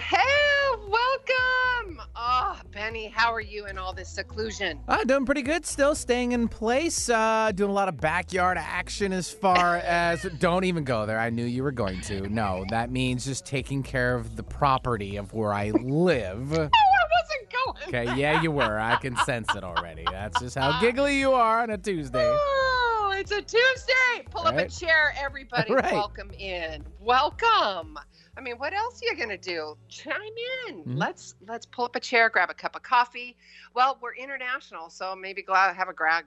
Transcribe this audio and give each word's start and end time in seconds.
Well, 0.00 0.90
welcome. 0.90 2.02
Oh, 2.14 2.60
Benny, 2.70 3.06
how 3.08 3.32
are 3.32 3.40
you 3.40 3.64
in 3.66 3.78
all 3.78 3.94
this 3.94 4.10
seclusion? 4.10 4.78
Uh, 4.88 5.04
doing 5.04 5.24
pretty 5.24 5.40
good. 5.40 5.64
Still 5.64 5.94
staying 5.94 6.32
in 6.32 6.48
place. 6.48 7.08
Uh, 7.08 7.50
doing 7.54 7.70
a 7.70 7.72
lot 7.72 7.88
of 7.88 7.98
backyard 7.98 8.58
action 8.58 9.14
as 9.14 9.30
far 9.30 9.76
as. 9.84 10.22
Don't 10.38 10.64
even 10.64 10.84
go 10.84 11.06
there. 11.06 11.18
I 11.18 11.30
knew 11.30 11.44
you 11.46 11.62
were 11.62 11.72
going 11.72 12.02
to. 12.02 12.28
No, 12.28 12.66
that 12.68 12.90
means 12.90 13.24
just 13.24 13.46
taking 13.46 13.82
care 13.82 14.14
of 14.14 14.36
the 14.36 14.42
property 14.42 15.16
of 15.16 15.32
where 15.32 15.52
I 15.54 15.70
live. 15.70 16.52
Oh, 16.56 16.68
I 16.68 17.22
wasn't 17.22 17.90
going. 17.90 18.04
Okay, 18.04 18.20
yeah, 18.20 18.42
you 18.42 18.50
were. 18.50 18.78
I 18.78 18.96
can 18.96 19.16
sense 19.18 19.54
it 19.54 19.64
already. 19.64 20.04
That's 20.10 20.40
just 20.40 20.56
how 20.58 20.78
giggly 20.80 21.18
you 21.18 21.32
are 21.32 21.62
on 21.62 21.70
a 21.70 21.78
Tuesday. 21.78 22.28
Oh, 22.28 23.14
it's 23.16 23.30
a 23.30 23.40
Tuesday. 23.40 24.26
Pull 24.30 24.46
up 24.46 24.56
a 24.56 24.68
chair, 24.68 25.14
everybody. 25.18 25.72
Right. 25.72 25.92
Welcome 25.92 26.30
in. 26.32 26.84
Welcome. 27.00 27.98
I 28.36 28.40
mean, 28.40 28.56
what 28.58 28.72
else 28.74 29.00
are 29.02 29.06
you 29.06 29.16
gonna 29.16 29.38
do? 29.38 29.76
Chime 29.88 30.20
in. 30.68 30.84
Mhm. 30.84 30.98
Let's 30.98 31.34
let's 31.46 31.64
pull 31.66 31.86
up 31.86 31.96
a 31.96 32.00
chair, 32.00 32.28
grab 32.28 32.50
a 32.50 32.54
cup 32.54 32.76
of 32.76 32.82
coffee. 32.82 33.36
Well, 33.74 33.98
we're 34.00 34.14
international, 34.14 34.90
so 34.90 35.16
maybe 35.16 35.42
gla- 35.42 35.72
have 35.72 35.88
a 35.88 35.92
grab. 35.94 36.24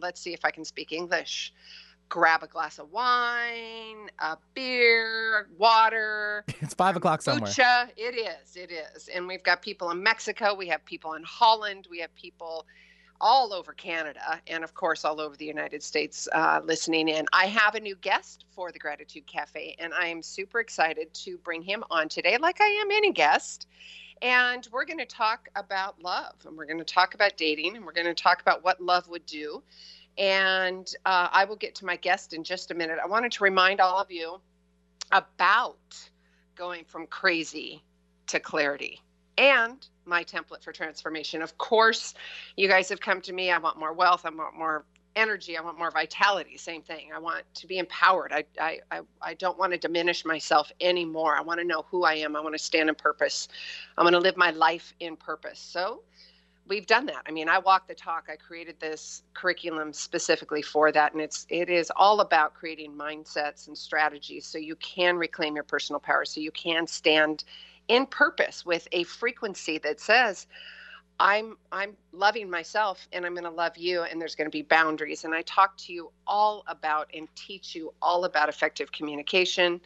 Let's 0.00 0.20
see 0.20 0.32
if 0.32 0.44
I 0.44 0.50
can 0.50 0.64
speak 0.64 0.92
English. 0.92 1.52
Grab 2.10 2.42
a 2.42 2.46
glass 2.46 2.78
of 2.78 2.90
wine, 2.90 4.10
a 4.18 4.38
beer, 4.54 5.48
water. 5.58 6.44
It's 6.60 6.74
five 6.74 6.96
o'clock 6.96 7.20
somewhere. 7.22 7.50
It 7.96 8.14
is. 8.14 8.56
It 8.56 8.70
is. 8.70 9.08
And 9.08 9.26
we've 9.26 9.42
got 9.42 9.60
people 9.60 9.90
in 9.90 10.02
Mexico. 10.02 10.54
We 10.54 10.68
have 10.68 10.84
people 10.84 11.14
in 11.14 11.22
Holland. 11.22 11.86
We 11.90 11.98
have 12.00 12.14
people 12.14 12.66
all 13.20 13.52
over 13.52 13.72
Canada. 13.72 14.40
And 14.46 14.64
of 14.64 14.74
course, 14.74 15.04
all 15.04 15.20
over 15.20 15.36
the 15.36 15.44
United 15.44 15.82
States 15.82 16.28
uh, 16.32 16.60
listening 16.64 17.08
in. 17.08 17.26
I 17.32 17.46
have 17.46 17.74
a 17.74 17.80
new 17.80 17.96
guest 17.96 18.44
for 18.50 18.72
the 18.72 18.78
Gratitude 18.78 19.26
Cafe, 19.26 19.76
and 19.78 19.92
I 19.92 20.06
am 20.06 20.22
super 20.22 20.60
excited 20.60 21.12
to 21.14 21.38
bring 21.38 21.62
him 21.62 21.84
on 21.90 22.08
today, 22.08 22.38
like 22.38 22.60
I 22.60 22.66
am 22.66 22.90
any 22.90 23.12
guest. 23.12 23.66
And 24.20 24.66
we're 24.72 24.84
going 24.84 24.98
to 24.98 25.06
talk 25.06 25.48
about 25.54 26.02
love, 26.02 26.34
and 26.44 26.56
we're 26.56 26.66
going 26.66 26.78
to 26.78 26.84
talk 26.84 27.14
about 27.14 27.36
dating, 27.36 27.76
and 27.76 27.84
we're 27.84 27.92
going 27.92 28.06
to 28.06 28.14
talk 28.14 28.40
about 28.40 28.64
what 28.64 28.80
love 28.80 29.08
would 29.08 29.26
do. 29.26 29.62
And 30.16 30.92
uh, 31.06 31.28
I 31.30 31.44
will 31.44 31.56
get 31.56 31.76
to 31.76 31.86
my 31.86 31.94
guest 31.94 32.32
in 32.32 32.42
just 32.42 32.72
a 32.72 32.74
minute. 32.74 32.98
I 33.02 33.06
wanted 33.06 33.30
to 33.32 33.44
remind 33.44 33.80
all 33.80 34.00
of 34.00 34.10
you 34.10 34.40
about 35.12 35.78
going 36.56 36.84
from 36.84 37.06
crazy 37.06 37.84
to 38.26 38.40
clarity 38.40 39.00
and 39.38 39.86
my 40.08 40.24
template 40.24 40.62
for 40.62 40.72
transformation. 40.72 41.42
Of 41.42 41.58
course, 41.58 42.14
you 42.56 42.68
guys 42.68 42.88
have 42.88 43.00
come 43.00 43.20
to 43.22 43.32
me. 43.32 43.50
I 43.50 43.58
want 43.58 43.78
more 43.78 43.92
wealth. 43.92 44.22
I 44.24 44.30
want 44.30 44.56
more 44.56 44.84
energy. 45.16 45.56
I 45.56 45.60
want 45.60 45.78
more 45.78 45.90
vitality. 45.90 46.56
Same 46.56 46.82
thing. 46.82 47.10
I 47.14 47.18
want 47.18 47.42
to 47.54 47.66
be 47.66 47.78
empowered. 47.78 48.32
I, 48.32 48.44
I, 48.60 48.78
I, 48.90 49.00
I 49.20 49.34
don't 49.34 49.58
want 49.58 49.72
to 49.72 49.78
diminish 49.78 50.24
myself 50.24 50.70
anymore. 50.80 51.36
I 51.36 51.40
want 51.40 51.60
to 51.60 51.66
know 51.66 51.84
who 51.90 52.04
I 52.04 52.14
am. 52.14 52.36
I 52.36 52.40
want 52.40 52.54
to 52.54 52.58
stand 52.62 52.88
in 52.88 52.94
purpose. 52.94 53.48
I 53.96 54.02
want 54.02 54.14
to 54.14 54.20
live 54.20 54.36
my 54.36 54.50
life 54.50 54.94
in 55.00 55.16
purpose. 55.16 55.58
So, 55.58 56.02
we've 56.68 56.86
done 56.86 57.06
that. 57.06 57.22
I 57.26 57.32
mean, 57.32 57.48
I 57.48 57.58
walk 57.58 57.88
the 57.88 57.94
talk. 57.94 58.28
I 58.30 58.36
created 58.36 58.78
this 58.78 59.22
curriculum 59.34 59.92
specifically 59.92 60.62
for 60.62 60.92
that 60.92 61.12
and 61.12 61.22
it's 61.22 61.46
it 61.48 61.70
is 61.70 61.90
all 61.96 62.20
about 62.20 62.54
creating 62.54 62.92
mindsets 62.92 63.68
and 63.68 63.76
strategies 63.76 64.46
so 64.46 64.58
you 64.58 64.76
can 64.76 65.16
reclaim 65.16 65.54
your 65.54 65.64
personal 65.64 66.00
power 66.00 66.24
so 66.24 66.40
you 66.40 66.50
can 66.50 66.86
stand 66.86 67.44
in 67.88 68.06
purpose 68.06 68.64
with 68.64 68.86
a 68.92 69.02
frequency 69.04 69.78
that 69.78 70.00
says 70.00 70.46
I'm 71.20 71.56
I'm 71.72 71.96
loving 72.12 72.48
myself 72.48 73.08
and 73.12 73.26
I'm 73.26 73.34
going 73.34 73.44
to 73.44 73.50
love 73.50 73.76
you 73.76 74.02
and 74.02 74.20
there's 74.20 74.36
going 74.36 74.46
to 74.46 74.56
be 74.56 74.62
boundaries 74.62 75.24
and 75.24 75.34
I 75.34 75.42
talk 75.42 75.76
to 75.78 75.92
you 75.92 76.12
all 76.26 76.62
about 76.68 77.10
and 77.12 77.26
teach 77.34 77.74
you 77.74 77.92
all 78.00 78.24
about 78.24 78.48
effective 78.48 78.92
communication, 78.92 79.80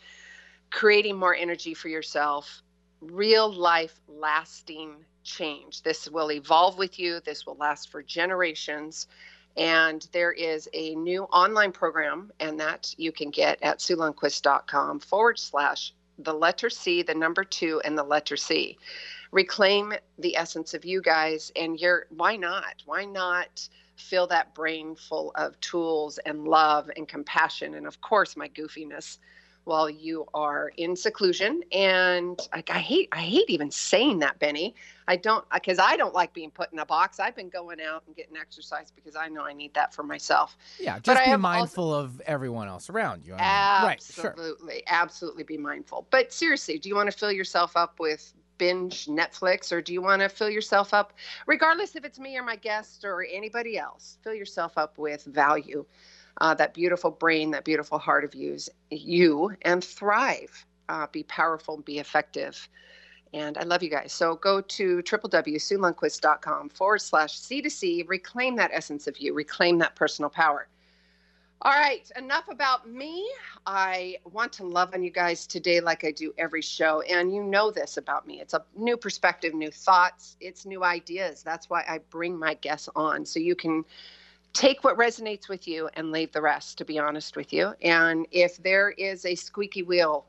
creating 0.71 1.17
more 1.17 1.35
energy 1.35 1.73
for 1.73 1.89
yourself, 1.89 2.63
real 3.01 3.51
life 3.51 3.99
lasting 4.09 5.05
change. 5.25 5.83
This 5.83 6.09
will 6.11 6.33
evolve 6.33 6.77
with 6.79 6.99
you. 6.99 7.21
This 7.21 7.47
will 7.47 7.57
last 7.57 7.91
for 7.91 8.03
generations. 8.03 9.07
And 9.57 10.07
there 10.13 10.33
is 10.33 10.69
a 10.73 10.95
new 10.95 11.25
online 11.25 11.73
program, 11.73 12.33
and 12.41 12.59
that 12.59 12.95
you 12.97 13.13
can 13.13 13.31
get 13.31 13.59
at 13.63 13.81
SueLundquist.com 13.81 15.01
forward 15.01 15.39
slash 15.39 15.93
the 16.19 16.35
letter 16.35 16.71
C, 16.71 17.03
the 17.03 17.15
number 17.15 17.45
two, 17.45 17.81
and 17.85 17.97
the 17.97 18.05
letter 18.05 18.37
C. 18.37 18.79
Reclaim 19.31 19.95
the 20.19 20.37
essence 20.37 20.75
of 20.75 20.85
you 20.85 21.01
guys, 21.01 21.51
and 21.57 21.81
you're 21.81 22.07
why 22.11 22.37
not? 22.37 22.83
Why 22.85 23.05
not 23.05 23.69
fill 23.97 24.27
that 24.27 24.55
brain 24.55 24.95
full 24.95 25.33
of 25.35 25.59
tools 25.61 26.19
and 26.19 26.47
love 26.47 26.91
and 26.97 27.09
compassion, 27.09 27.75
and 27.75 27.87
of 27.87 28.01
course, 28.01 28.37
my 28.37 28.49
goofiness 28.49 29.19
while 29.65 29.89
you 29.89 30.27
are 30.35 30.73
in 30.77 30.97
seclusion. 30.97 31.63
And 31.73 32.39
like 32.53 32.71
I 32.71 32.79
hate 32.79 33.09
I 33.13 33.21
hate 33.21 33.49
even 33.49 33.71
saying 33.71 34.19
that 34.21 34.39
Benny. 34.39 34.75
I 35.09 35.17
don't 35.17 35.45
because 35.53 35.79
I 35.79 35.97
don't 35.97 36.15
like 36.15 36.33
being 36.33 36.51
put 36.51 36.73
in 36.73 36.79
a 36.79 36.87
box. 36.87 37.21
I've 37.21 37.37
been 37.37 37.49
going 37.49 37.81
out 37.81 38.03
and 38.07 38.17
getting 38.17 38.37
exercise 38.37 38.91
because 38.91 39.17
I 39.17 39.29
know 39.29 39.45
I 39.45 39.53
need 39.53 39.75
that 39.75 39.95
for 39.95 40.03
myself. 40.03 40.57
Yeah, 40.81 40.95
But 40.95 41.05
just 41.05 41.21
I 41.21 41.33
be 41.33 41.37
mindful 41.37 41.95
of 41.95 42.21
everyone 42.23 42.69
else 42.69 42.91
around 42.91 43.25
you. 43.25 43.35
I 43.35 43.81
mean, 43.81 43.89
right, 43.89 44.03
sure. 44.03 44.31
absolutely 44.31 44.83
absolutely 44.87 45.45
be 45.45 45.59
mindful. 45.59 46.07
But 46.11 46.33
seriously 46.33 46.79
do 46.79 46.89
you 46.89 46.95
want 46.95 47.11
to 47.11 47.17
fill 47.17 47.33
yourself 47.33 47.77
up 47.77 48.01
with 48.01 48.33
binge 48.59 49.07
Netflix 49.07 49.73
or 49.73 49.81
do 49.81 49.93
you 49.93 50.03
want 50.03 50.23
to 50.23 50.29
fill 50.29 50.51
yourself 50.51 50.95
up 50.95 51.15
regardless 51.47 51.97
if 51.97 52.05
it's 52.05 52.19
me 52.21 52.37
or 52.37 52.45
my 52.45 52.55
guest 52.55 53.05
or 53.05 53.25
anybody 53.25 53.77
else 53.77 54.19
fill 54.23 54.35
yourself 54.35 54.79
up 54.79 54.99
with 54.99 55.25
value 55.25 55.85
uh, 56.41 56.55
that 56.55 56.75
beautiful 56.75 57.11
brain, 57.11 57.51
that 57.53 57.65
beautiful 57.65 57.99
heart 57.99 58.25
of 58.25 58.35
yours, 58.35 58.69
you, 58.91 59.55
and 59.63 59.85
thrive. 59.85 60.67
Uh, 60.89 61.07
be 61.13 61.23
powerful, 61.25 61.79
be 61.79 61.99
effective. 61.99 62.69
And 63.35 63.57
I 63.57 63.63
love 63.63 63.83
you 63.83 63.89
guys. 63.89 64.13
So 64.13 64.37
go 64.37 64.61
to 64.61 65.03
www.suelundquist.com 65.03 66.69
forward 66.71 67.01
slash 67.01 67.41
C2C. 67.41 68.09
Reclaim 68.09 68.57
that 68.57 68.71
essence 68.73 69.07
of 69.07 69.19
you, 69.19 69.33
reclaim 69.33 69.79
that 69.79 69.97
personal 69.97 70.29
power. 70.29 70.69
All 71.65 71.73
right, 71.73 72.11
enough 72.17 72.49
about 72.49 72.91
me. 72.91 73.25
I 73.67 74.17
want 74.25 74.53
to 74.55 74.65
love 74.65 74.95
on 74.95 75.05
you 75.05 75.13
guys 75.13 75.47
today 75.47 75.81
like 75.81 76.03
I 76.03 76.11
do 76.11 76.35
every 76.37 76.61
show. 76.61 77.03
And 77.03 77.33
you 77.33 77.45
know 77.45 77.71
this 77.71 77.99
about 77.99 78.27
me. 78.27 78.41
It's 78.41 78.53
a 78.53 78.65
new 78.77 78.97
perspective, 78.97 79.55
new 79.55 79.71
thoughts, 79.71 80.37
it's 80.41 80.67
new 80.67 80.83
ideas. 80.83 81.45
That's 81.45 81.71
why 81.71 81.85
I 81.89 81.99
bring 82.11 82.37
my 82.37 82.55
guests 82.55 82.89
on 82.97 83.25
so 83.25 83.39
you 83.39 83.55
can 83.55 83.85
take 84.53 84.85
what 84.85 84.99
resonates 84.99 85.49
with 85.49 85.67
you 85.67 85.89
and 85.95 86.13
leave 86.13 86.33
the 86.33 86.43
rest, 86.43 86.79
to 86.79 86.85
be 86.85 86.99
honest 86.99 87.37
with 87.37 87.53
you. 87.53 87.75
And 87.83 88.27
if 88.31 88.63
there 88.63 88.91
is 88.91 89.25
a 89.25 89.35
squeaky 89.35 89.83
wheel, 89.83 90.27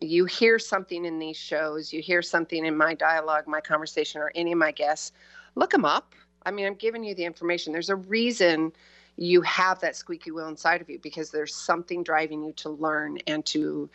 you 0.00 0.24
hear 0.24 0.58
something 0.58 1.04
in 1.04 1.18
these 1.18 1.36
shows, 1.36 1.92
you 1.92 2.00
hear 2.00 2.22
something 2.22 2.64
in 2.64 2.76
my 2.76 2.94
dialogue, 2.94 3.44
my 3.46 3.60
conversation, 3.60 4.20
or 4.20 4.32
any 4.34 4.52
of 4.52 4.58
my 4.58 4.70
guests, 4.70 5.12
look 5.54 5.70
them 5.70 5.84
up. 5.84 6.14
I 6.46 6.50
mean, 6.50 6.66
I'm 6.66 6.74
giving 6.74 7.04
you 7.04 7.14
the 7.14 7.24
information. 7.24 7.72
There's 7.72 7.90
a 7.90 7.96
reason 7.96 8.72
you 9.16 9.42
have 9.42 9.80
that 9.80 9.96
squeaky 9.96 10.30
wheel 10.30 10.48
inside 10.48 10.80
of 10.80 10.88
you 10.88 10.98
because 10.98 11.30
there's 11.30 11.54
something 11.54 12.02
driving 12.02 12.42
you 12.42 12.52
to 12.54 12.70
learn 12.70 13.18
and 13.26 13.44
to 13.46 13.90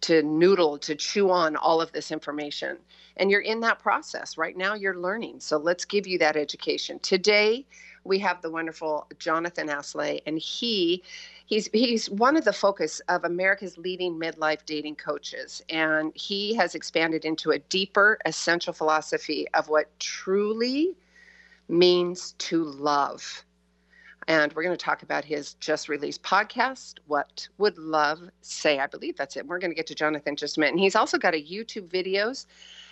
to 0.00 0.22
noodle 0.22 0.78
to 0.78 0.94
chew 0.94 1.28
on 1.30 1.56
all 1.56 1.80
of 1.80 1.90
this 1.90 2.12
information 2.12 2.78
and 3.16 3.32
you're 3.32 3.40
in 3.40 3.58
that 3.60 3.80
process 3.80 4.38
right 4.38 4.56
now 4.56 4.74
you're 4.74 4.96
learning 4.96 5.40
so 5.40 5.56
let's 5.56 5.84
give 5.84 6.06
you 6.06 6.18
that 6.18 6.36
education 6.36 7.00
today 7.00 7.66
we 8.08 8.18
have 8.18 8.40
the 8.42 8.50
wonderful 8.50 9.06
jonathon 9.18 9.68
aslay 9.68 10.20
and 10.26 10.38
he 10.38 11.02
he's 11.46 11.68
he's 11.72 12.10
one 12.10 12.36
of 12.36 12.44
the 12.44 12.52
focus 12.52 13.00
of 13.08 13.24
america's 13.24 13.78
leading 13.78 14.18
midlife 14.18 14.64
dating 14.66 14.96
coaches 14.96 15.62
and 15.68 16.12
he 16.14 16.54
has 16.54 16.74
expanded 16.74 17.24
into 17.24 17.50
a 17.50 17.58
deeper 17.58 18.18
essential 18.24 18.72
philosophy 18.72 19.46
of 19.54 19.68
what 19.68 19.86
truly 20.00 20.96
means 21.68 22.32
to 22.38 22.64
love 22.64 23.44
and 24.28 24.52
we're 24.52 24.62
going 24.62 24.76
to 24.76 24.84
talk 24.84 25.02
about 25.02 25.24
his 25.24 25.54
just 25.54 25.88
released 25.88 26.22
podcast, 26.22 26.98
What 27.06 27.48
Would 27.56 27.78
Love 27.78 28.20
Say? 28.42 28.78
I 28.78 28.86
believe 28.86 29.16
that's 29.16 29.38
it. 29.38 29.46
We're 29.46 29.58
going 29.58 29.70
to 29.70 29.74
get 29.74 29.86
to 29.86 29.94
Jonathon 29.94 30.36
just 30.36 30.58
a 30.58 30.60
minute. 30.60 30.72
And 30.72 30.80
he's 30.80 30.94
also 30.94 31.16
got 31.16 31.34
a 31.34 31.42
YouTube 31.42 31.88
videos 31.88 32.44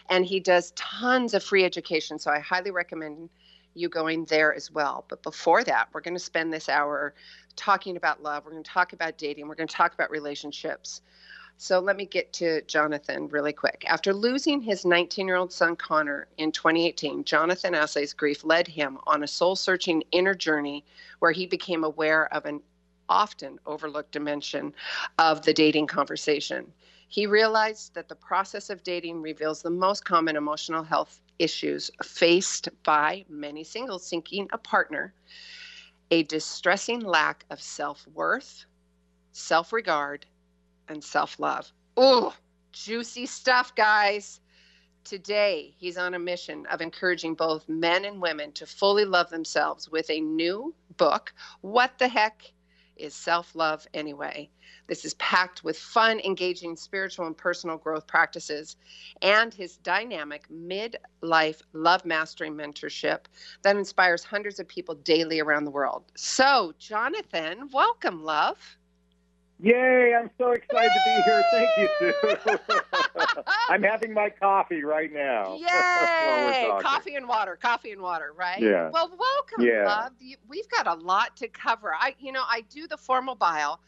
and 0.08 0.24
he 0.24 0.40
does 0.40 0.70
tons 0.76 1.34
of 1.34 1.44
free 1.44 1.64
education. 1.64 2.18
So 2.18 2.30
I 2.30 2.38
highly 2.38 2.70
recommend 2.70 3.28
you 3.76 3.88
going 3.88 4.24
there 4.26 4.54
as 4.54 4.70
well. 4.70 5.04
But 5.08 5.22
before 5.22 5.64
that, 5.64 5.88
we're 5.92 6.00
going 6.00 6.14
to 6.14 6.20
spend 6.20 6.52
this 6.52 6.68
hour 6.68 7.14
talking 7.56 7.96
about 7.96 8.22
love. 8.22 8.44
We're 8.44 8.52
going 8.52 8.62
to 8.62 8.70
talk 8.70 8.92
about 8.92 9.18
dating. 9.18 9.48
We're 9.48 9.54
going 9.54 9.68
to 9.68 9.74
talk 9.74 9.94
about 9.94 10.10
relationships. 10.10 11.02
So 11.58 11.80
let 11.80 11.96
me 11.96 12.04
get 12.04 12.32
to 12.34 12.60
Jonathon 12.62 13.28
really 13.28 13.52
quick. 13.52 13.84
After 13.88 14.12
losing 14.12 14.60
his 14.60 14.84
19 14.84 15.26
year 15.26 15.36
old 15.36 15.52
son 15.52 15.74
Connor 15.74 16.28
in 16.36 16.52
2018, 16.52 17.24
Jonathon 17.24 17.72
Aslay's 17.72 18.12
grief 18.12 18.44
led 18.44 18.68
him 18.68 18.98
on 19.06 19.22
a 19.22 19.26
soul 19.26 19.56
searching 19.56 20.02
inner 20.12 20.34
journey 20.34 20.84
where 21.20 21.32
he 21.32 21.46
became 21.46 21.82
aware 21.82 22.32
of 22.32 22.44
an 22.44 22.60
often 23.08 23.58
overlooked 23.66 24.12
dimension 24.12 24.74
of 25.18 25.42
the 25.42 25.54
dating 25.54 25.86
conversation. 25.86 26.72
He 27.08 27.26
realized 27.26 27.94
that 27.94 28.08
the 28.08 28.16
process 28.16 28.68
of 28.70 28.82
dating 28.82 29.22
reveals 29.22 29.62
the 29.62 29.70
most 29.70 30.04
common 30.04 30.36
emotional 30.36 30.82
health 30.82 31.20
issues 31.38 31.90
faced 32.02 32.68
by 32.82 33.24
many 33.28 33.62
singles 33.62 34.06
seeking 34.06 34.48
a 34.52 34.58
partner 34.58 35.14
a 36.10 36.22
distressing 36.24 37.00
lack 37.00 37.44
of 37.50 37.60
self 37.60 38.06
worth, 38.08 38.64
self 39.32 39.72
regard, 39.72 40.26
and 40.88 41.02
self 41.02 41.38
love. 41.38 41.72
Ooh, 41.98 42.32
juicy 42.72 43.26
stuff, 43.26 43.74
guys. 43.74 44.40
Today, 45.04 45.74
he's 45.78 45.96
on 45.98 46.14
a 46.14 46.18
mission 46.18 46.66
of 46.66 46.80
encouraging 46.80 47.34
both 47.34 47.68
men 47.68 48.04
and 48.04 48.20
women 48.20 48.50
to 48.52 48.66
fully 48.66 49.04
love 49.04 49.30
themselves 49.30 49.88
with 49.88 50.10
a 50.10 50.20
new 50.20 50.74
book, 50.96 51.32
What 51.60 51.98
the 51.98 52.08
Heck 52.08 52.42
is 52.96 53.14
Self 53.14 53.54
Love 53.54 53.86
Anyway? 53.94 54.50
This 54.86 55.04
is 55.04 55.14
packed 55.14 55.64
with 55.64 55.78
fun, 55.78 56.20
engaging 56.20 56.76
spiritual 56.76 57.26
and 57.26 57.36
personal 57.36 57.76
growth 57.76 58.06
practices 58.06 58.76
and 59.22 59.52
his 59.52 59.76
dynamic 59.78 60.48
mid-life 60.50 61.62
love 61.72 62.04
mastery 62.04 62.50
mentorship 62.50 63.20
that 63.62 63.76
inspires 63.76 64.22
hundreds 64.24 64.60
of 64.60 64.68
people 64.68 64.94
daily 64.94 65.40
around 65.40 65.64
the 65.64 65.70
world. 65.70 66.04
So, 66.16 66.72
Jonathon, 66.78 67.70
welcome, 67.72 68.22
love. 68.24 68.76
Yay, 69.58 70.14
I'm 70.14 70.30
so 70.36 70.50
excited 70.52 70.92
to 70.94 71.00
be 71.00 71.22
here. 71.22 71.46
Thank 71.50 71.76
you, 71.76 71.88
Sue. 71.98 72.12
I'm 73.70 73.82
having 73.82 74.12
my 74.12 74.28
coffee 74.28 74.84
right 74.84 75.10
now. 75.10 75.56
Yay! 75.60 76.70
coffee 76.80 77.14
and 77.14 77.26
water, 77.26 77.56
coffee 77.56 77.92
and 77.92 78.02
water, 78.02 78.34
right? 78.36 78.60
Yeah. 78.60 78.90
Well, 78.92 79.10
welcome, 79.18 79.64
yeah. 79.64 79.86
love. 79.86 80.12
We've 80.46 80.68
got 80.68 80.86
a 80.86 80.94
lot 80.94 81.36
to 81.38 81.48
cover. 81.48 81.94
I, 81.94 82.14
you 82.18 82.32
know, 82.32 82.44
I 82.46 82.62
do 82.68 82.86
the 82.86 82.98
formal 82.98 83.34
bio. 83.34 83.78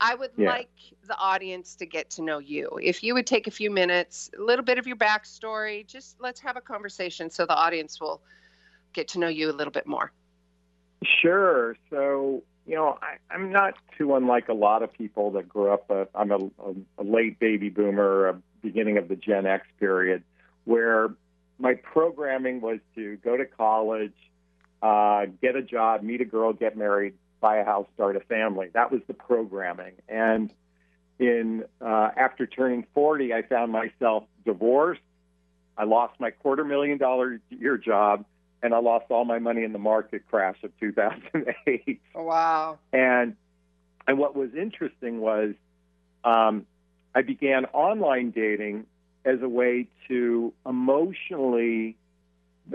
I 0.00 0.14
would 0.14 0.30
Yeah. 0.36 0.50
like 0.50 0.70
the 1.06 1.16
audience 1.16 1.74
to 1.76 1.86
get 1.86 2.10
to 2.10 2.22
know 2.22 2.38
you. 2.38 2.78
If 2.82 3.02
you 3.02 3.14
would 3.14 3.26
take 3.26 3.46
a 3.46 3.50
few 3.50 3.70
minutes, 3.70 4.30
a 4.38 4.42
little 4.42 4.64
bit 4.64 4.78
of 4.78 4.86
your 4.86 4.96
backstory, 4.96 5.86
just 5.86 6.20
let's 6.20 6.38
have 6.40 6.56
a 6.56 6.60
conversation 6.60 7.30
so 7.30 7.46
the 7.46 7.56
audience 7.56 8.00
will 8.00 8.20
get 8.92 9.08
to 9.08 9.18
know 9.18 9.28
you 9.28 9.50
a 9.50 9.52
little 9.52 9.72
bit 9.72 9.86
more. 9.86 10.12
Sure. 11.04 11.76
So, 11.90 12.42
you 12.66 12.74
know, 12.74 12.98
I, 13.00 13.16
I'm 13.32 13.52
not 13.52 13.74
too 13.96 14.16
unlike 14.16 14.48
a 14.48 14.54
lot 14.54 14.82
of 14.82 14.92
people 14.92 15.30
that 15.32 15.48
grew 15.48 15.72
up. 15.72 15.90
Uh, 15.90 16.06
I'm 16.14 16.32
a, 16.32 16.36
a, 16.36 16.74
a 16.98 17.04
late 17.04 17.38
baby 17.38 17.68
boomer, 17.68 18.28
a 18.28 18.42
beginning 18.60 18.98
of 18.98 19.08
the 19.08 19.16
Gen 19.16 19.46
X 19.46 19.66
period, 19.78 20.24
where 20.64 21.14
my 21.58 21.74
programming 21.74 22.60
was 22.60 22.80
to 22.96 23.16
go 23.18 23.36
to 23.36 23.46
college, 23.46 24.14
uh, 24.82 25.26
get 25.40 25.54
a 25.54 25.62
job, 25.62 26.02
meet 26.02 26.20
a 26.20 26.24
girl, 26.24 26.52
get 26.52 26.76
married, 26.76 27.14
buy 27.40 27.58
a 27.58 27.64
house, 27.64 27.86
start 27.94 28.16
a 28.16 28.20
family. 28.20 28.68
That 28.74 28.90
was 28.90 29.00
the 29.06 29.14
programming. 29.14 29.92
And 30.08 30.52
in 31.18 31.64
uh, 31.80 32.10
after 32.16 32.46
turning 32.46 32.84
40, 32.94 33.32
I 33.32 33.42
found 33.42 33.70
myself 33.70 34.24
divorced. 34.44 35.00
I 35.78 35.84
lost 35.84 36.18
my 36.18 36.30
quarter 36.30 36.64
million 36.64 36.98
dollar 36.98 37.40
year 37.50 37.78
job 37.78 38.24
and 38.66 38.74
I 38.74 38.78
lost 38.78 39.06
all 39.10 39.24
my 39.24 39.38
money 39.38 39.62
in 39.62 39.72
the 39.72 39.78
market 39.78 40.28
crash 40.28 40.56
of 40.64 40.72
2008. 40.80 42.00
Wow. 42.14 42.78
And 42.92 43.36
and 44.06 44.18
what 44.18 44.36
was 44.36 44.54
interesting 44.54 45.20
was 45.20 45.54
um, 46.24 46.66
I 47.14 47.22
began 47.22 47.64
online 47.66 48.30
dating 48.30 48.86
as 49.24 49.40
a 49.40 49.48
way 49.48 49.88
to 50.08 50.52
emotionally, 50.66 51.96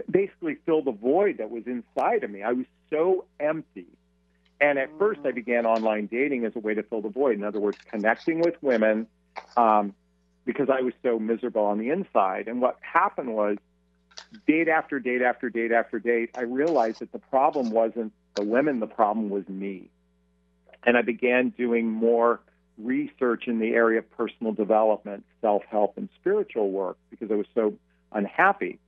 basically 0.10 0.58
fill 0.66 0.82
the 0.82 0.92
void 0.92 1.38
that 1.38 1.50
was 1.50 1.64
inside 1.68 2.24
of 2.24 2.32
me. 2.32 2.42
I 2.42 2.54
was 2.54 2.66
so 2.90 3.26
empty. 3.40 3.88
And 4.60 4.78
at 4.78 4.90
first, 5.00 5.22
I 5.26 5.32
began 5.32 5.66
online 5.66 6.08
dating 6.08 6.46
as 6.46 6.56
a 6.56 6.60
way 6.60 6.74
to 6.74 6.84
fill 6.84 7.02
the 7.02 7.10
void. 7.10 7.38
In 7.38 7.44
other 7.44 7.60
words, 7.60 7.78
connecting 7.90 8.42
with 8.42 8.56
women 8.62 9.08
um, 9.58 9.94
because 10.46 10.70
I 10.70 10.82
was 10.82 10.94
so 11.02 11.18
miserable 11.20 11.64
on 11.64 11.80
the 11.80 11.90
inside. 11.90 12.48
And 12.48 12.62
what 12.62 12.78
happened 12.82 13.34
was 13.34 13.58
date 14.48 14.68
after 14.68 15.00
date 15.00 15.22
after 15.22 15.50
date 15.50 15.72
after 15.72 16.00
date, 16.00 16.32
I 16.36 16.42
realized 16.42 17.00
that 17.00 17.12
the 17.12 17.20
problem 17.20 17.72
wasn't 17.72 18.14
the 18.36 18.44
women, 18.44 18.80
the 18.80 18.88
problem 18.88 19.30
was 19.30 19.48
me. 19.48 19.90
And 20.84 20.98
I 20.98 21.02
began 21.02 21.50
doing 21.50 21.90
more 21.90 22.40
research 22.78 23.48
in 23.48 23.60
the 23.60 23.70
area 23.70 24.00
of 24.00 24.12
personal 24.12 24.54
development, 24.54 25.26
self 25.42 25.64
help, 25.70 25.98
and 25.98 26.10
spiritual 26.20 26.72
work 26.72 26.98
because 27.10 27.30
I 27.32 27.36
was 27.36 27.46
so 27.54 27.76
unhappy. 28.12 28.80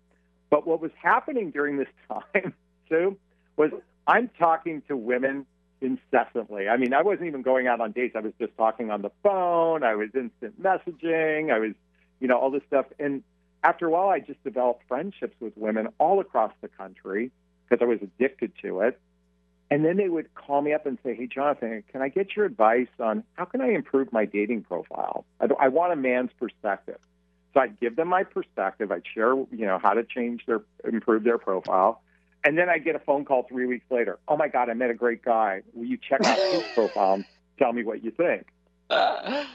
But 0.50 0.66
what 0.68 0.81
was 0.81 0.92
happening 1.01 1.51
during 1.51 1.78
this 1.78 1.88
time, 2.07 2.54
Sue, 2.89 3.18
was 3.57 3.72
I'm 4.07 4.30
talking 4.39 4.81
to 4.88 4.98
women 4.98 5.46
incessantly. 5.81 6.69
I 6.69 6.78
mean, 6.78 6.94
I 6.94 7.01
wasn't 7.01 7.28
even 7.28 7.42
going 7.42 7.68
out 7.68 7.81
on 7.81 7.92
dates. 7.92 8.16
I 8.16 8.22
was 8.22 8.34
just 8.39 8.56
talking 8.57 8.89
on 8.89 9.01
the 9.01 9.12
phone. 9.22 9.84
I 9.84 9.96
was 9.96 10.10
instant 10.16 10.62
messaging. 10.62 11.51
I 11.51 11.60
was, 11.60 11.74
you 12.19 12.28
know, 12.28 12.38
all 12.39 12.51
this 12.51 12.63
stuff. 12.68 12.86
And 13.00 13.24
after 13.63 13.88
a 13.88 13.89
while, 13.89 14.10
I 14.10 14.19
just 14.19 14.44
developed 14.44 14.83
friendships 14.88 15.36
with 15.39 15.54
women 15.56 15.88
all 15.98 16.19
across 16.19 16.51
the 16.62 16.68
country 16.68 17.31
because 17.68 17.81
I 17.81 17.88
was 17.88 18.00
addicted 18.01 18.51
to 18.62 18.81
it. 18.81 19.00
And 19.71 19.83
then 19.83 19.98
they 19.98 20.10
would 20.10 20.33
call 20.36 20.62
me 20.62 20.74
up 20.74 20.86
and 20.86 21.00
say, 21.04 21.15
"Hey, 21.15 21.25
Jonathon, 21.27 21.83
can 21.92 22.01
I 22.01 22.10
get 22.10 22.36
your 22.36 22.45
advice 22.45 22.89
on 23.00 23.24
how 23.33 23.45
can 23.45 23.62
I 23.62 23.69
improve 23.69 24.12
my 24.13 24.25
dating 24.25 24.63
profile? 24.63 25.25
I, 25.39 25.48
I 25.60 25.68
want 25.69 25.94
a 25.94 25.95
man's 25.95 26.31
perspective." 26.39 27.00
So 27.54 27.60
I'd 27.60 27.80
give 27.80 27.95
them 27.95 28.07
my 28.07 28.24
perspective. 28.24 28.92
I'd 28.92 29.04
share, 29.13 29.33
you 29.36 29.65
know, 29.65 29.80
how 29.81 29.94
to 29.94 30.04
change 30.04 30.45
their, 30.48 30.62
improve 30.83 31.24
their 31.24 31.38
profile, 31.38 32.01
and 32.44 32.57
then 32.57 32.69
I'd 32.69 32.83
get 32.83 32.95
a 32.95 33.00
phone 33.00 33.25
call 33.25 33.44
three 33.44 33.65
weeks 33.65 33.86
later. 33.89 34.19
Oh 34.27 34.38
my 34.38 34.48
God, 34.48 34.69
I 34.69 34.74
met 34.74 34.89
a 34.89 34.95
great 34.95 35.24
guy. 35.24 35.62
Will 35.74 35.86
you 35.86 35.98
check 35.98 36.21
out 36.21 36.39
his 36.51 36.63
profile 36.75 37.15
and 37.15 37.25
tell 37.57 37.74
me 37.74 37.83
what 37.83 38.04
you 38.04 38.12
think? 38.12 38.48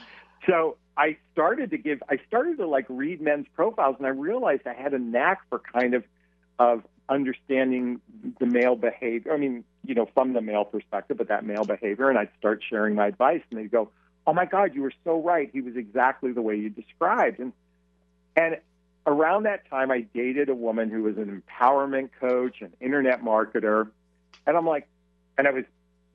So 0.47 0.77
I 0.97 1.17
started 1.33 1.71
to 1.71 1.77
give, 1.77 2.01
I 2.09 2.17
started 2.27 2.57
to 2.57 2.67
like 2.67 2.85
read 2.89 3.21
men's 3.21 3.47
profiles, 3.55 3.95
and 3.97 4.05
I 4.05 4.11
realized 4.11 4.63
I 4.65 4.73
had 4.73 4.93
a 4.93 4.99
knack 4.99 5.41
for 5.49 5.59
kind 5.59 5.93
of 5.93 6.03
of 6.59 6.83
understanding 7.07 8.01
the 8.39 8.45
male 8.45 8.75
behavior. 8.75 9.33
I 9.33 9.37
mean, 9.37 9.63
you 9.85 9.95
know, 9.95 10.07
from 10.13 10.33
the 10.33 10.41
male 10.41 10.65
perspective, 10.65 11.17
but 11.17 11.29
that 11.29 11.45
male 11.45 11.63
behavior, 11.63 12.09
and 12.09 12.19
I'd 12.19 12.29
start 12.37 12.61
sharing 12.69 12.95
my 12.95 13.07
advice, 13.07 13.41
and 13.49 13.59
they'd 13.59 13.71
go, 13.71 13.89
"Oh 14.27 14.33
my 14.33 14.45
God, 14.45 14.75
you 14.75 14.81
were 14.81 14.93
so 15.03 15.21
right. 15.21 15.49
He 15.51 15.61
was 15.61 15.75
exactly 15.75 16.31
the 16.33 16.41
way 16.41 16.57
you 16.57 16.69
described." 16.69 17.39
And 17.39 17.53
and 18.35 18.57
around 19.07 19.43
that 19.43 19.69
time, 19.69 19.91
I 19.91 20.01
dated 20.01 20.49
a 20.49 20.55
woman 20.55 20.89
who 20.89 21.03
was 21.03 21.17
an 21.17 21.41
empowerment 21.41 22.09
coach, 22.19 22.61
an 22.61 22.73
internet 22.81 23.23
marketer, 23.23 23.89
and 24.45 24.57
I'm 24.57 24.67
like, 24.67 24.87
and 25.37 25.47
I 25.47 25.51
was 25.51 25.63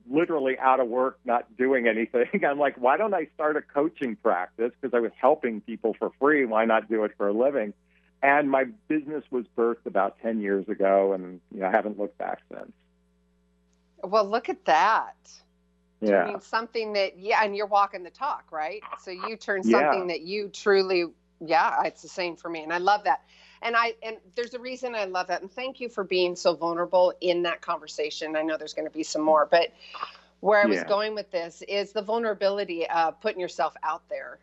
literally 0.09 0.57
out 0.59 0.79
of 0.79 0.87
work, 0.87 1.19
not 1.25 1.57
doing 1.57 1.87
anything. 1.87 2.43
I'm 2.45 2.59
like, 2.59 2.77
why 2.77 2.97
don't 2.97 3.13
I 3.13 3.27
start 3.33 3.57
a 3.57 3.61
coaching 3.61 4.15
practice? 4.15 4.71
Because 4.79 4.95
I 4.95 4.99
was 4.99 5.11
helping 5.19 5.61
people 5.61 5.95
for 5.97 6.11
free. 6.19 6.45
Why 6.45 6.65
not 6.65 6.89
do 6.89 7.03
it 7.03 7.11
for 7.17 7.27
a 7.27 7.33
living? 7.33 7.73
And 8.21 8.49
my 8.49 8.65
business 8.87 9.23
was 9.29 9.45
birthed 9.57 9.85
about 9.85 10.17
10 10.21 10.41
years 10.41 10.67
ago, 10.67 11.13
and 11.13 11.39
you 11.53 11.59
know, 11.59 11.67
I 11.67 11.71
haven't 11.71 11.99
looked 11.99 12.17
back 12.17 12.39
since. 12.51 12.71
Well, 14.03 14.25
look 14.29 14.49
at 14.49 14.65
that. 14.65 15.15
Yeah. 16.01 16.37
something 16.39 16.93
that, 16.93 17.17
yeah, 17.17 17.43
and 17.43 17.55
you're 17.55 17.65
walking 17.65 18.03
the 18.03 18.09
talk, 18.09 18.51
right? 18.51 18.83
So 18.99 19.11
you 19.11 19.35
turn 19.37 19.61
Yeah. 19.63 19.91
something 19.91 20.07
that 20.07 20.21
you 20.21 20.49
truly, 20.49 21.05
yeah, 21.39 21.83
it's 21.83 22.01
the 22.01 22.07
same 22.07 22.35
for 22.35 22.49
me. 22.49 22.63
And 22.63 22.71
I 22.73 22.77
love 22.77 23.03
that. 23.05 23.21
And 23.61 23.75
I, 23.75 23.95
and 24.03 24.17
there's 24.35 24.53
a 24.53 24.59
reason 24.59 24.95
I 24.95 25.05
love 25.05 25.27
that. 25.27 25.41
And 25.41 25.51
thank 25.51 25.79
you 25.79 25.89
for 25.89 26.03
being 26.03 26.35
so 26.35 26.55
vulnerable 26.55 27.13
in 27.21 27.43
that 27.43 27.61
conversation. 27.61 28.35
I 28.35 28.41
know 28.41 28.57
there's 28.57 28.73
going 28.73 28.87
to 28.87 28.93
be 28.93 29.03
some 29.03 29.21
more, 29.21 29.47
but 29.49 29.71
where 30.41 30.61
I 30.61 30.65
was 30.65 30.79
Yeah. 30.79 30.87
going 30.87 31.15
with 31.15 31.31
this 31.31 31.63
is 31.67 31.91
the 31.91 32.01
vulnerability 32.01 32.87
of 32.89 33.19
putting 33.21 33.39
yourself 33.39 33.75
out 33.83 34.07
there 34.09 34.39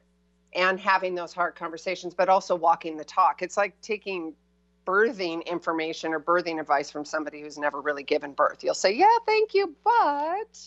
and 0.54 0.78
having 0.80 1.14
those 1.14 1.32
hard 1.32 1.54
conversations, 1.54 2.14
but 2.14 2.28
also 2.28 2.54
walking 2.56 2.96
the 2.96 3.04
talk. 3.04 3.42
It's 3.42 3.56
like 3.56 3.80
taking 3.80 4.34
birthing 4.84 5.46
information 5.46 6.12
or 6.12 6.18
birthing 6.18 6.58
advice 6.58 6.90
from 6.90 7.04
somebody 7.04 7.40
who's 7.40 7.56
never 7.56 7.80
really 7.80 8.02
given 8.02 8.32
birth. 8.32 8.64
You'll 8.64 8.74
say, 8.74 8.92
"Yeah, 8.92 9.16
thank 9.26 9.54
you, 9.54 9.76
but 9.84 10.58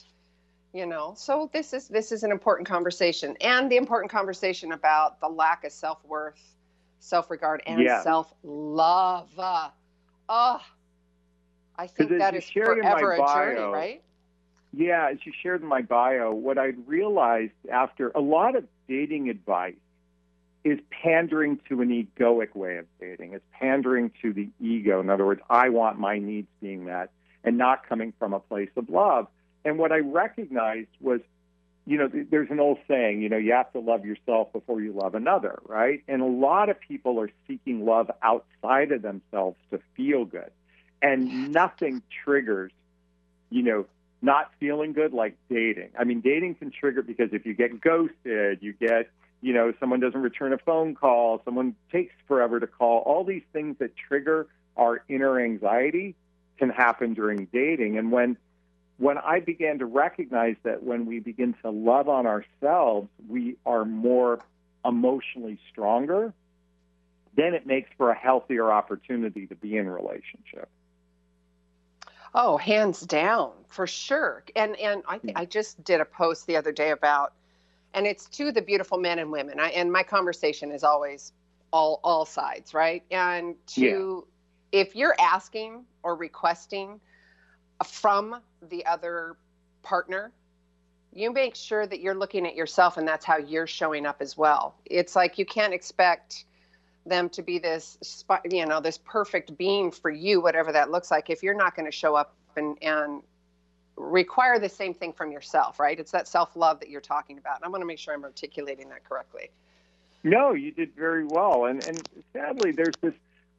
you 0.74 0.86
know." 0.86 1.14
So 1.18 1.50
this 1.52 1.74
is 1.74 1.90
this 1.90 2.14
is 2.14 2.24
an 2.24 2.32
important 2.32 2.68
conversation 2.68 3.36
and 3.42 3.70
the 3.70 3.75
important 3.75 4.10
conversation 4.10 4.72
about 4.72 5.20
the 5.20 5.28
lack 5.28 5.66
of 5.66 5.74
self-worth, 5.74 6.55
self-regard 7.06 7.62
and 7.66 7.82
Yeah. 7.82 8.02
self-love. 8.02 9.30
Uh, 9.38 9.70
oh, 10.28 10.62
I 11.78 11.88
think 11.88 12.10
that 12.10 12.16
is 12.16 12.20
that 12.20 12.34
you 12.34 12.38
is 12.40 12.46
shared 12.46 12.78
in 12.80 12.84
my 12.84 13.00
forever 13.00 13.24
a 13.24 13.34
journey, 13.36 13.74
right? 13.74 14.04
Yeah, 14.74 15.10
as 15.10 15.26
you 15.26 15.32
shared 15.42 15.62
in 15.62 15.68
my 15.68 15.82
bio, 15.82 16.34
what 16.34 16.58
I'd 16.58 16.88
realized 16.88 17.54
after 17.72 18.10
a 18.10 18.20
lot 18.20 18.56
of 18.56 18.68
dating 18.88 19.30
advice 19.30 19.76
is 20.64 20.80
pandering 20.90 21.60
to 21.70 21.82
an 21.82 21.90
egoic 21.90 22.56
way 22.56 22.78
of 22.78 22.86
dating. 23.00 23.34
It's 23.34 23.46
pandering 23.52 24.12
to 24.24 24.34
the 24.34 24.50
ego. 24.60 25.00
In 25.00 25.10
other 25.10 25.26
words, 25.26 25.42
I 25.50 25.70
want 25.70 26.00
my 26.00 26.18
needs 26.18 26.48
being 26.60 26.86
met 26.86 27.12
and 27.44 27.58
not 27.58 27.88
coming 27.88 28.14
from 28.18 28.34
a 28.34 28.40
place 28.40 28.72
of 28.76 28.90
love. 28.90 29.28
And 29.64 29.78
what 29.78 29.92
I 29.92 30.00
recognized 30.00 30.90
was, 31.00 31.22
you 31.88 31.98
know, 31.98 32.10
there's 32.32 32.50
an 32.50 32.60
old 32.60 32.80
saying, 32.88 33.22
you 33.22 33.30
know, 33.30 33.38
you 33.38 33.54
have 33.54 33.72
to 33.74 33.80
love 33.80 34.06
yourself 34.06 34.51
before 34.51 34.82
you 34.82 34.92
love 34.92 35.13
another, 35.13 35.60
right? 35.65 36.04
And 36.08 36.22
a 36.22 36.25
lot 36.25 36.70
of 36.70 36.80
people 36.80 37.20
are 37.20 37.30
seeking 37.48 37.86
love 37.86 38.10
outside 38.24 38.92
of 38.92 39.04
themselves 39.04 39.58
to 39.72 39.80
feel 39.96 40.25
good. 40.25 40.50
And 41.01 41.51
nothing 41.51 42.01
triggers, 42.24 42.72
you 43.51 43.62
know, 43.62 43.86
not 44.24 44.51
feeling 44.60 44.94
good 44.94 45.13
like 45.13 45.38
dating. 45.48 45.89
I 45.98 46.06
mean, 46.06 46.22
dating 46.22 46.56
can 46.56 46.72
trigger 46.72 47.04
because 47.04 47.30
if 47.34 47.46
you 47.46 47.54
get 47.54 47.80
ghosted, 47.80 48.60
you 48.62 48.74
get, 48.74 49.12
you 49.42 49.54
know, 49.54 49.72
someone 49.80 50.00
doesn't 50.00 50.20
return 50.20 50.54
a 50.54 50.58
phone 50.58 50.96
call, 50.96 51.42
someone 51.46 51.75
takes 51.92 52.15
forever 52.27 52.60
to 52.60 52.65
call, 52.65 53.00
all 53.01 53.24
these 53.24 53.44
things 53.54 53.77
that 53.77 53.92
trigger 53.96 54.48
our 54.75 55.04
inner 55.08 55.39
anxiety 55.39 56.15
can 56.58 56.70
happen 56.70 57.13
during 57.13 57.46
dating. 57.54 58.00
And 58.00 58.12
when 58.12 58.38
when 58.98 59.18
I 59.18 59.40
began 59.40 59.80
to 59.80 59.86
recognize 59.86 60.56
that 60.64 60.84
when 60.84 61.06
we 61.06 61.20
begin 61.20 61.56
to 61.64 61.70
love 61.70 62.08
on 62.08 62.25
ourselves, 62.25 63.10
we 63.28 63.58
are 63.66 63.84
more 63.84 64.40
emotionally 64.86 65.60
stronger, 65.72 66.34
then 67.36 67.54
it 67.54 67.68
makes 67.68 67.90
for 67.98 68.12
a 68.12 68.16
healthier 68.16 68.72
opportunity 68.72 69.48
to 69.48 69.56
be 69.56 69.75
in 69.75 69.90
relationship. 69.90 70.70
Oh, 72.34 72.58
hands 72.58 73.02
down, 73.02 73.52
for 73.68 73.88
sure. 73.88 74.44
And 74.56 74.75
and 74.78 75.04
I 75.08 75.18
hmm. 75.18 75.30
I 75.36 75.46
just 75.46 75.82
did 75.84 76.02
a 76.02 76.06
post 76.06 76.48
the 76.48 76.58
other 76.58 76.72
day 76.72 76.92
about, 76.92 77.34
and 77.94 78.06
it's 78.06 78.28
to 78.30 78.52
the 78.52 78.62
beautiful 78.62 78.98
men 78.98 79.20
and 79.20 79.32
women. 79.32 79.60
I, 79.60 79.70
and 79.70 79.92
my 79.92 80.04
conversation 80.04 80.72
is 80.72 80.84
always 80.84 81.32
all 81.72 82.00
all 82.04 82.25
sides, 82.25 82.74
right? 82.74 83.04
And 83.10 83.56
to 83.68 84.25
yeah. 84.72 84.82
if 84.82 84.96
you're 84.96 85.16
asking 85.20 85.86
or 86.04 86.16
requesting 86.16 87.00
from 87.84 88.41
the 88.70 88.86
other 88.86 89.36
partner, 89.84 90.32
you 91.13 91.32
make 91.32 91.55
sure 91.55 91.88
that 91.88 92.01
you're 92.01 92.15
looking 92.15 92.46
at 92.46 92.55
yourself, 92.55 92.98
and 92.98 93.08
that's 93.08 93.25
how 93.25 93.38
you're 93.38 93.67
showing 93.67 94.05
up 94.05 94.17
as 94.22 94.38
well. 94.38 94.75
It's 94.86 95.15
like 95.15 95.38
you 95.38 95.46
can't 95.46 95.74
expect 95.74 96.46
them 97.05 97.29
to 97.29 97.44
be 97.44 97.60
this 97.60 98.24
you 98.50 98.65
know 98.65 98.82
this 98.82 98.98
perfect 98.98 99.55
being 99.58 99.91
for 99.91 100.10
you 100.10 100.41
whatever 100.41 100.72
that 100.72 100.89
looks 100.89 101.12
like 101.12 101.29
if 101.29 101.44
you're 101.44 101.53
not 101.53 101.75
going 101.75 101.86
to 101.86 101.91
show 101.91 102.15
up 102.15 102.34
and 102.58 102.77
and 102.82 103.22
require 103.96 104.60
the 104.60 104.67
same 104.67 104.94
thing 104.94 105.13
from 105.13 105.32
yourself 105.32 105.79
right? 105.79 106.00
It's 106.00 106.12
that 106.12 106.27
self-love 106.27 106.79
that 106.79 106.89
you're 106.89 107.01
talking 107.01 107.38
about. 107.38 107.58
And 107.58 107.65
i 107.65 107.70
want 107.70 107.82
to 107.82 107.86
make 107.86 108.00
sure 108.00 108.13
i'm 108.13 108.24
articulating 108.24 108.89
that 108.89 109.03
correctly. 109.08 109.51
No 110.24 110.53
you 110.53 110.72
did 110.72 110.96
very 110.96 111.25
well. 111.25 111.65
And 111.65 111.82
and 111.84 112.05
sadly 112.34 112.72
there's 112.72 112.96
this 113.01 113.13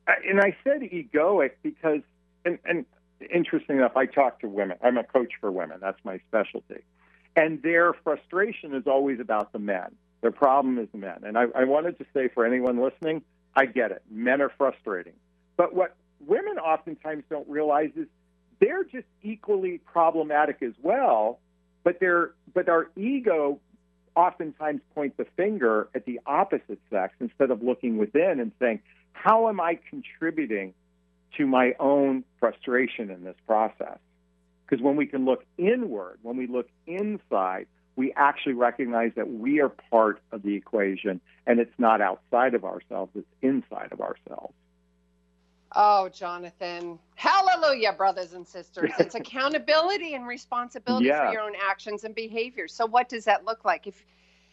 and 0.07 0.41
i 0.41 0.57
said 0.65 0.81
egoic 0.81 1.53
because 1.63 2.03
and 2.45 2.59
and 2.65 2.85
interesting 3.21 3.79
enough 3.79 3.97
i 3.97 4.07
talk 4.07 4.41
to 4.41 4.49
women. 4.49 4.77
I'm 4.83 4.99
a 4.99 5.05
coach 5.05 5.33
for 5.41 5.51
women. 5.51 5.79
That's 5.81 5.99
my 6.05 6.21
specialty. 6.29 6.83
And 7.35 7.63
their 7.63 7.93
frustration 7.93 8.75
is 8.75 8.87
always 8.87 9.21
about 9.21 9.53
the 9.53 9.59
men. 9.59 9.95
Their 10.23 10.31
problem 10.31 10.79
is 10.79 10.89
the 10.93 10.99
men. 10.99 11.19
And 11.25 11.37
I, 11.37 11.45
I 11.55 11.65
wanted 11.65 11.99
to 11.99 12.07
say 12.15 12.29
for 12.29 12.47
anyone 12.47 12.81
listening 12.81 13.23
I 13.57 13.65
get 13.65 13.91
it. 13.91 14.03
Men 14.11 14.43
are 14.43 14.53
frustrating. 14.57 15.15
But 15.57 15.75
what 15.75 15.97
women 16.27 16.59
oftentimes 16.59 17.25
don't 17.31 17.49
realize 17.49 17.91
is 17.97 18.07
they're 18.61 18.85
just 18.85 19.07
equally 19.23 19.79
problematic 19.79 20.63
as 20.63 20.75
well, 20.83 21.41
but 21.83 21.99
they're 21.99 22.33
but 22.53 22.69
our 22.69 22.91
ego 22.97 23.59
oftentimes 24.15 24.81
points 24.95 25.17
the 25.17 25.27
finger 25.37 25.89
at 25.95 26.05
the 26.05 26.21
opposite 26.27 26.81
sex 26.91 27.15
instead 27.21 27.51
of 27.51 27.63
looking 27.63 27.97
within 27.97 28.41
and 28.41 28.53
saying, 28.61 28.81
How 29.13 29.49
am 29.49 29.61
I 29.61 29.79
contributing 29.89 30.75
to 31.37 31.47
my 31.47 31.75
own 31.79 32.25
frustration 32.39 33.11
in 33.11 33.25
this 33.25 33.37
process? 33.47 33.99
Because 34.67 34.83
when 34.83 34.97
we 34.97 35.07
can 35.07 35.25
look 35.25 35.45
inward, 35.59 36.19
when 36.23 36.37
we 36.37 36.47
look 36.47 36.69
inside, 36.87 37.67
we 37.95 38.13
actually 38.15 38.55
recognize 38.55 39.13
that 39.17 39.33
we 39.33 39.61
are 39.61 39.69
part 39.69 40.21
of 40.33 40.43
the 40.43 40.55
equation 40.55 41.21
and 41.47 41.61
it's 41.61 41.73
not 41.79 42.01
outside 42.01 42.55
of 42.55 42.65
ourselves, 42.65 43.13
it's 43.15 43.27
inside 43.43 43.89
of 43.93 44.01
ourselves. 44.01 44.55
Oh, 45.75 46.09
Jonathon. 46.09 46.99
Hallelujah, 47.17 47.93
brothers 47.93 48.33
and 48.33 48.47
sisters. 48.47 48.91
It's 48.99 49.15
accountability 49.15 50.15
and 50.15 50.27
responsibility 50.27 51.07
yeah. 51.07 51.27
for 51.27 51.33
your 51.33 51.43
own 51.43 51.53
actions 51.63 52.05
and 52.05 52.15
behaviors. 52.15 52.73
So 52.73 52.87
what 52.87 53.09
does 53.09 53.25
that 53.27 53.45
look 53.45 53.65
like? 53.65 53.87
If 53.87 54.05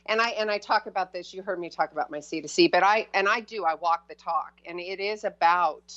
and 0.07 0.19
I 0.19 0.29
and 0.31 0.51
I 0.51 0.57
talk 0.57 0.85
about 0.85 1.13
this, 1.13 1.33
you 1.33 1.41
heard 1.41 1.59
me 1.59 1.69
talk 1.69 1.93
about 1.93 2.11
my 2.11 2.19
C 2.19 2.41
to 2.41 2.47
C, 2.47 2.67
but 2.67 2.83
I 2.83 3.07
and 3.13 3.29
I 3.29 3.39
do, 3.39 3.63
I 3.63 3.75
walk 3.75 4.09
the 4.09 4.15
talk. 4.15 4.53
And 4.65 4.79
it 4.79 4.99
is 4.99 5.23
about 5.23 5.93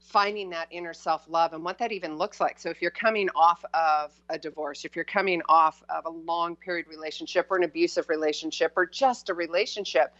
finding 0.00 0.50
that 0.50 0.68
inner 0.70 0.94
self 0.94 1.24
love 1.28 1.52
and 1.52 1.64
what 1.64 1.78
that 1.78 1.92
even 1.92 2.16
looks 2.16 2.40
like. 2.40 2.58
So, 2.58 2.70
if 2.70 2.80
you're 2.80 2.90
coming 2.90 3.28
off 3.34 3.64
of 3.74 4.12
a 4.28 4.38
divorce, 4.38 4.84
if 4.84 4.96
you're 4.96 5.04
coming 5.04 5.42
off 5.48 5.82
of 5.88 6.06
a 6.06 6.10
long 6.10 6.56
period 6.56 6.86
relationship 6.88 7.46
or 7.50 7.56
an 7.56 7.64
abusive 7.64 8.08
relationship 8.08 8.72
or 8.76 8.86
just 8.86 9.28
a 9.28 9.34
relationship, 9.34 10.14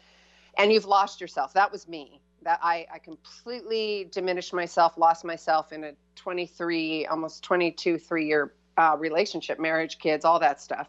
and 0.56 0.72
you've 0.72 0.84
lost 0.84 1.20
yourself, 1.20 1.54
that 1.54 1.70
was 1.70 1.88
me. 1.88 2.20
That 2.42 2.60
I, 2.62 2.86
I 2.92 2.98
completely 2.98 4.08
diminished 4.12 4.54
myself, 4.54 4.96
lost 4.96 5.24
myself 5.24 5.72
in 5.72 5.84
a 5.84 5.92
23, 6.16 7.06
almost 7.06 7.42
22, 7.42 7.98
three 7.98 8.26
year 8.26 8.54
uh, 8.76 8.96
relationship, 8.98 9.58
marriage, 9.58 9.98
kids, 9.98 10.24
all 10.24 10.38
that 10.38 10.60
stuff. 10.60 10.88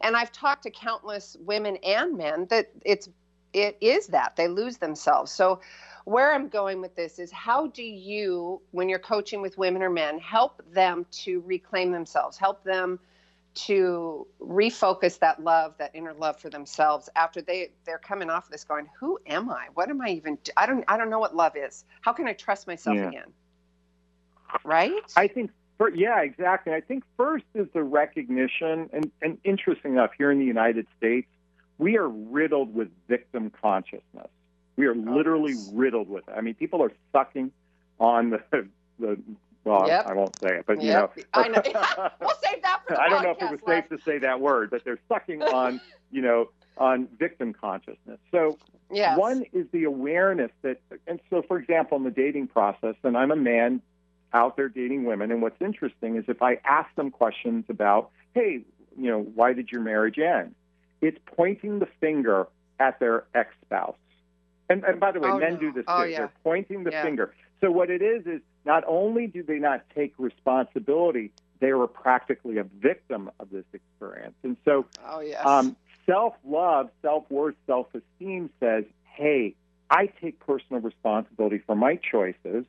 And 0.00 0.16
I've 0.16 0.32
talked 0.32 0.62
to 0.64 0.70
countless 0.70 1.36
women 1.40 1.76
and 1.84 2.16
men 2.16 2.46
that 2.50 2.70
it's 2.84 3.08
it 3.52 3.78
is 3.80 4.08
that 4.08 4.36
they 4.36 4.48
lose 4.48 4.76
themselves. 4.76 5.32
So 5.32 5.60
where 6.06 6.32
I'm 6.32 6.46
going 6.48 6.80
with 6.80 6.94
this 6.94 7.18
is 7.18 7.32
how 7.32 7.66
do 7.66 7.82
you, 7.82 8.62
when 8.70 8.88
you're 8.88 9.00
coaching 9.00 9.42
with 9.42 9.58
women 9.58 9.82
or 9.82 9.90
men, 9.90 10.20
help 10.20 10.62
them 10.72 11.04
to 11.10 11.40
reclaim 11.40 11.90
themselves, 11.90 12.38
help 12.38 12.62
them 12.62 13.00
to 13.54 14.24
refocus 14.40 15.18
that 15.18 15.42
love, 15.42 15.74
that 15.78 15.90
inner 15.94 16.14
love 16.14 16.38
for 16.38 16.48
themselves 16.48 17.08
after 17.16 17.42
they 17.42 17.70
they're 17.84 17.98
coming 17.98 18.30
off 18.30 18.48
this 18.48 18.62
going, 18.62 18.86
who 18.98 19.18
am 19.26 19.50
I? 19.50 19.66
What 19.74 19.90
am 19.90 20.00
I 20.00 20.10
even? 20.10 20.38
Do? 20.44 20.52
I 20.56 20.66
don't 20.66 20.84
I 20.86 20.96
don't 20.96 21.10
know 21.10 21.18
what 21.18 21.34
love 21.34 21.56
is. 21.56 21.84
How 22.02 22.12
can 22.12 22.28
I 22.28 22.34
trust 22.34 22.68
myself 22.68 22.96
yeah. 22.96 23.08
again? 23.08 23.32
Right? 24.62 24.92
I 25.16 25.26
think 25.26 25.50
yeah, 25.92 26.20
exactly. 26.20 26.72
I 26.72 26.82
think 26.82 27.02
first 27.16 27.46
is 27.54 27.66
the 27.74 27.82
recognition, 27.82 28.88
and, 28.92 29.10
and 29.20 29.38
interesting 29.42 29.94
enough, 29.94 30.12
here 30.16 30.30
in 30.30 30.38
the 30.38 30.44
United 30.44 30.86
States, 30.96 31.26
we 31.78 31.98
are 31.98 32.08
riddled 32.08 32.72
with 32.72 32.88
victim 33.08 33.50
consciousness. 33.50 34.28
We 34.76 34.86
are 34.86 34.92
oh, 34.92 35.14
literally 35.16 35.54
riddled 35.72 36.08
with 36.08 36.28
it. 36.28 36.34
I 36.36 36.40
mean, 36.40 36.54
people 36.54 36.82
are 36.82 36.92
sucking 37.12 37.52
on 37.98 38.30
the 38.30 38.42
the. 38.98 39.20
Well, 39.64 39.88
yep. 39.88 40.06
I 40.06 40.12
won't 40.12 40.38
say 40.38 40.58
it, 40.58 40.64
but 40.64 40.80
you 40.80 40.92
know. 40.92 41.10
I 41.34 41.48
know. 41.48 41.60
we'll 42.20 42.30
save 42.40 42.62
that 42.62 42.82
for 42.86 43.00
I 43.00 43.08
don't 43.08 43.24
know 43.24 43.32
if 43.32 43.42
it 43.42 43.50
was 43.50 43.60
safe 43.66 43.88
to 43.88 43.98
say 44.04 44.18
that 44.18 44.40
word, 44.40 44.70
but 44.70 44.84
they're 44.84 45.00
sucking 45.08 45.42
on, 45.42 45.80
you 46.12 46.22
know, 46.22 46.50
on 46.78 47.08
victim 47.18 47.52
consciousness. 47.52 48.18
So 48.30 48.58
yes. 48.92 49.18
one 49.18 49.44
is 49.52 49.66
the 49.72 49.82
awareness 49.82 50.52
that, 50.62 50.80
and 51.08 51.18
so 51.30 51.42
for 51.42 51.58
example, 51.58 51.96
in 51.98 52.04
the 52.04 52.12
dating 52.12 52.46
process, 52.46 52.94
and 53.02 53.16
I'm 53.16 53.32
a 53.32 53.36
man 53.36 53.82
out 54.32 54.56
there 54.56 54.68
dating 54.68 55.04
women, 55.04 55.32
and 55.32 55.42
what's 55.42 55.60
interesting 55.60 56.16
is 56.16 56.24
if 56.28 56.42
I 56.42 56.58
ask 56.64 56.94
them 56.94 57.10
questions 57.10 57.64
about, 57.68 58.10
hey, 58.34 58.62
you 58.96 59.10
know, 59.10 59.20
why 59.20 59.52
did 59.52 59.70
your 59.72 59.80
marriage 59.80 60.18
end? 60.18 60.54
It's 61.00 61.18
pointing 61.26 61.78
the 61.78 61.88
finger 62.00 62.46
at 62.78 63.00
their 63.00 63.24
ex-spouse 63.34 63.96
and, 64.68 64.84
and 64.84 65.00
by 65.00 65.12
the 65.12 65.20
way, 65.20 65.30
oh, 65.30 65.38
men 65.38 65.54
no. 65.54 65.60
do 65.60 65.72
this 65.72 65.84
oh, 65.88 66.04
too. 66.04 66.10
Yeah. 66.10 66.18
They're 66.18 66.32
pointing 66.42 66.84
the 66.84 66.90
yeah. 66.90 67.02
finger. 67.02 67.34
So 67.60 67.70
what 67.70 67.90
it 67.90 68.02
is 68.02 68.26
is 68.26 68.40
not 68.64 68.84
only 68.86 69.26
do 69.26 69.42
they 69.42 69.58
not 69.58 69.82
take 69.94 70.14
responsibility, 70.18 71.32
they 71.60 71.72
were 71.72 71.86
practically 71.86 72.58
a 72.58 72.64
victim 72.64 73.30
of 73.40 73.50
this 73.50 73.64
experience. 73.72 74.34
And 74.42 74.56
so, 74.64 74.86
oh, 75.06 75.20
yes. 75.20 75.44
um, 75.46 75.76
self-love, 76.04 76.90
self-worth, 77.02 77.54
self-esteem 77.66 78.50
says, 78.60 78.84
"Hey, 79.04 79.54
I 79.88 80.06
take 80.06 80.38
personal 80.40 80.82
responsibility 80.82 81.62
for 81.66 81.74
my 81.74 81.96
choices." 81.96 82.64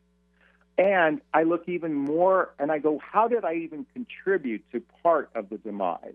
And 0.77 1.22
I 1.34 1.44
look 1.44 1.68
even 1.68 1.94
more 1.96 2.54
and 2.60 2.72
I 2.72 2.77
go, 2.77 3.00
how 3.00 3.27
did 3.27 3.44
I 3.44 3.56
even 3.56 3.86
contribute 3.94 4.63
to 4.72 4.82
part 5.01 5.30
of 5.34 5.50
the 5.50 5.58
demise? 5.58 6.13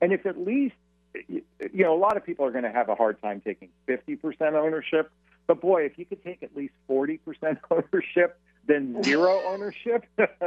And 0.00 0.12
if 0.12 0.24
at 0.24 0.38
least 0.38 0.76
you 1.14 1.42
know, 1.72 1.94
a 1.94 1.98
lot 1.98 2.16
of 2.16 2.24
people 2.24 2.44
are 2.44 2.50
going 2.50 2.64
to 2.64 2.72
have 2.72 2.88
a 2.88 2.94
hard 2.94 3.20
time 3.22 3.40
taking 3.40 3.68
50% 3.88 4.54
ownership. 4.54 5.10
But 5.46 5.60
boy, 5.60 5.82
if 5.84 5.98
you 5.98 6.04
could 6.04 6.22
take 6.22 6.42
at 6.42 6.54
least 6.56 6.74
40% 6.88 7.18
ownership, 7.70 8.38
then 8.66 9.02
zero 9.02 9.42
ownership, 9.46 10.04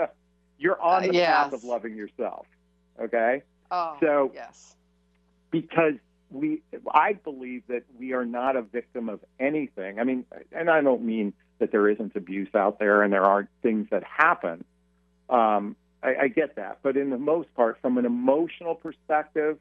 you're 0.60 0.82
on 0.82 1.04
the 1.04 1.10
uh, 1.10 1.14
yes. 1.14 1.28
path 1.28 1.54
of 1.54 1.64
loving 1.64 1.96
yourself. 1.96 2.46
Okay? 3.00 3.44
Oh, 3.72 3.98
so, 4.00 4.32
yes. 4.34 4.76
Because 5.50 5.96
we, 6.30 6.62
I 6.94 7.14
believe 7.14 7.64
that 7.68 7.84
we 8.00 8.14
are 8.14 8.26
not 8.26 8.56
a 8.56 8.62
victim 8.62 9.10
of 9.10 9.20
anything. 9.40 10.00
I 10.00 10.04
mean, 10.04 10.26
and 10.52 10.70
I 10.70 10.82
don't 10.82 11.04
mean 11.04 11.34
that 11.60 11.72
there 11.72 11.90
isn't 11.90 12.16
abuse 12.16 12.54
out 12.56 12.80
there 12.80 13.04
and 13.04 13.12
there 13.12 13.26
aren't 13.26 13.50
things 13.62 13.88
that 13.92 14.04
happen. 14.04 14.64
Um, 15.30 15.76
I, 16.04 16.16
I 16.24 16.28
get 16.28 16.56
that. 16.56 16.80
But 16.84 16.98
in 16.98 17.10
the 17.10 17.18
most 17.18 17.54
part, 17.56 17.80
from 17.82 17.98
an 17.98 18.06
emotional 18.06 18.76
perspective, 18.76 19.58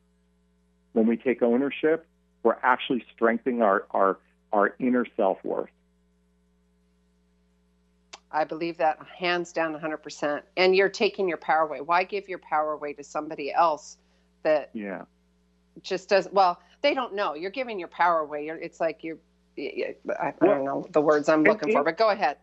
when 0.92 1.06
we 1.06 1.16
take 1.16 1.42
ownership, 1.42 2.06
we're 2.42 2.56
actually 2.62 3.04
strengthening 3.14 3.62
our, 3.62 3.86
our 3.90 4.18
our 4.52 4.74
inner 4.78 5.06
self 5.16 5.38
worth. 5.44 5.70
I 8.32 8.44
believe 8.44 8.78
that 8.78 8.98
hands 9.16 9.52
down 9.52 9.74
100%. 9.74 10.42
And 10.56 10.76
you're 10.76 10.88
taking 10.88 11.28
your 11.28 11.36
power 11.36 11.62
away. 11.62 11.80
Why 11.80 12.04
give 12.04 12.28
your 12.28 12.38
power 12.38 12.72
away 12.72 12.92
to 12.94 13.02
somebody 13.02 13.52
else 13.52 13.96
that 14.44 14.70
yeah. 14.72 15.02
just 15.82 16.08
does 16.08 16.28
well, 16.30 16.60
they 16.82 16.94
don't 16.94 17.14
know. 17.14 17.34
You're 17.34 17.50
giving 17.50 17.78
your 17.78 17.88
power 17.88 18.20
away. 18.20 18.46
You're, 18.46 18.56
it's 18.56 18.80
like 18.80 19.02
you're 19.02 19.18
I, 19.58 19.94
I 20.18 20.46
don't 20.46 20.64
know 20.64 20.86
the 20.90 21.00
words 21.00 21.28
I'm 21.28 21.42
looking 21.42 21.72
for, 21.72 21.84
but 21.84 21.98
go 21.98 22.10
ahead. 22.10 22.38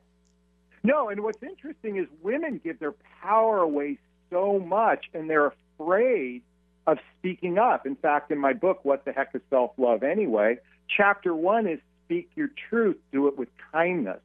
No, 0.84 1.10
and 1.10 1.24
what's 1.24 1.42
interesting 1.42 1.98
is 1.98 2.08
women 2.22 2.62
give 2.64 2.80
their 2.80 2.94
power 3.22 3.60
away 3.60 3.98
so 4.30 4.60
much 4.60 5.06
and 5.14 5.30
they're 5.30 5.54
afraid 5.80 6.44
of 6.88 6.98
speaking 7.20 7.60
up. 7.60 7.86
In 7.86 7.96
fact, 7.96 8.32
in 8.32 8.40
my 8.40 8.54
book, 8.54 8.80
What 8.84 9.06
the 9.06 9.12
Heck 9.12 9.36
is 9.36 9.42
Self 9.50 9.72
Love 9.78 10.04
Anyway? 10.04 10.58
Chapter 10.88 11.36
one 11.36 11.68
is 11.68 11.80
Speak 12.06 12.30
Your 12.36 12.50
Truth, 12.70 12.98
Do 13.12 13.28
It 13.28 13.38
with 13.38 13.50
Kindness. 13.72 14.22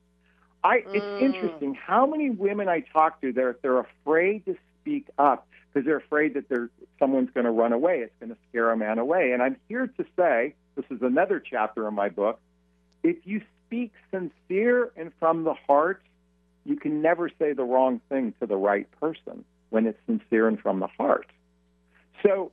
I, 0.64 0.84
it's 0.86 1.04
mm. 1.04 1.22
interesting 1.22 1.74
how 1.74 2.06
many 2.06 2.30
women 2.30 2.68
I 2.68 2.80
talk 2.80 3.20
to, 3.20 3.32
they're, 3.32 3.56
they're 3.62 3.80
afraid 3.80 4.44
to 4.46 4.56
speak 4.80 5.08
up 5.18 5.48
because 5.72 5.84
they're 5.84 5.96
afraid 5.96 6.34
that 6.34 6.48
they're, 6.48 6.70
someone's 7.00 7.30
going 7.34 7.46
to 7.46 7.50
run 7.50 7.72
away. 7.72 7.98
It's 7.98 8.12
going 8.20 8.30
to 8.30 8.36
scare 8.48 8.70
a 8.70 8.76
man 8.76 8.98
away. 8.98 9.32
And 9.32 9.42
I'm 9.42 9.56
here 9.68 9.88
to 9.88 10.04
say 10.16 10.54
this 10.76 10.84
is 10.90 11.02
another 11.02 11.40
chapter 11.40 11.88
in 11.88 11.94
my 11.94 12.10
book. 12.10 12.38
If 13.02 13.16
you 13.24 13.42
speak 13.66 13.92
sincere 14.12 14.92
and 14.96 15.10
from 15.18 15.42
the 15.42 15.54
heart, 15.66 16.00
you 16.64 16.76
can 16.76 17.02
never 17.02 17.28
say 17.40 17.54
the 17.54 17.64
wrong 17.64 18.00
thing 18.08 18.34
to 18.40 18.46
the 18.46 18.56
right 18.56 18.86
person 19.00 19.44
when 19.70 19.86
it's 19.86 19.98
sincere 20.06 20.46
and 20.46 20.60
from 20.60 20.78
the 20.78 20.86
heart. 20.86 21.26
So 22.22 22.52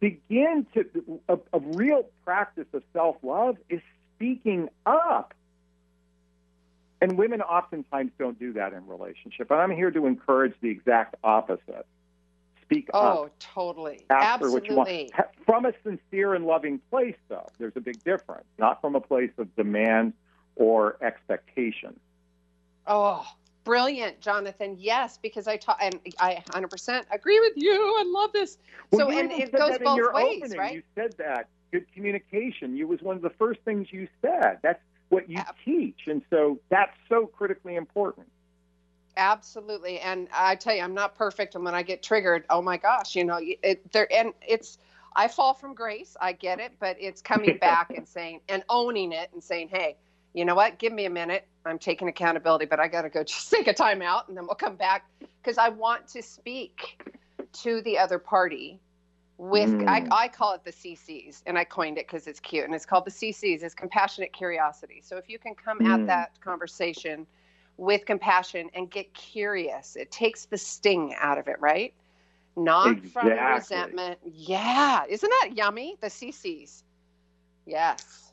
begin 0.00 0.66
to 0.74 1.20
a, 1.28 1.38
a 1.52 1.60
real 1.60 2.06
practice 2.24 2.66
of 2.72 2.82
self-love 2.92 3.56
is 3.68 3.80
speaking 4.16 4.68
up. 4.84 5.34
And 7.00 7.18
women 7.18 7.42
oftentimes 7.42 8.12
don't 8.18 8.38
do 8.38 8.54
that 8.54 8.72
in 8.72 8.86
relationship. 8.86 9.50
And 9.50 9.60
I'm 9.60 9.70
here 9.70 9.90
to 9.90 10.06
encourage 10.06 10.54
the 10.60 10.70
exact 10.70 11.16
opposite. 11.22 11.86
Speak 12.62 12.88
oh, 12.94 12.98
up. 12.98 13.16
Oh, 13.16 13.30
totally. 13.38 14.06
Absolutely. 14.10 15.12
From 15.44 15.66
a 15.66 15.72
sincere 15.84 16.34
and 16.34 16.46
loving 16.46 16.80
place, 16.90 17.14
though. 17.28 17.46
There's 17.58 17.76
a 17.76 17.80
big 17.80 18.02
difference. 18.02 18.46
Not 18.58 18.80
from 18.80 18.96
a 18.96 19.00
place 19.00 19.30
of 19.38 19.54
demand 19.56 20.14
or 20.56 20.96
expectation. 21.02 22.00
Oh, 22.86 23.26
brilliant, 23.66 24.20
Jonathon. 24.20 24.76
Yes, 24.78 25.18
because 25.20 25.46
I 25.46 25.58
taught, 25.58 25.78
and 25.82 26.00
I 26.18 26.42
100% 26.48 27.04
agree 27.10 27.40
with 27.40 27.52
you. 27.56 27.74
I 27.74 28.04
love 28.06 28.32
this. 28.32 28.56
Well, 28.92 29.10
so, 29.10 29.18
and 29.18 29.30
it 29.32 29.52
goes 29.52 29.76
both 29.78 30.14
ways, 30.14 30.42
opening. 30.44 30.58
right? 30.58 30.74
You 30.76 30.82
said 30.94 31.14
that 31.18 31.48
good 31.72 31.92
communication. 31.92 32.76
You 32.76 32.86
was 32.86 33.02
one 33.02 33.16
of 33.16 33.22
the 33.22 33.30
first 33.30 33.60
things 33.64 33.88
you 33.90 34.08
said. 34.22 34.60
That's 34.62 34.80
what 35.10 35.28
you 35.28 35.38
teach, 35.64 35.98
and 36.06 36.22
so 36.30 36.58
that's 36.70 36.96
so 37.08 37.26
critically 37.26 37.74
important. 37.74 38.28
Absolutely, 39.18 39.98
and 39.98 40.28
I 40.32 40.54
tell 40.54 40.74
you, 40.74 40.82
I'm 40.82 40.94
not 40.94 41.16
perfect, 41.16 41.56
and 41.56 41.64
when 41.64 41.74
I 41.74 41.82
get 41.82 42.02
triggered, 42.02 42.44
oh 42.48 42.62
my 42.62 42.76
gosh, 42.76 43.16
you 43.16 43.24
know, 43.24 43.40
it 43.40 43.92
there, 43.92 44.10
and 44.12 44.32
it's. 44.46 44.78
I 45.18 45.28
fall 45.28 45.54
from 45.54 45.72
grace. 45.72 46.14
I 46.20 46.32
get 46.32 46.60
it, 46.60 46.72
but 46.78 46.98
it's 47.00 47.22
coming 47.22 47.56
back 47.60 47.94
and 47.96 48.06
saying 48.06 48.42
and 48.48 48.62
owning 48.68 49.12
it 49.12 49.30
and 49.32 49.42
saying, 49.42 49.68
"Hey, 49.70 49.96
you 50.36 50.44
know 50.44 50.54
what? 50.54 50.78
Give 50.78 50.92
me 50.92 51.06
a 51.06 51.10
minute. 51.10 51.48
I'm 51.64 51.78
taking 51.78 52.08
accountability, 52.08 52.66
but 52.66 52.78
I 52.78 52.88
got 52.88 53.02
to 53.02 53.08
go 53.08 53.24
just 53.24 53.50
take 53.50 53.66
a 53.66 53.72
time 53.72 54.02
out 54.02 54.28
and 54.28 54.36
then 54.36 54.44
we'll 54.46 54.54
come 54.54 54.76
back 54.76 55.06
because 55.42 55.56
I 55.56 55.70
want 55.70 56.06
to 56.08 56.22
speak 56.22 57.02
to 57.62 57.80
the 57.80 57.98
other 57.98 58.18
party 58.18 58.78
with 59.38 59.70
mm. 59.70 59.88
I, 59.88 60.06
I, 60.10 60.28
call 60.28 60.54
it 60.54 60.64
the 60.64 60.72
CCs 60.72 61.42
and 61.46 61.58
I 61.58 61.64
coined 61.64 61.98
it 61.98 62.06
because 62.06 62.26
it's 62.26 62.40
cute 62.40 62.64
and 62.64 62.74
it's 62.74 62.86
called 62.86 63.04
the 63.04 63.10
CCs 63.10 63.62
it's 63.62 63.74
compassionate 63.74 64.32
curiosity. 64.32 65.02
So 65.02 65.16
if 65.16 65.28
you 65.28 65.38
can 65.38 65.54
come 65.54 65.80
mm. 65.80 65.88
at 65.88 66.06
that 66.06 66.40
conversation 66.40 67.26
with 67.78 68.04
compassion 68.04 68.70
and 68.74 68.90
get 68.90 69.12
curious, 69.14 69.96
it 69.96 70.10
takes 70.10 70.44
the 70.44 70.58
sting 70.58 71.14
out 71.18 71.38
of 71.38 71.48
it, 71.48 71.56
right? 71.60 71.94
Not 72.56 72.92
exactly. 72.92 73.30
from 73.32 73.54
resentment. 73.54 74.18
Yeah, 74.24 75.04
isn't 75.08 75.32
that 75.40 75.56
yummy? 75.56 75.96
The 76.00 76.08
CCs. 76.08 76.82
Yes. 77.66 78.25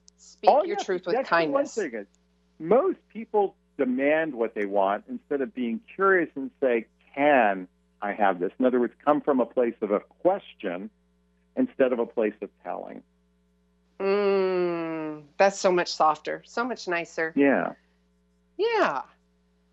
Speak 0.43 0.51
All 0.51 0.65
your 0.65 0.75
you 0.77 0.83
truth 0.83 1.05
with 1.07 1.25
kindness. 1.25 1.77
One 1.77 1.89
thing 1.89 2.01
is, 2.01 2.07
most 2.59 2.97
people 3.13 3.55
demand 3.77 4.35
what 4.35 4.53
they 4.53 4.65
want 4.65 5.05
instead 5.07 5.39
of 5.39 5.55
being 5.55 5.79
curious 5.95 6.29
and 6.35 6.51
say, 6.59 6.85
"Can 7.15 7.69
I 8.01 8.11
have 8.11 8.39
this?" 8.41 8.51
In 8.59 8.65
other 8.65 8.81
words, 8.81 8.93
come 9.05 9.21
from 9.21 9.39
a 9.39 9.45
place 9.45 9.75
of 9.79 9.91
a 9.91 10.01
question 10.01 10.89
instead 11.55 11.93
of 11.93 11.99
a 11.99 12.05
place 12.05 12.33
of 12.41 12.49
telling. 12.61 13.01
Mm, 14.01 15.23
that's 15.37 15.57
so 15.57 15.71
much 15.71 15.93
softer, 15.93 16.41
so 16.45 16.65
much 16.65 16.89
nicer. 16.89 17.31
Yeah. 17.37 17.75
Yeah. 18.57 19.03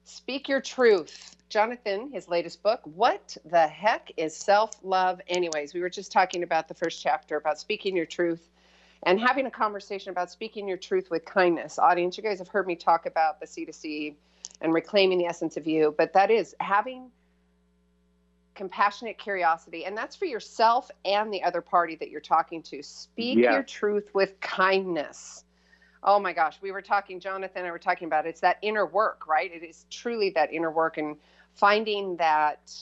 Speak 0.04 0.48
your 0.48 0.61
truth. 0.61 1.35
Jonathon, 1.48 2.12
his 2.12 2.28
latest 2.28 2.62
book, 2.62 2.80
What 2.85 3.37
the 3.44 3.66
Heck 3.66 4.12
is 4.16 4.37
Self 4.37 4.70
Love, 4.85 5.20
Anyways? 5.26 5.74
We 5.74 5.80
were 5.80 5.90
just 5.90 6.12
talking 6.12 6.44
about 6.44 6.68
the 6.68 6.74
first 6.74 7.02
chapter 7.02 7.37
about 7.37 7.59
speaking 7.59 7.96
your 7.96 8.06
truth 8.06 8.48
and 9.04 9.20
having 9.20 9.46
a 9.46 9.50
conversation 9.50 10.10
about 10.10 10.30
speaking 10.30 10.68
your 10.68 10.76
truth 10.76 11.10
with 11.10 11.24
kindness. 11.24 11.78
Audience, 11.78 12.16
you 12.16 12.22
guys 12.22 12.38
have 12.38 12.48
heard 12.48 12.66
me 12.66 12.76
talk 12.76 13.06
about 13.06 13.40
the 13.40 13.46
C2C 13.46 14.14
and 14.60 14.74
reclaiming 14.74 15.18
the 15.18 15.26
essence 15.26 15.56
of 15.56 15.66
you, 15.66 15.94
but 15.96 16.12
that 16.12 16.30
is 16.30 16.54
having 16.60 17.10
compassionate 18.54 19.16
curiosity, 19.16 19.86
and 19.86 19.96
that's 19.96 20.14
for 20.14 20.26
yourself 20.26 20.90
and 21.06 21.32
the 21.32 21.42
other 21.42 21.62
party 21.62 21.96
that 21.96 22.10
you're 22.10 22.20
talking 22.20 22.62
to. 22.62 22.82
Speak 22.82 23.38
yes. 23.38 23.52
your 23.52 23.62
truth 23.62 24.10
with 24.12 24.38
kindness. 24.40 25.44
Oh 26.02 26.18
my 26.18 26.32
gosh, 26.34 26.58
we 26.60 26.70
were 26.70 26.82
talking, 26.82 27.20
Jonathon 27.20 27.58
and 27.58 27.66
I 27.66 27.70
were 27.70 27.78
talking 27.78 28.06
about 28.06 28.26
it. 28.26 28.30
it's 28.30 28.40
that 28.40 28.58
inner 28.60 28.86
work, 28.86 29.26
right? 29.26 29.50
It 29.50 29.62
is 29.62 29.86
truly 29.90 30.30
that 30.30 30.52
inner 30.52 30.70
work 30.70 30.98
and 30.98 31.16
finding 31.54 32.16
that 32.16 32.72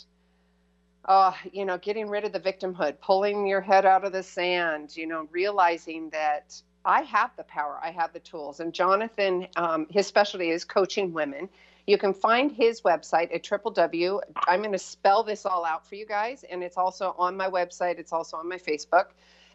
uh, 1.09 1.33
you 1.53 1.64
know, 1.64 1.79
getting 1.79 2.07
rid 2.09 2.25
of 2.25 2.33
the 2.33 2.40
victimhood, 2.40 3.01
pulling 3.01 3.47
your 3.47 3.62
head 3.62 3.87
out 3.87 4.05
of 4.05 4.12
the 4.12 4.23
sand, 4.23 4.94
you 4.94 5.07
know, 5.07 5.27
realizing 5.33 6.11
that 6.11 6.61
I 6.85 7.01
have 7.01 7.31
the 7.37 7.44
power, 7.44 7.81
I 7.83 7.90
have 7.90 8.12
the 8.12 8.21
tools. 8.21 8.61
And 8.61 8.75
Jonathon, 8.75 9.49
um, 9.57 9.87
his 9.88 10.07
specialty 10.07 10.51
is 10.51 10.66
coaching 10.66 11.14
women. 11.14 11.49
You 11.87 11.97
can 11.97 12.12
find 12.12 12.53
his 12.53 12.83
website 12.83 13.35
at 13.35 13.42
triple 13.42 13.71
W. 13.71 14.21
I'm 14.47 14.61
going 14.61 14.73
to 14.73 14.79
spell 14.79 15.23
this 15.23 15.47
all 15.47 15.64
out 15.64 15.88
for 15.88 15.94
you 15.94 16.05
guys, 16.05 16.44
and 16.44 16.62
it's 16.62 16.77
also 16.77 17.14
on 17.18 17.38
my 17.38 17.49
website. 17.49 17.99
It's 17.99 18.12
also 18.12 18.37
on 18.37 18.47
my 18.47 18.59
Facebook. 18.59 19.07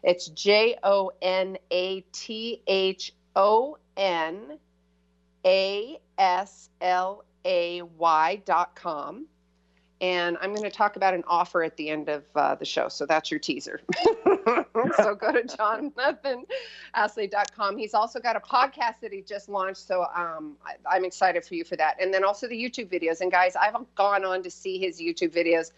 It's 0.02 0.26
J 0.26 0.76
O 0.82 1.12
N 1.22 1.56
A 1.70 2.00
T 2.10 2.62
H 2.66 3.12
O 3.36 3.78
N 3.96 4.58
A 5.46 6.00
S 6.18 6.68
L 6.80 7.24
A 7.44 7.82
Y 7.82 8.42
dot 8.44 8.74
com 8.74 9.26
and 10.00 10.36
I'm 10.40 10.50
going 10.50 10.68
to 10.68 10.76
talk 10.76 10.96
about 10.96 11.14
an 11.14 11.22
offer 11.26 11.62
at 11.62 11.76
the 11.76 11.88
end 11.88 12.08
of 12.08 12.24
uh, 12.34 12.56
the 12.56 12.64
show. 12.64 12.88
So 12.88 13.06
that's 13.06 13.30
your 13.30 13.38
teaser. 13.38 13.80
so 14.96 15.14
go 15.14 15.30
to 15.32 15.44
jonathonaslay.com. 15.44 17.78
He's 17.78 17.94
also 17.94 18.18
got 18.18 18.34
a 18.36 18.40
podcast 18.40 18.98
that 19.02 19.12
he 19.12 19.22
just 19.22 19.48
launched. 19.48 19.86
So 19.86 20.06
um, 20.14 20.56
I, 20.90 20.96
am 20.96 21.04
excited 21.04 21.44
for 21.44 21.54
you 21.54 21.62
for 21.64 21.76
that. 21.76 21.94
And 22.00 22.12
then 22.12 22.24
also 22.24 22.48
the 22.48 22.60
YouTube 22.60 22.92
videos. 22.92 23.20
And 23.20 23.30
guys, 23.30 23.54
I've 23.56 23.76
gone 23.94 24.24
on 24.24 24.42
to 24.42 24.50
see 24.50 24.78
his 24.78 25.00
YouTube 25.00 25.32
videos. 25.32 25.70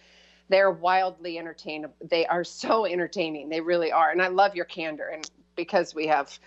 They're 0.48 0.70
wildly 0.70 1.38
entertaining. 1.38 1.90
They 2.00 2.24
are 2.26 2.44
so 2.44 2.87
entertaining. 2.87 3.50
They 3.50 3.61
really 3.61 3.92
are. 3.92 4.11
And 4.11 4.22
I 4.22 4.29
love 4.29 4.55
your 4.55 4.64
candor. 4.64 5.09
And 5.09 5.31
because 5.57 5.94
we 5.94 6.07
have, 6.07 6.38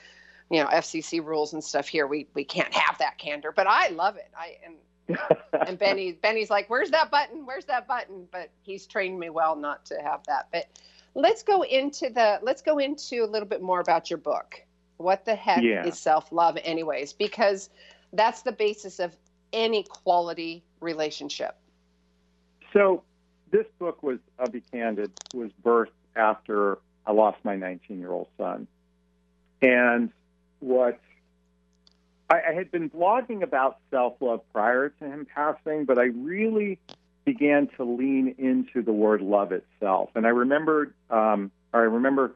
you 0.49 0.59
know, 0.61 0.69
FCC 0.69 1.23
rules 1.23 1.53
and 1.53 1.63
stuff 1.63 1.87
here, 1.87 2.07
we, 2.07 2.25
we 2.33 2.43
can't 2.43 2.73
have 2.73 2.97
that 2.97 3.19
candor. 3.19 3.53
But 3.55 3.67
I 3.67 3.89
love 3.89 4.15
it. 4.15 4.31
I 4.35 4.57
and 4.65 4.77
and 5.67 5.77
Benny 5.77 6.13
Benny's 6.13 6.49
like, 6.49 6.69
"Where's 6.69 6.91
that 6.91 7.11
button? 7.11 7.45
Where's 7.45 7.65
that 7.65 7.87
button?" 7.87 8.27
But 8.31 8.49
he's 8.61 8.87
trained 8.87 9.19
me 9.19 9.29
well 9.29 9.55
not 9.55 9.85
to 9.87 9.95
have 9.95 10.23
that. 10.27 10.47
But 10.51 10.67
let's 11.15 11.43
go 11.43 11.63
into 11.63 12.09
the 12.09 12.39
let's 12.41 12.61
go 12.61 12.77
into 12.77 13.23
a 13.23 13.27
little 13.27 13.47
bit 13.47 13.61
more 13.61 13.79
about 13.79 14.09
your 14.09 14.17
book. 14.17 14.61
What 14.97 15.25
the 15.25 15.35
heck 15.35 15.63
yeah. 15.63 15.85
is 15.85 15.97
self-love 15.97 16.57
anyways? 16.63 17.13
Because 17.13 17.69
that's 18.13 18.41
the 18.41 18.51
basis 18.51 18.99
of 18.99 19.15
any 19.53 19.83
quality 19.83 20.63
relationship. 20.81 21.55
So 22.73 23.03
this 23.51 23.65
book 23.79 24.03
was, 24.03 24.19
I'll 24.37 24.49
be 24.49 24.61
candid, 24.61 25.11
was 25.33 25.51
birthed 25.63 25.87
after 26.15 26.79
I 27.05 27.13
lost 27.13 27.37
my 27.43 27.55
19-year-old 27.55 28.27
son. 28.37 28.67
And 29.61 30.11
what 30.59 30.99
I, 32.29 32.41
I 32.49 32.53
had 32.53 32.71
been 32.71 32.89
blogging 32.89 33.41
about 33.43 33.79
self 33.91 34.15
love 34.19 34.41
prior 34.53 34.89
to 34.89 35.05
him 35.05 35.25
passing, 35.33 35.85
but 35.85 35.97
I 35.97 36.05
really 36.05 36.79
began 37.25 37.67
to 37.77 37.83
lean 37.83 38.35
into 38.37 38.81
the 38.81 38.93
word 38.93 39.21
love 39.21 39.51
itself. 39.51 40.09
And 40.15 40.25
I 40.25 40.29
remembered, 40.29 40.93
um, 41.09 41.51
I 41.73 41.79
remember 41.79 42.33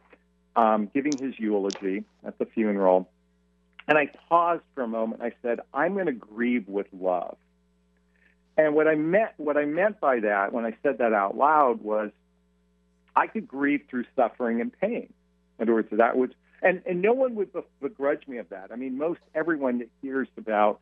um, 0.56 0.90
giving 0.94 1.18
his 1.18 1.38
eulogy 1.40 2.04
at 2.24 2.38
the 2.38 2.46
funeral, 2.46 3.10
and 3.88 3.98
I 3.98 4.12
paused 4.30 4.64
for 4.76 4.84
a 4.84 4.88
moment. 4.88 5.22
I 5.22 5.34
said, 5.42 5.62
"I'm 5.74 5.94
going 5.94 6.08
to 6.08 6.12
grieve 6.12 6.68
with 6.68 6.88
love." 6.92 7.38
And 8.58 8.76
what 8.76 8.88
I 8.88 8.96
meant, 8.96 9.32
what 9.38 9.58
I 9.58 9.66
meant 9.66 10.00
by 10.00 10.20
that, 10.20 10.54
when 10.54 10.66
I 10.66 10.76
said 10.84 11.00
that 11.00 11.14
out 11.14 11.36
loud, 11.36 11.82
was 11.82 12.12
I 13.16 13.28
could 13.28 13.48
grieve 13.48 13.82
through 13.90 14.06
suffering 14.16 14.62
and 14.62 14.72
pain. 14.80 15.12
In 15.58 15.64
other 15.64 15.74
words, 15.74 15.88
that 15.92 16.18
was, 16.18 16.30
and, 16.64 16.82
and 16.86 17.02
no 17.02 17.14
one 17.14 17.36
would 17.36 17.50
begrudge 17.82 18.28
me 18.28 18.38
of 18.38 18.50
that. 18.50 18.72
I 18.72 18.76
mean, 18.76 18.98
most 18.98 19.20
everyone 19.36 19.80
that 19.80 19.90
hears 20.02 20.30
about, 20.38 20.80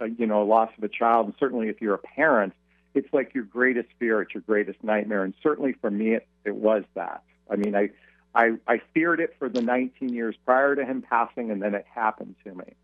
uh, 0.00 0.06
you 0.06 0.26
know, 0.26 0.42
loss 0.44 0.70
of 0.78 0.84
a 0.84 0.88
child, 0.88 1.26
and 1.26 1.34
certainly 1.38 1.68
if 1.68 1.80
you're 1.82 1.94
a 1.94 1.98
parent, 1.98 2.54
it's 2.94 3.12
like 3.12 3.34
your 3.34 3.44
greatest 3.44 3.88
fear, 3.98 4.22
it's 4.22 4.32
your 4.32 4.42
greatest 4.42 4.82
nightmare. 4.84 5.24
And 5.24 5.34
certainly 5.42 5.74
for 5.80 5.90
me, 5.90 6.14
it, 6.14 6.26
it 6.44 6.54
was 6.54 6.84
that. 6.94 7.24
I 7.50 7.56
mean, 7.56 7.74
I, 7.74 7.90
I, 8.34 8.52
I 8.66 8.80
feared 8.94 9.20
it 9.20 9.34
for 9.38 9.48
the 9.48 9.60
19 9.60 10.10
years 10.10 10.36
prior 10.44 10.76
to 10.76 10.84
him 10.84 11.02
passing, 11.02 11.50
and 11.50 11.60
then 11.60 11.74
it 11.74 11.84
happened 11.92 12.36
to 12.44 12.54
me. 12.54 12.74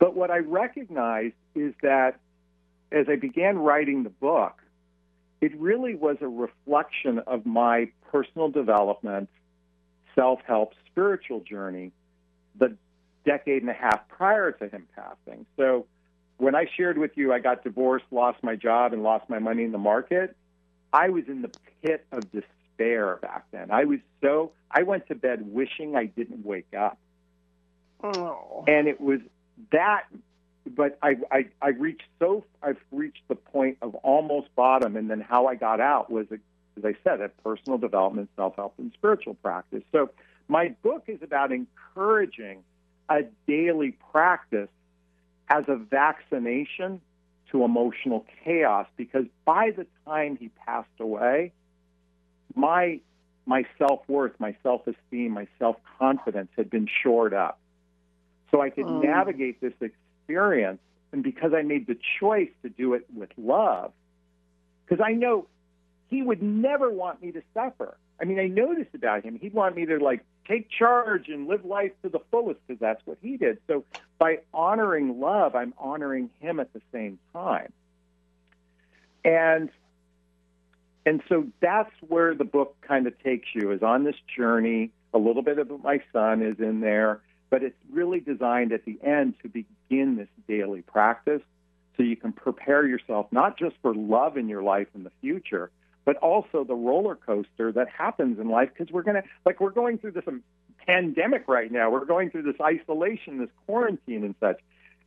But 0.00 0.16
what 0.16 0.32
I 0.32 0.38
recognized 0.38 1.34
is 1.54 1.74
that 1.82 2.18
as 2.90 3.06
I 3.08 3.14
began 3.14 3.58
writing 3.58 4.02
the 4.02 4.10
book, 4.10 4.60
it 5.40 5.58
really 5.58 5.94
was 5.94 6.16
a 6.20 6.28
reflection 6.28 7.20
of 7.20 7.46
my 7.46 7.90
personal 8.10 8.48
development, 8.48 9.28
self 10.14 10.40
help, 10.46 10.74
spiritual 10.86 11.40
journey 11.40 11.92
the 12.58 12.76
decade 13.24 13.62
and 13.62 13.70
a 13.70 13.74
half 13.74 14.06
prior 14.08 14.52
to 14.52 14.68
him 14.68 14.86
passing. 14.94 15.46
So 15.56 15.86
when 16.38 16.54
I 16.54 16.66
shared 16.76 16.98
with 16.98 17.12
you 17.16 17.32
I 17.32 17.38
got 17.38 17.64
divorced, 17.64 18.06
lost 18.10 18.42
my 18.42 18.56
job, 18.56 18.92
and 18.92 19.02
lost 19.02 19.28
my 19.28 19.38
money 19.38 19.64
in 19.64 19.72
the 19.72 19.78
market, 19.78 20.36
I 20.92 21.08
was 21.08 21.24
in 21.28 21.42
the 21.42 21.50
pit 21.82 22.04
of 22.12 22.30
despair 22.32 23.16
back 23.16 23.46
then. 23.52 23.70
I 23.70 23.84
was 23.84 24.00
so, 24.20 24.52
I 24.70 24.82
went 24.82 25.06
to 25.08 25.14
bed 25.14 25.52
wishing 25.52 25.96
I 25.96 26.06
didn't 26.06 26.44
wake 26.44 26.74
up. 26.76 26.98
Oh. 28.02 28.64
And 28.66 28.88
it 28.88 29.00
was 29.00 29.20
that 29.70 30.04
but 30.66 30.98
I, 31.02 31.16
I, 31.30 31.46
I 31.60 31.68
reached 31.70 32.04
so 32.18 32.44
I've 32.62 32.78
reached 32.90 33.22
the 33.28 33.34
point 33.34 33.78
of 33.82 33.94
almost 33.96 34.54
bottom, 34.54 34.96
and 34.96 35.10
then 35.10 35.20
how 35.20 35.46
I 35.46 35.54
got 35.54 35.80
out 35.80 36.10
was, 36.10 36.26
as 36.76 36.84
I 36.84 36.94
said, 37.04 37.20
a 37.20 37.28
personal 37.28 37.78
development, 37.78 38.30
self 38.36 38.56
help, 38.56 38.74
and 38.78 38.92
spiritual 38.94 39.34
practice. 39.34 39.82
So 39.92 40.10
my 40.48 40.74
book 40.82 41.04
is 41.06 41.22
about 41.22 41.52
encouraging 41.52 42.64
a 43.08 43.22
daily 43.46 43.96
practice 44.10 44.68
as 45.48 45.64
a 45.68 45.76
vaccination 45.76 47.00
to 47.50 47.64
emotional 47.64 48.24
chaos. 48.44 48.86
Because 48.96 49.26
by 49.44 49.70
the 49.76 49.86
time 50.06 50.36
he 50.36 50.48
passed 50.66 50.88
away, 50.98 51.52
my 52.54 53.00
my 53.46 53.64
self 53.78 54.00
worth, 54.08 54.32
my 54.38 54.56
self 54.62 54.86
esteem, 54.86 55.32
my 55.32 55.46
self 55.58 55.76
confidence 55.98 56.50
had 56.56 56.70
been 56.70 56.88
shored 57.02 57.34
up. 57.34 57.58
So 58.50 58.60
I 58.60 58.70
could 58.70 58.86
Mm. 58.86 59.00
navigate 59.00 59.60
this 59.60 59.74
experience. 59.80 60.80
And 61.12 61.22
because 61.22 61.52
I 61.54 61.62
made 61.62 61.86
the 61.86 61.98
choice 62.20 62.48
to 62.62 62.70
do 62.70 62.94
it 62.94 63.06
with 63.14 63.28
love, 63.36 63.92
because 64.84 65.04
I 65.06 65.12
know 65.12 65.46
he 66.12 66.20
would 66.20 66.42
never 66.42 66.90
want 66.90 67.22
me 67.22 67.32
to 67.32 67.42
suffer. 67.54 67.96
I 68.20 68.26
mean, 68.26 68.38
I 68.38 68.46
this 68.74 68.86
about 68.94 69.24
him. 69.24 69.38
He'd 69.38 69.54
want 69.54 69.74
me 69.74 69.86
to 69.86 69.96
like 69.96 70.22
take 70.46 70.68
charge 70.68 71.28
and 71.28 71.48
live 71.48 71.64
life 71.64 71.92
to 72.02 72.10
the 72.10 72.18
fullest 72.30 72.60
because 72.66 72.78
that's 72.78 73.00
what 73.06 73.16
he 73.22 73.38
did. 73.38 73.56
So 73.66 73.84
by 74.18 74.40
honoring 74.52 75.20
love, 75.20 75.54
I'm 75.54 75.72
honoring 75.78 76.28
him 76.38 76.60
at 76.60 76.70
the 76.74 76.82
same 76.92 77.18
time. 77.32 77.72
And 79.24 79.70
and 81.06 81.22
so 81.30 81.46
that's 81.60 81.90
where 82.06 82.34
the 82.34 82.44
book 82.44 82.76
kind 82.86 83.06
of 83.06 83.18
takes 83.22 83.48
you 83.54 83.72
is 83.72 83.82
on 83.82 84.04
this 84.04 84.16
journey. 84.36 84.90
A 85.14 85.18
little 85.18 85.42
bit 85.42 85.58
of 85.58 85.82
my 85.82 86.02
son 86.12 86.42
is 86.42 86.60
in 86.60 86.80
there, 86.80 87.22
but 87.48 87.62
it's 87.62 87.78
really 87.90 88.20
designed 88.20 88.72
at 88.72 88.84
the 88.84 88.98
end 89.02 89.34
to 89.42 89.48
begin 89.48 90.16
this 90.16 90.28
daily 90.46 90.82
practice 90.82 91.42
so 91.96 92.02
you 92.02 92.16
can 92.16 92.32
prepare 92.32 92.86
yourself 92.86 93.28
not 93.32 93.58
just 93.58 93.76
for 93.80 93.94
love 93.94 94.36
in 94.36 94.50
your 94.50 94.62
life 94.62 94.88
in 94.94 95.04
the 95.04 95.12
future, 95.22 95.70
but 96.04 96.16
also 96.16 96.64
the 96.64 96.74
roller 96.74 97.14
coaster 97.14 97.72
that 97.72 97.88
happens 97.88 98.38
in 98.38 98.48
life 98.48 98.70
because 98.76 98.92
we're 98.92 99.02
going 99.02 99.22
to, 99.22 99.28
like, 99.44 99.60
we're 99.60 99.70
going 99.70 99.98
through 99.98 100.12
this 100.12 100.24
um, 100.26 100.42
pandemic 100.86 101.44
right 101.46 101.70
now. 101.70 101.90
We're 101.90 102.04
going 102.04 102.30
through 102.30 102.42
this 102.42 102.60
isolation, 102.60 103.38
this 103.38 103.50
quarantine 103.66 104.24
and 104.24 104.34
such. 104.40 104.60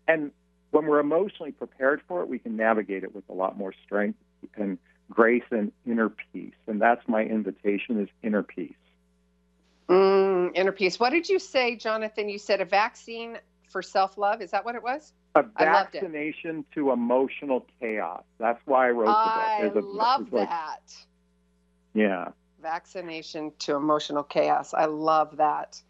And 0.08 0.32
when 0.72 0.86
we're 0.86 1.00
emotionally 1.00 1.52
prepared 1.52 2.02
for 2.08 2.22
it, 2.22 2.30
we 2.30 2.40
can 2.40 2.56
navigate 2.56 3.04
it 3.04 3.14
with 3.14 3.28
a 3.30 3.34
lot 3.34 3.58
more 3.58 3.74
strength 3.86 4.20
and 4.56 4.78
grace 5.10 5.44
and 5.52 5.72
inner 5.86 6.10
peace. 6.10 6.54
And 6.68 6.82
that's 6.82 7.06
my 7.08 7.24
invitation 7.24 8.02
is 8.02 8.10
inner 8.24 8.44
peace. 8.44 8.74
Mm, 9.90 10.52
inner 10.56 10.72
peace. 10.72 11.00
What 11.00 11.12
did 11.12 11.30
you 11.30 11.40
say, 11.40 11.76
Jonathon? 11.76 12.30
You 12.30 12.40
said 12.40 12.62
a 12.62 12.66
vaccine 12.66 13.38
for 13.70 13.82
self 13.82 14.18
love. 14.18 14.42
Is 14.42 14.52
that 14.52 14.66
what 14.66 14.76
it 14.76 14.84
was? 14.84 15.14
A 15.36 15.44
I 15.58 15.66
vaccination 15.66 16.64
to 16.74 16.92
emotional 16.92 17.66
chaos. 17.82 18.24
That's 18.40 18.62
why 18.66 18.88
I 18.88 18.92
wrote 18.92 19.08
the 19.08 19.12
book. 19.12 19.74
There's 19.74 19.84
a- 19.84 19.88
love 19.88 20.34
like- 20.34 20.50
that. 20.50 20.96
yeah. 21.94 22.30
Vaccination 22.62 23.52
to 23.60 23.76
emotional 23.76 24.24
chaos. 24.24 24.74
I 24.74 24.86
love 24.86 25.38
that. 25.38 25.82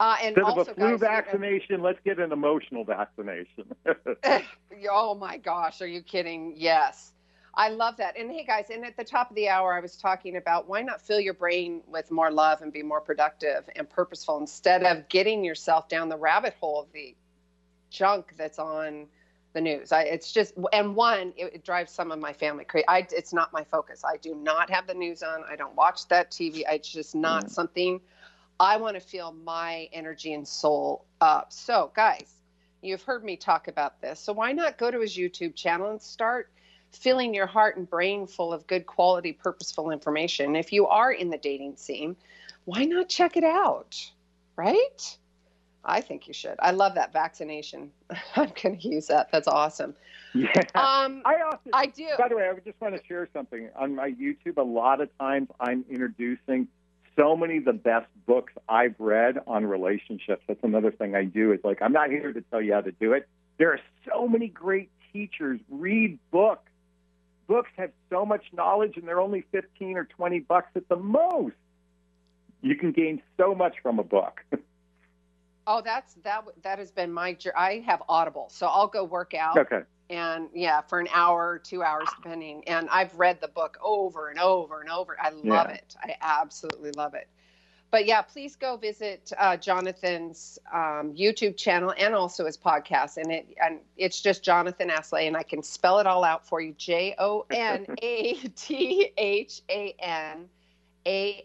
Uh, 0.00 0.16
and 0.20 0.36
Instead 0.36 0.44
also, 0.44 0.60
of 0.60 0.68
a 0.68 0.74
flu 0.74 0.90
guys, 0.92 1.00
vaccination, 1.00 1.82
let's 1.82 1.98
get 2.04 2.18
an 2.18 2.32
emotional 2.32 2.84
vaccination. 2.84 3.64
oh 4.90 5.14
my 5.14 5.36
gosh, 5.36 5.80
are 5.82 5.86
you 5.86 6.02
kidding? 6.02 6.54
Yes. 6.56 7.12
I 7.56 7.68
love 7.68 7.96
that. 7.98 8.16
And 8.16 8.30
hey, 8.30 8.44
guys, 8.44 8.70
and 8.70 8.84
at 8.84 8.96
the 8.96 9.04
top 9.04 9.30
of 9.30 9.36
the 9.36 9.48
hour, 9.48 9.74
I 9.74 9.80
was 9.80 9.96
talking 9.96 10.36
about 10.36 10.68
why 10.68 10.82
not 10.82 11.00
fill 11.00 11.20
your 11.20 11.34
brain 11.34 11.82
with 11.86 12.10
more 12.10 12.30
love 12.30 12.62
and 12.62 12.72
be 12.72 12.82
more 12.82 13.00
productive 13.00 13.68
and 13.76 13.88
purposeful 13.88 14.38
instead 14.38 14.82
of 14.82 15.08
getting 15.08 15.44
yourself 15.44 15.88
down 15.88 16.08
the 16.08 16.16
rabbit 16.16 16.54
hole 16.60 16.80
of 16.80 16.92
the 16.92 17.14
junk 17.94 18.34
that's 18.36 18.58
on 18.58 19.06
the 19.54 19.60
news. 19.60 19.92
I, 19.92 20.02
it's 20.02 20.32
just, 20.32 20.54
and 20.72 20.96
one, 20.96 21.32
it, 21.36 21.54
it 21.54 21.64
drives 21.64 21.92
some 21.92 22.10
of 22.10 22.18
my 22.18 22.32
family 22.32 22.64
crazy. 22.64 22.84
I, 22.88 23.06
it's 23.12 23.32
not 23.32 23.52
my 23.52 23.64
focus. 23.64 24.02
I 24.04 24.16
do 24.16 24.34
not 24.34 24.68
have 24.70 24.86
the 24.88 24.94
news 24.94 25.22
on. 25.22 25.44
I 25.48 25.56
don't 25.56 25.76
watch 25.76 26.08
that 26.08 26.30
TV. 26.32 26.64
It's 26.68 26.88
just 26.90 27.14
not 27.14 27.46
Mm. 27.46 27.50
something 27.50 28.00
I 28.60 28.76
want 28.76 28.94
to 28.96 29.00
feel 29.00 29.32
my 29.32 29.88
energy 29.92 30.32
and 30.34 30.46
soul 30.46 31.06
up. 31.20 31.52
So, 31.52 31.92
guys, 31.94 32.34
you've 32.82 33.02
heard 33.02 33.24
me 33.24 33.36
talk 33.36 33.68
about 33.68 34.00
this. 34.00 34.20
So, 34.20 34.32
why 34.32 34.52
not 34.52 34.78
go 34.78 34.90
to 34.90 35.00
his 35.00 35.16
YouTube 35.16 35.54
channel 35.54 35.90
and 35.90 36.00
start 36.02 36.50
filling 36.92 37.34
your 37.34 37.46
heart 37.46 37.76
and 37.76 37.88
brain 37.88 38.26
full 38.26 38.52
of 38.52 38.66
good 38.66 38.86
quality, 38.86 39.32
purposeful 39.32 39.90
information? 39.90 40.56
If 40.56 40.72
you 40.72 40.86
are 40.86 41.12
in 41.12 41.30
the 41.30 41.38
dating 41.38 41.76
scene, 41.76 42.16
why 42.64 42.84
not 42.84 43.08
check 43.08 43.36
it 43.36 43.44
out? 43.44 44.10
Right? 44.56 45.18
I 45.84 46.00
think 46.00 46.26
you 46.26 46.34
should. 46.34 46.56
I 46.60 46.70
love 46.70 46.94
that 46.94 47.12
vaccination. 47.12 47.90
I'm 48.36 48.52
going 48.62 48.78
to 48.78 48.88
use 48.88 49.06
that. 49.08 49.30
That's 49.30 49.48
awesome. 49.48 49.94
yeah. 50.34 50.50
Um, 50.74 51.22
I 51.24 51.36
also, 51.44 51.70
I 51.72 51.86
do. 51.86 52.08
by 52.18 52.28
the 52.28 52.36
way, 52.36 52.48
I 52.48 52.52
would 52.52 52.64
just 52.64 52.80
want 52.80 52.96
to 52.96 53.06
share 53.06 53.28
something. 53.32 53.68
On 53.76 53.94
my 53.94 54.10
YouTube, 54.10 54.56
a 54.56 54.62
lot 54.62 55.00
of 55.00 55.16
times 55.18 55.48
I'm 55.60 55.84
introducing 55.90 56.68
so 57.16 57.36
many 57.36 57.58
of 57.58 57.64
the 57.64 57.72
best 57.72 58.06
books 58.26 58.52
I've 58.68 58.94
read 58.98 59.38
on 59.46 59.66
relationships. 59.66 60.42
That's 60.48 60.62
another 60.64 60.90
thing 60.90 61.14
I 61.14 61.24
do. 61.24 61.52
Is 61.52 61.60
like 61.62 61.82
I'm 61.82 61.92
not 61.92 62.10
here 62.10 62.32
to 62.32 62.40
tell 62.50 62.62
you 62.62 62.72
how 62.72 62.80
to 62.80 62.92
do 62.92 63.12
it. 63.12 63.28
There 63.58 63.70
are 63.72 63.80
so 64.10 64.26
many 64.26 64.48
great 64.48 64.90
teachers. 65.12 65.60
Read 65.70 66.18
books. 66.30 66.70
Books 67.46 67.70
have 67.76 67.90
so 68.08 68.24
much 68.24 68.44
knowledge, 68.52 68.96
and 68.96 69.06
they're 69.06 69.20
only 69.20 69.44
15 69.52 69.98
or 69.98 70.04
20 70.04 70.40
bucks 70.40 70.70
at 70.76 70.88
the 70.88 70.96
most. 70.96 71.54
You 72.62 72.74
can 72.74 72.92
gain 72.92 73.22
so 73.36 73.54
much 73.54 73.76
from 73.82 73.98
a 73.98 74.02
book. 74.02 74.40
Oh, 75.66 75.80
that's 75.82 76.14
that. 76.24 76.44
That 76.62 76.78
has 76.78 76.90
been 76.90 77.12
my. 77.12 77.36
I 77.56 77.82
have 77.86 78.02
Audible, 78.08 78.48
so 78.50 78.66
I'll 78.66 78.86
go 78.88 79.04
work 79.04 79.32
out. 79.34 79.56
okay. 79.58 79.82
and 80.10 80.48
yeah 80.52 80.82
for 80.82 81.00
an 81.00 81.08
hour 81.14 81.58
two 81.58 81.82
hours 81.82 82.06
depending 82.16 82.62
and 82.68 82.86
i've 82.90 83.14
read 83.18 83.40
the 83.40 83.48
book 83.48 83.78
over 83.82 84.28
and 84.28 84.38
over 84.38 84.82
and 84.82 84.90
over 84.90 85.16
i 85.18 85.30
love 85.30 85.68
Yeah. 85.70 85.76
it 85.76 85.96
i 86.02 86.14
absolutely 86.20 86.90
love 86.92 87.14
it 87.14 87.26
but 87.90 88.04
yeah 88.04 88.20
please 88.20 88.54
go 88.54 88.76
visit 88.76 89.32
uh, 89.38 89.56
jonathon's 89.56 90.58
um, 90.70 91.14
youtube 91.14 91.56
channel 91.56 91.94
and 91.96 92.14
also 92.14 92.44
his 92.44 92.58
podcast 92.58 93.16
and 93.16 93.32
it 93.32 93.46
and 93.64 93.80
it's 93.96 94.20
just 94.20 94.44
jonathon 94.44 94.90
aslay 94.90 95.26
and 95.26 95.38
i 95.38 95.42
can 95.42 95.62
spell 95.62 95.98
it 96.00 96.06
all 96.06 96.22
out 96.22 96.46
for 96.46 96.60
you 96.60 96.74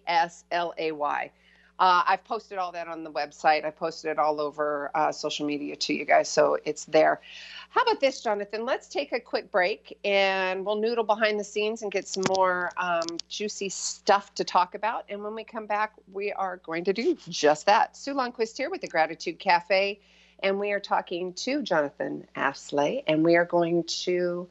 j-o-n-a-t-h-a-n-a-s-l-a-y 0.09 1.31
uh, 1.79 2.03
I've 2.05 2.23
posted 2.25 2.57
all 2.57 2.73
that 2.73 2.87
on 2.89 3.03
the 3.05 3.11
website. 3.11 3.63
I 3.63 3.69
posted 3.69 4.11
it 4.11 4.19
all 4.19 4.41
over 4.41 4.91
uh, 4.95 5.11
social 5.13 5.45
media 5.45 5.77
to 5.77 5.93
you 5.93 6.03
guys, 6.03 6.27
so 6.27 6.57
it's 6.65 6.83
there. 6.85 7.21
How 7.69 7.81
about 7.83 8.01
this, 8.01 8.21
Jonathon? 8.21 8.65
Let's 8.65 8.89
take 8.89 9.13
a 9.13 9.19
quick 9.19 9.49
break 9.49 9.97
and 10.03 10.65
we'll 10.65 10.75
noodle 10.75 11.05
behind 11.05 11.39
the 11.39 11.43
scenes 11.43 11.81
and 11.81 11.91
get 11.91 12.07
some 12.07 12.23
more 12.35 12.71
um, 12.77 13.05
juicy 13.29 13.69
stuff 13.69 14.35
to 14.35 14.43
talk 14.43 14.75
about. 14.75 15.05
And 15.07 15.23
when 15.23 15.35
we 15.35 15.45
come 15.45 15.65
back, 15.67 15.93
we 16.11 16.33
are 16.33 16.57
going 16.57 16.83
to 16.83 16.93
do 16.93 17.15
just 17.29 17.65
that. 17.67 17.95
Sue 17.95 18.13
Lundquist 18.13 18.57
here 18.57 18.69
with 18.69 18.81
the 18.81 18.87
Gratitude 18.87 19.39
Cafe, 19.39 19.99
and 20.43 20.59
we 20.59 20.71
are 20.71 20.79
talking 20.81 21.31
to 21.33 21.61
Jonathon 21.61 22.27
Aslay, 22.35 23.03
and 23.07 23.23
we 23.23 23.37
are 23.37 23.45
going 23.45 23.83
to 23.85 24.49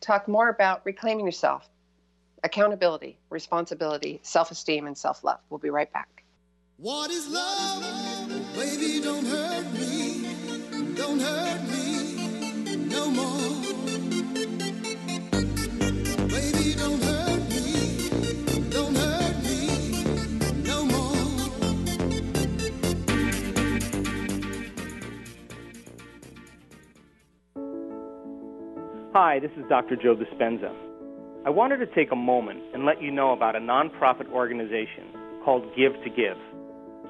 talk 0.00 0.28
more 0.28 0.48
about 0.48 0.80
reclaiming 0.84 1.26
yourself, 1.26 1.68
accountability, 2.42 3.18
responsibility, 3.28 4.20
self 4.22 4.50
esteem, 4.50 4.86
and 4.86 4.96
self 4.96 5.24
love. 5.24 5.40
We'll 5.50 5.58
be 5.58 5.70
right 5.70 5.92
back. 5.92 6.19
What 6.82 7.10
is 7.10 7.28
love? 7.28 7.82
Baby, 8.54 9.02
don't 9.02 9.26
hurt 9.26 9.70
me. 9.74 10.94
Don't 10.94 11.20
hurt 11.20 11.62
me 11.68 12.74
no 12.86 13.10
more. 13.10 13.50
Baby, 16.26 16.74
don't 16.78 17.02
hurt 17.02 17.48
me. 17.50 18.08
Don't 18.70 18.96
hurt 18.96 19.42
me 19.44 20.04
no 20.62 20.86
more. 20.86 21.52
Hi, 29.12 29.38
this 29.38 29.50
is 29.58 29.68
Dr. 29.68 29.96
Joe 29.96 30.16
Dispenza. 30.16 30.74
I 31.44 31.50
wanted 31.50 31.76
to 31.76 31.86
take 31.94 32.10
a 32.10 32.16
moment 32.16 32.62
and 32.72 32.86
let 32.86 33.02
you 33.02 33.10
know 33.10 33.32
about 33.32 33.54
a 33.54 33.60
nonprofit 33.60 34.30
organization 34.32 35.04
called 35.44 35.64
Give 35.76 35.92
to 36.04 36.08
Give. 36.08 36.38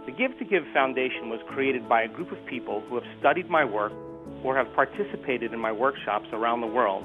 The 0.06 0.12
Give 0.12 0.36
to 0.38 0.44
Give 0.46 0.64
Foundation 0.72 1.28
was 1.28 1.40
created 1.46 1.86
by 1.86 2.02
a 2.02 2.08
group 2.08 2.32
of 2.32 2.38
people 2.46 2.80
who 2.88 2.94
have 2.94 3.04
studied 3.18 3.50
my 3.50 3.66
work 3.66 3.92
or 4.42 4.56
have 4.56 4.72
participated 4.74 5.52
in 5.52 5.60
my 5.60 5.72
workshops 5.72 6.26
around 6.32 6.62
the 6.62 6.66
world. 6.66 7.04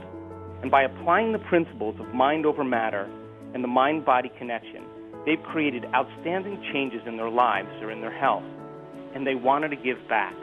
And 0.62 0.71
by 0.71 0.84
applying 0.84 1.34
the 1.34 1.39
principles 1.39 1.99
of 1.99 2.13
mind 2.13 2.45
over 2.45 2.63
matter 2.63 3.10
and 3.53 3.62
the 3.62 3.67
mind 3.67 4.05
body 4.05 4.31
connection, 4.38 4.86
they've 5.25 5.43
created 5.43 5.84
outstanding 5.93 6.63
changes 6.71 7.01
in 7.05 7.17
their 7.17 7.29
lives 7.29 7.69
or 7.81 7.91
in 7.91 7.99
their 7.99 8.17
health. 8.17 8.45
And 9.13 9.27
they 9.27 9.36
wanted 9.36 9.69
to 9.69 9.75
give 9.75 9.97
back. 10.08 10.34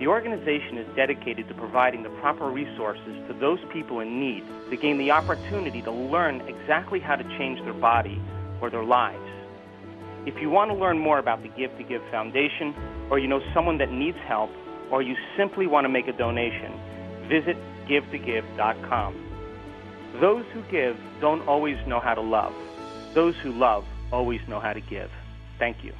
The 0.00 0.08
organization 0.08 0.78
is 0.78 0.96
dedicated 0.96 1.46
to 1.46 1.54
providing 1.54 2.02
the 2.02 2.10
proper 2.20 2.50
resources 2.50 3.16
to 3.28 3.34
those 3.34 3.60
people 3.72 4.00
in 4.00 4.18
need 4.18 4.42
to 4.70 4.76
gain 4.76 4.98
the 4.98 5.12
opportunity 5.12 5.80
to 5.82 5.92
learn 5.92 6.40
exactly 6.40 6.98
how 6.98 7.14
to 7.14 7.24
change 7.38 7.60
their 7.62 7.72
body 7.72 8.20
or 8.60 8.68
their 8.68 8.84
lives. 8.84 9.31
If 10.24 10.40
you 10.40 10.50
want 10.50 10.70
to 10.70 10.76
learn 10.76 10.98
more 10.98 11.18
about 11.18 11.42
the 11.42 11.48
Give 11.48 11.76
to 11.78 11.82
Give 11.82 12.00
Foundation, 12.10 12.74
or 13.10 13.18
you 13.18 13.26
know 13.26 13.40
someone 13.52 13.78
that 13.78 13.90
needs 13.90 14.18
help, 14.18 14.50
or 14.90 15.02
you 15.02 15.16
simply 15.36 15.66
want 15.66 15.84
to 15.84 15.88
make 15.88 16.06
a 16.06 16.12
donation, 16.12 16.72
visit 17.28 17.56
givetogive.com. 17.88 19.16
Those 20.20 20.44
who 20.52 20.62
give 20.70 20.96
don't 21.20 21.46
always 21.48 21.76
know 21.86 21.98
how 21.98 22.14
to 22.14 22.20
love. 22.20 22.54
Those 23.14 23.34
who 23.36 23.50
love 23.52 23.84
always 24.12 24.40
know 24.46 24.60
how 24.60 24.72
to 24.72 24.80
give. 24.80 25.10
Thank 25.58 25.82
you. 25.82 25.92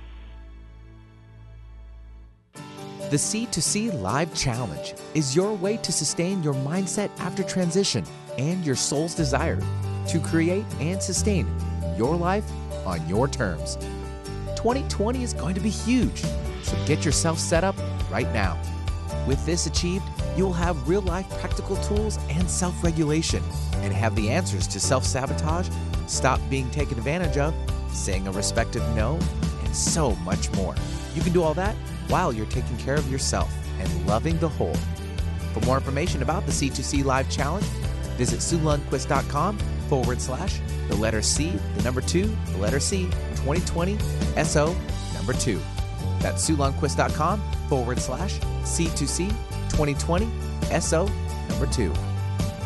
The 3.11 3.17
C2C 3.17 4.01
Live 4.01 4.35
Challenge 4.35 4.95
is 5.15 5.35
your 5.35 5.53
way 5.55 5.79
to 5.79 5.93
sustain 5.93 6.43
your 6.43 6.55
mindset 6.55 7.11
after 7.19 7.43
transition 7.43 8.05
and 8.39 8.65
your 8.65 8.77
soul's 8.77 9.15
desire 9.15 9.61
to 10.09 10.21
create 10.21 10.65
and 10.81 11.03
sustain 11.03 11.47
your 11.97 12.17
life 12.17 12.49
on 12.87 13.07
your 13.09 13.29
terms. 13.29 13.77
2020 14.63 15.25
is 15.25 15.35
going 15.35 15.57
to 15.57 15.61
be 15.61 15.69
huge, 15.69 16.23
so 16.63 16.77
get 16.87 17.05
yourself 17.05 17.37
set 17.37 17.65
up 17.65 17.75
right 18.13 18.33
now. 18.33 18.57
With 19.27 19.45
this 19.45 19.67
achieved, 19.67 20.05
you 20.37 20.45
will 20.45 20.53
have 20.53 20.89
real 20.89 21.01
life 21.01 21.29
practical 21.41 21.77
tools 21.79 22.17
and 22.31 22.49
self 22.49 22.85
regulation, 22.85 23.43
and 23.79 23.93
have 23.93 24.15
the 24.15 24.31
answers 24.31 24.69
to 24.69 24.79
self 24.79 25.05
sabotage, 25.05 25.69
stop 26.07 26.39
being 26.49 26.71
taken 26.71 26.97
advantage 26.97 27.39
of, 27.39 27.53
saying 27.91 28.29
a 28.29 28.31
respective 28.31 28.89
no, 28.95 29.19
and 29.65 29.75
so 29.75 30.15
much 30.17 30.49
more. 30.53 30.77
You 31.17 31.23
can 31.23 31.33
do 31.33 31.43
all 31.43 31.55
that 31.55 31.75
while 32.07 32.33
you're 32.33 32.47
taking 32.47 32.77
care 32.77 32.95
of 32.95 33.11
yourself 33.11 33.53
and 33.81 34.07
loving 34.07 34.39
the 34.39 34.49
whole. 34.49 34.77
For 35.55 35.61
more 35.67 35.77
information 35.77 36.23
about 36.23 36.47
the 36.47 36.53
C2C 36.53 37.05
Live 37.05 37.29
Challenge, 37.29 37.67
visit 38.17 38.39
SueLundquist.com 38.39 39.59
forward 39.93 40.23
slash 40.23 40.59
the 40.89 40.97
letter 40.97 41.21
C, 41.21 41.51
the 41.77 41.83
number 41.83 42.01
two, 42.01 42.35
the 42.53 42.57
letter 42.57 42.81
C, 42.81 43.05
2020 43.45 43.99
SO 44.43 44.75
number 45.13 45.35
two. 45.35 45.61
That's 46.21 46.49
SueLundquist.com 46.49 47.43
forward 47.69 47.99
slash 47.99 48.39
C2C 48.63 49.29
2020 49.69 50.31
SO 50.81 51.07
number 51.51 51.67
two. 51.67 51.91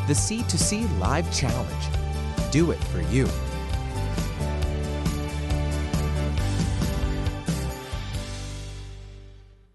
The 0.07 0.13
C2C 0.13 1.01
Live 1.01 1.27
Challenge. 1.35 2.53
Do 2.53 2.71
it 2.71 2.79
for 2.85 3.01
you. 3.01 3.27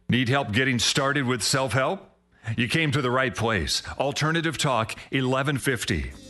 Need 0.07 0.29
help 0.29 0.53
getting 0.53 0.79
started 0.79 1.27
with 1.27 1.43
self 1.43 1.73
help? 1.73 2.17
You 2.55 2.69
came 2.69 2.91
to 2.93 3.01
the 3.01 3.11
right 3.11 3.35
place. 3.35 3.83
Alternative 3.99 4.57
Talk 4.57 4.95
1150. 5.11 6.20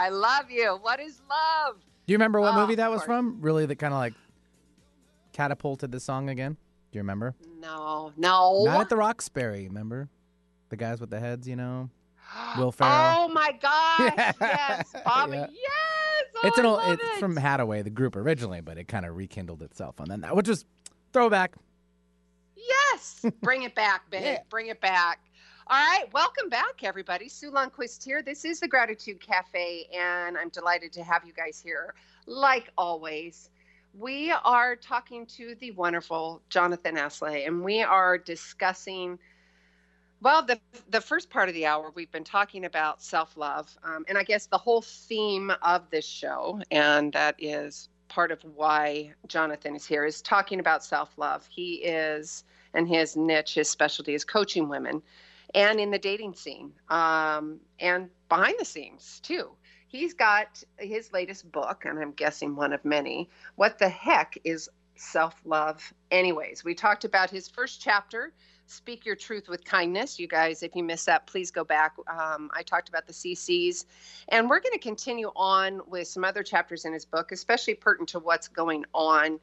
I 0.00 0.08
love 0.08 0.50
you. 0.50 0.78
What 0.80 0.98
is 0.98 1.20
love? 1.28 1.76
Do 2.06 2.12
you 2.12 2.16
remember 2.16 2.40
what 2.40 2.54
Oh, 2.54 2.60
movie 2.60 2.76
that 2.76 2.90
was 2.90 3.02
from? 3.02 3.38
Really, 3.42 3.66
that 3.66 3.76
kind 3.76 3.92
of 3.92 3.98
like 3.98 4.14
catapulted 5.34 5.92
the 5.92 6.00
song 6.00 6.30
again. 6.30 6.54
Do 6.90 6.96
you 6.96 7.00
remember? 7.02 7.34
No, 7.60 8.12
no. 8.16 8.64
Not 8.64 8.80
at 8.80 8.88
the 8.88 8.96
Roxbury. 8.96 9.68
Remember, 9.68 10.08
the 10.70 10.76
guys 10.76 11.00
with 11.02 11.10
the 11.10 11.20
heads. 11.20 11.46
You 11.46 11.56
know, 11.56 11.90
Will 12.58 12.72
Ferrell. 12.72 13.14
Oh 13.18 13.28
my 13.28 13.52
gosh! 13.60 14.14
Yeah. 14.16 14.32
Yes, 14.40 14.94
Bobby. 15.04 15.36
Yeah. 15.36 15.46
Yes. 15.50 16.24
Oh, 16.42 16.48
it's 16.48 16.58
an 16.58 16.64
I 16.64 16.68
old. 16.70 16.80
It's 16.86 17.02
it. 17.04 17.20
from 17.20 17.36
Haddaway, 17.36 17.84
the 17.84 17.90
group 17.90 18.16
originally, 18.16 18.62
but 18.62 18.78
it 18.78 18.88
kind 18.88 19.04
of 19.04 19.16
rekindled 19.16 19.62
itself 19.62 20.00
on 20.00 20.08
then 20.08 20.22
that, 20.22 20.34
which 20.34 20.48
was 20.48 20.64
throwback. 21.12 21.54
Yes. 22.56 23.26
Bring 23.42 23.62
it 23.62 23.74
back, 23.74 24.10
babe. 24.10 24.22
Yeah. 24.24 24.38
Bring 24.48 24.68
it 24.68 24.80
back. 24.80 25.20
All 25.72 25.76
right. 25.76 26.12
Welcome 26.12 26.48
back, 26.48 26.82
everybody. 26.82 27.28
Sue 27.28 27.52
Lundquist 27.52 28.02
here. 28.02 28.22
This 28.22 28.44
is 28.44 28.58
the 28.58 28.66
Gratitude 28.66 29.20
Cafe, 29.20 29.86
and 29.96 30.36
I'm 30.36 30.48
delighted 30.48 30.92
to 30.94 31.04
have 31.04 31.24
you 31.24 31.32
guys 31.32 31.60
here. 31.64 31.94
Like 32.26 32.72
always, 32.76 33.50
we 33.96 34.32
are 34.32 34.74
talking 34.74 35.26
to 35.26 35.54
the 35.60 35.70
wonderful 35.70 36.42
Jonathon 36.48 36.96
Aslay, 36.96 37.46
and 37.46 37.62
we 37.62 37.82
are 37.82 38.18
discussing. 38.18 39.16
Well, 40.20 40.44
the 40.44 40.58
the 40.88 41.00
first 41.00 41.30
part 41.30 41.48
of 41.48 41.54
the 41.54 41.66
hour, 41.66 41.92
we've 41.94 42.10
been 42.10 42.24
talking 42.24 42.64
about 42.64 43.00
self 43.00 43.36
love, 43.36 43.72
um, 43.84 44.04
and 44.08 44.18
I 44.18 44.24
guess 44.24 44.46
the 44.46 44.58
whole 44.58 44.82
theme 44.82 45.52
of 45.62 45.88
this 45.90 46.04
show, 46.04 46.60
and 46.72 47.12
that 47.12 47.36
is 47.38 47.90
part 48.08 48.32
of 48.32 48.42
why 48.56 49.12
Jonathon 49.28 49.76
is 49.76 49.86
here, 49.86 50.04
is 50.04 50.20
talking 50.20 50.58
about 50.58 50.82
self 50.82 51.16
love. 51.16 51.46
He 51.48 51.74
is, 51.74 52.42
and 52.74 52.88
his 52.88 53.16
niche, 53.16 53.54
his 53.54 53.70
specialty 53.70 54.14
is 54.14 54.24
coaching 54.24 54.68
women, 54.68 55.00
and 55.54 55.80
in 55.80 55.90
the 55.90 55.98
dating 55.98 56.34
scene, 56.34 56.72
um, 56.88 57.60
and 57.78 58.08
behind 58.28 58.54
the 58.58 58.64
scenes 58.64 59.20
too. 59.22 59.50
He's 59.88 60.14
got 60.14 60.62
his 60.78 61.12
latest 61.12 61.50
book, 61.50 61.84
and 61.84 61.98
I'm 61.98 62.12
guessing 62.12 62.54
one 62.54 62.72
of 62.72 62.84
many. 62.84 63.28
What 63.56 63.78
the 63.78 63.88
heck 63.88 64.38
is 64.44 64.68
self 64.94 65.34
love, 65.44 65.92
anyways? 66.10 66.62
We 66.62 66.74
talked 66.74 67.04
about 67.04 67.30
his 67.30 67.48
first 67.48 67.80
chapter 67.80 68.32
Speak 68.70 69.04
Your 69.04 69.16
Truth 69.16 69.48
with 69.48 69.64
Kindness. 69.64 70.20
You 70.20 70.28
guys, 70.28 70.62
if 70.62 70.76
you 70.76 70.84
missed 70.84 71.06
that, 71.06 71.26
please 71.26 71.50
go 71.50 71.64
back. 71.64 71.96
Um, 72.06 72.50
I 72.54 72.62
talked 72.62 72.88
about 72.88 73.04
the 73.04 73.12
CCs. 73.12 73.84
And 74.28 74.48
we're 74.48 74.60
going 74.60 74.72
to 74.72 74.78
continue 74.78 75.32
on 75.34 75.80
with 75.88 76.06
some 76.06 76.22
other 76.22 76.44
chapters 76.44 76.84
in 76.84 76.92
his 76.92 77.04
book, 77.04 77.32
especially 77.32 77.74
pertinent 77.74 78.10
to 78.10 78.20
what's 78.20 78.46
going 78.46 78.84
on 78.94 79.40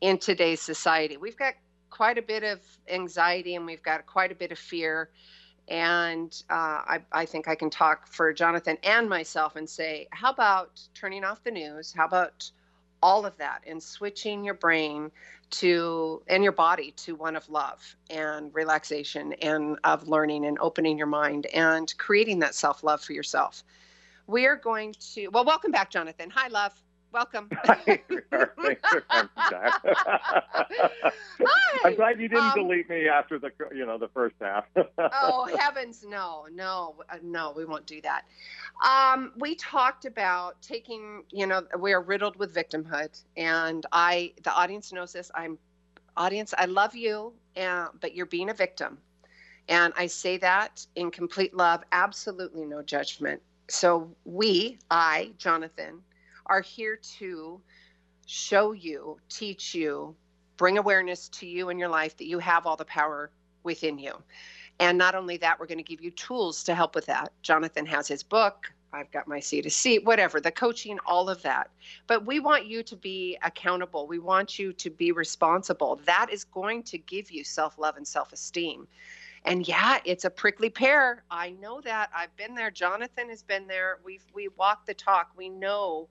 in 0.00 0.16
today's 0.16 0.62
society. 0.62 1.18
We've 1.18 1.36
got 1.36 1.54
quite 1.90 2.16
a 2.16 2.22
bit 2.22 2.44
of 2.44 2.60
anxiety 2.88 3.56
and 3.56 3.66
we've 3.66 3.82
got 3.82 4.06
quite 4.06 4.32
a 4.32 4.34
bit 4.34 4.52
of 4.52 4.58
fear. 4.58 5.10
And 5.72 6.30
uh, 6.50 6.82
I, 6.84 7.00
I 7.12 7.24
think 7.24 7.48
I 7.48 7.54
can 7.54 7.70
talk 7.70 8.06
for 8.06 8.30
Jonathan 8.34 8.76
and 8.82 9.08
myself 9.08 9.56
and 9.56 9.66
say, 9.66 10.06
how 10.10 10.30
about 10.30 10.78
turning 10.92 11.24
off 11.24 11.42
the 11.42 11.50
news? 11.50 11.94
How 11.96 12.04
about 12.04 12.50
all 13.02 13.24
of 13.24 13.34
that 13.38 13.62
and 13.66 13.82
switching 13.82 14.44
your 14.44 14.52
brain 14.52 15.10
to 15.52 16.22
and 16.28 16.42
your 16.42 16.52
body 16.52 16.92
to 16.98 17.14
one 17.14 17.36
of 17.36 17.48
love 17.48 17.96
and 18.10 18.54
relaxation 18.54 19.32
and 19.40 19.78
of 19.82 20.06
learning 20.06 20.44
and 20.44 20.58
opening 20.60 20.98
your 20.98 21.06
mind 21.06 21.46
and 21.46 21.96
creating 21.96 22.40
that 22.40 22.54
self-love 22.54 23.00
for 23.00 23.14
yourself? 23.14 23.64
We 24.26 24.44
are 24.44 24.56
going 24.56 24.94
to 25.14 25.28
well 25.28 25.46
welcome 25.46 25.70
back 25.70 25.90
jonathon. 25.90 26.28
Hi 26.30 26.48
love 26.48 26.74
welcome. 27.12 27.50
I'm 31.84 31.94
glad 31.94 32.20
you 32.20 32.28
didn't 32.28 32.52
Um, 32.52 32.54
delete 32.54 32.88
me 32.88 33.08
after 33.08 33.38
the 33.38 33.50
you 33.74 33.86
know 33.86 33.98
the 33.98 34.08
first 34.08 34.36
half. 34.40 34.64
oh 35.12 35.48
heavens 35.58 36.04
no 36.06 36.46
no 36.52 36.96
uh, 37.08 37.16
no 37.22 37.52
we 37.56 37.64
won't 37.64 37.86
do 37.86 38.00
that. 38.02 38.24
Um, 38.84 39.32
we 39.36 39.54
talked 39.54 40.04
about 40.04 40.60
taking 40.62 41.24
you 41.30 41.46
know 41.46 41.62
we 41.78 41.92
are 41.92 42.02
riddled 42.02 42.36
with 42.36 42.54
victimhood 42.54 43.22
and 43.36 43.84
i 43.92 44.32
the 44.42 44.52
audience 44.52 44.92
knows 44.92 45.12
this. 45.12 45.30
I'm 45.34 45.58
audience 46.16 46.52
i 46.58 46.66
love 46.66 46.94
you 46.94 47.32
uh, 47.56 47.88
but 48.00 48.14
you're 48.14 48.26
being 48.26 48.50
a 48.50 48.54
victim. 48.54 48.98
And 49.68 49.92
i 49.96 50.06
say 50.06 50.36
that 50.38 50.86
in 50.94 51.10
complete 51.10 51.54
love 51.54 51.82
absolutely 51.92 52.66
no 52.66 52.82
judgment. 52.82 53.42
So 53.68 54.14
we 54.24 54.78
i 54.90 55.32
jonathon 55.38 56.02
are 56.46 56.60
here 56.60 56.96
to 57.18 57.60
show 58.26 58.72
you 58.72 59.18
teach 59.28 59.74
you 59.74 60.14
bring 60.56 60.78
awareness 60.78 61.28
to 61.28 61.46
you 61.46 61.70
in 61.70 61.78
your 61.78 61.88
life 61.88 62.16
that 62.16 62.26
you 62.26 62.38
have 62.38 62.66
all 62.66 62.76
the 62.76 62.84
power 62.84 63.30
within 63.64 63.98
you 63.98 64.12
and 64.80 64.98
not 64.98 65.14
only 65.14 65.36
that, 65.38 65.60
we're 65.60 65.66
going 65.66 65.78
to 65.78 65.84
give 65.84 66.02
you 66.02 66.10
tools 66.10 66.64
to 66.64 66.74
help 66.74 66.94
with 66.94 67.06
that. 67.06 67.32
Jonathon 67.42 67.86
has 67.86 68.08
his 68.08 68.22
book. 68.22 68.72
I've 68.92 69.10
got 69.12 69.28
my 69.28 69.40
C 69.40 69.62
to 69.62 69.70
C, 69.70 69.98
whatever, 70.00 70.40
the 70.40 70.50
coaching, 70.50 70.98
all 71.06 71.30
of 71.30 71.40
that. 71.42 71.70
But 72.06 72.26
we 72.26 72.40
want 72.40 72.66
you 72.66 72.82
to 72.82 72.96
be 72.96 73.38
accountable. 73.42 74.06
We 74.08 74.18
want 74.18 74.58
you 74.58 74.72
to 74.72 74.90
be 74.90 75.12
responsible. 75.12 76.00
That 76.04 76.28
is 76.30 76.44
going 76.44 76.82
to 76.84 76.98
give 76.98 77.30
you 77.30 77.44
self 77.44 77.78
love 77.78 77.96
and 77.96 78.06
self 78.06 78.32
esteem. 78.32 78.86
And 79.44 79.66
yeah, 79.66 80.00
it's 80.04 80.24
a 80.24 80.30
prickly 80.30 80.68
pear. 80.68 81.24
I 81.30 81.50
know 81.52 81.80
that. 81.82 82.10
I've 82.14 82.36
been 82.36 82.54
there. 82.54 82.70
Jonathon 82.70 83.28
has 83.30 83.42
been 83.42 83.66
there. 83.66 83.98
We've 84.04 84.24
we 84.34 84.48
walked 84.58 84.88
the 84.88 84.94
talk. 84.94 85.30
We 85.36 85.48
know 85.48 86.08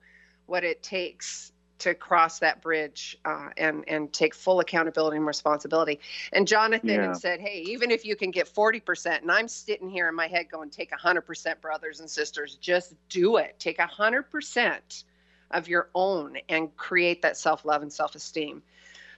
what 0.52 0.64
it 0.64 0.82
takes 0.82 1.50
to 1.78 1.94
cross 1.94 2.38
that 2.40 2.60
bridge 2.60 3.16
uh, 3.24 3.48
and 3.56 3.84
and 3.88 4.12
take 4.12 4.34
full 4.34 4.60
accountability 4.60 5.16
and 5.16 5.26
responsibility. 5.26 5.98
And 6.34 6.46
Jonathon 6.46 6.90
Yeah. 6.90 7.06
had 7.06 7.16
said, 7.16 7.40
"Hey, 7.40 7.62
even 7.66 7.90
if 7.90 8.04
you 8.04 8.16
can 8.16 8.30
get 8.30 8.46
forty 8.46 8.78
percent," 8.78 9.22
and 9.22 9.32
I'm 9.32 9.48
sitting 9.48 9.88
here 9.88 10.10
in 10.10 10.14
my 10.14 10.28
head 10.28 10.50
going, 10.50 10.68
"Take 10.68 10.92
hundred 10.92 11.22
percent, 11.22 11.62
brothers 11.62 12.00
and 12.00 12.10
sisters. 12.10 12.56
Just 12.56 12.94
do 13.08 13.38
it. 13.38 13.58
Take 13.58 13.80
hundred 13.80 14.24
percent 14.30 15.04
of 15.52 15.68
your 15.68 15.88
own 15.94 16.36
and 16.50 16.76
create 16.76 17.22
that 17.22 17.38
self 17.38 17.64
love 17.64 17.80
and 17.80 17.90
self 17.90 18.14
esteem." 18.14 18.62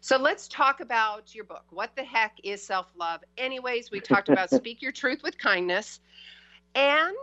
So 0.01 0.17
let's 0.17 0.47
talk 0.47 0.79
about 0.79 1.35
your 1.35 1.45
book. 1.45 1.65
What 1.71 1.97
the 1.97 2.05
heck 2.05 2.39
is 2.45 2.65
self 2.65 2.87
love? 2.97 3.25
Anyways, 3.37 3.91
we 3.91 4.01
talked 4.01 4.29
about 4.29 4.51
speak 4.53 4.81
your 4.81 4.93
truth 4.93 5.25
with 5.25 5.37
kindness. 5.37 5.99
And 6.77 7.17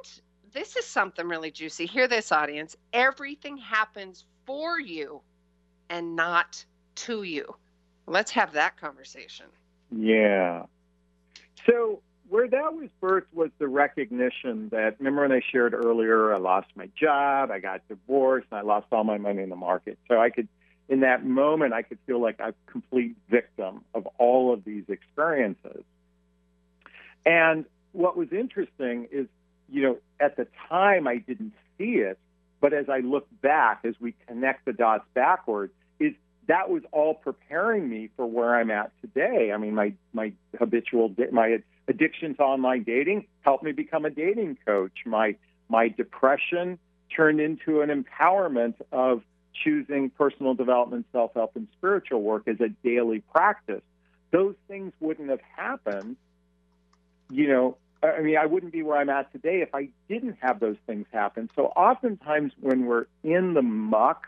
this 0.54 0.76
is 0.76 0.86
something 0.86 1.28
really 1.28 1.52
juicy. 1.52 1.86
Hear 1.86 2.08
this, 2.08 2.32
audience. 2.32 2.76
Everything 2.94 3.58
happens 3.58 4.26
for 4.46 4.80
you 4.80 5.22
and 5.90 6.16
not 6.16 6.64
to 6.96 7.24
you. 7.24 7.56
Let's 8.08 8.32
have 8.32 8.54
that 8.54 8.78
conversation. 8.78 9.46
Yeah. 9.92 10.66
So 11.66 12.02
where 12.30 12.48
that 12.48 12.74
was 12.74 12.90
birthed 13.02 13.34
was 13.34 13.50
the 13.60 13.68
recognition 13.68 14.70
that 14.70 14.96
remember 15.00 15.22
when 15.24 15.32
I 15.32 15.42
shared 15.52 15.74
earlier, 15.74 16.34
I 16.34 16.38
lost 16.38 16.68
my 16.76 16.90
job, 17.00 17.52
I 17.52 17.60
got 17.60 17.88
divorced, 17.88 18.48
and 18.52 18.60
I 18.60 18.64
lost 18.64 18.88
all 18.92 19.04
my 19.04 19.18
money 19.18 19.44
in 19.44 19.50
the 19.50 19.56
market. 19.56 20.00
So 20.08 20.20
I 20.20 20.30
could 20.30 20.48
in 20.88 21.02
that 21.02 21.26
moment 21.26 21.74
I 21.74 21.82
could 21.82 22.00
feel 22.06 22.22
like 22.22 22.40
a 22.40 22.54
complete 22.68 23.16
victim 23.30 23.84
of 23.94 24.08
all 24.18 24.54
of 24.54 24.64
these 24.64 24.84
experiences. 24.90 25.84
And 27.26 27.66
what 27.92 28.18
was 28.18 28.32
interesting 28.32 29.08
is, 29.12 29.28
you 29.72 29.82
know, 29.82 29.98
at 30.20 30.36
the 30.36 30.48
time 30.70 31.08
I 31.08 31.18
didn't 31.18 31.54
see 31.78 31.96
it, 31.96 32.20
but 32.60 32.74
as 32.74 32.90
I 32.90 33.00
look 33.00 33.28
back, 33.42 33.82
as 33.84 33.96
we 34.00 34.14
connect 34.28 34.66
the 34.66 34.74
dots 34.74 35.06
backwards, 35.14 35.74
is 36.00 36.14
that 36.48 36.70
was 36.70 36.84
all 36.92 37.16
preparing 37.16 37.90
me 37.90 38.10
for 38.16 38.26
where 38.26 38.56
I'm 38.56 38.72
at 38.72 38.92
today. 39.02 39.52
I 39.54 39.58
mean, 39.58 39.74
my 39.74 39.94
my 40.14 40.34
habitual 40.60 41.14
my 41.32 41.60
addiction 41.88 42.36
to 42.36 42.44
online 42.44 42.84
dating 42.84 43.26
helped 43.42 43.64
me 43.64 43.72
become 43.72 44.06
a 44.06 44.10
dating 44.10 44.58
coach. 44.66 45.00
My 45.06 45.36
my 45.70 45.88
depression 45.88 46.78
turned 47.16 47.40
into 47.40 47.82
an 47.82 47.90
empowerment 47.90 48.76
of 48.92 49.24
choosing 49.64 50.10
personal 50.10 50.54
development, 50.54 51.06
self 51.12 51.34
help, 51.34 51.56
and 51.56 51.68
spiritual 51.78 52.22
work 52.22 52.48
as 52.48 52.60
a 52.60 52.70
daily 52.84 53.24
practice. 53.34 53.82
Those 54.32 54.56
things 54.68 54.94
wouldn't 55.00 55.30
have 55.30 55.42
happened, 55.56 56.16
you 57.30 57.48
know. 57.48 57.78
I 58.04 58.22
mean, 58.22 58.38
I 58.38 58.48
wouldn't 58.48 58.72
be 58.72 58.82
where 58.82 58.98
I'm 58.98 59.10
at 59.10 59.32
today 59.32 59.62
if 59.62 59.76
I 59.76 59.90
didn't 60.10 60.38
have 60.42 60.60
those 60.60 60.78
things 60.88 61.06
happen. 61.12 61.50
So, 61.56 61.68
oftentimes, 61.68 62.52
when 62.60 62.86
we're 62.86 63.06
in 63.24 63.54
the 63.54 63.62
muck 63.62 64.28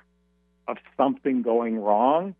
of 0.67 0.77
something 0.95 1.41
going 1.41 1.79
wrong, 1.79 2.35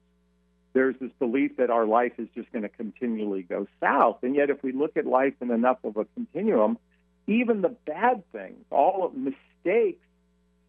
there's 0.73 0.95
this 0.99 1.11
belief 1.19 1.57
that 1.57 1.69
our 1.69 1.85
life 1.85 2.13
is 2.17 2.27
just 2.35 2.51
going 2.51 2.63
to 2.63 2.69
continually 2.69 3.41
go 3.43 3.67
south. 3.79 4.17
And 4.21 4.35
yet, 4.35 4.49
if 4.49 4.61
we 4.61 4.71
look 4.71 4.95
at 4.95 5.05
life 5.05 5.33
in 5.41 5.49
enough 5.49 5.77
of 5.83 5.97
a 5.97 6.05
continuum, 6.13 6.77
even 7.25 7.61
the 7.61 7.75
bad 7.85 8.23
things, 8.31 8.63
all 8.69 9.05
of 9.05 9.13
mistakes, 9.15 10.05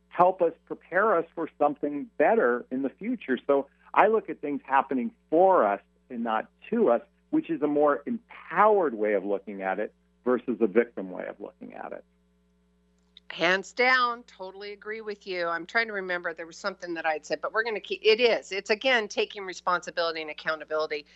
help 0.08 0.40
us 0.40 0.52
prepare 0.66 1.16
us 1.16 1.26
for 1.34 1.48
something 1.58 2.06
better 2.16 2.64
in 2.70 2.82
the 2.82 2.90
future. 2.90 3.38
So 3.46 3.66
I 3.92 4.06
look 4.06 4.30
at 4.30 4.40
things 4.40 4.60
happening 4.64 5.10
for 5.28 5.66
us 5.66 5.80
and 6.08 6.22
not 6.22 6.46
to 6.70 6.90
us, 6.90 7.02
which 7.30 7.50
is 7.50 7.60
a 7.62 7.66
more 7.66 8.02
empowered 8.06 8.94
way 8.94 9.14
of 9.14 9.24
looking 9.24 9.62
at 9.62 9.78
it 9.78 9.92
versus 10.24 10.56
a 10.60 10.66
victim 10.66 11.10
way 11.10 11.26
of 11.26 11.40
looking 11.40 11.74
at 11.74 11.92
it. 11.92 12.04
Hands 13.30 13.72
down, 13.72 14.22
totally 14.24 14.72
agree 14.72 15.00
with 15.00 15.26
you. 15.26 15.46
I'm 15.46 15.66
trying 15.66 15.88
to 15.88 15.92
remember 15.92 16.32
there 16.34 16.46
was 16.46 16.56
something 16.56 16.94
that 16.94 17.04
I'd 17.04 17.26
said, 17.26 17.40
but 17.40 17.52
we're 17.52 17.64
going 17.64 17.74
to 17.74 17.80
keep 17.80 18.00
it 18.04 18.20
is. 18.20 18.52
It's 18.52 18.70
again 18.70 19.08
taking 19.08 19.44
responsibility 19.44 20.20
and 20.22 20.30
accountability. 20.30 21.06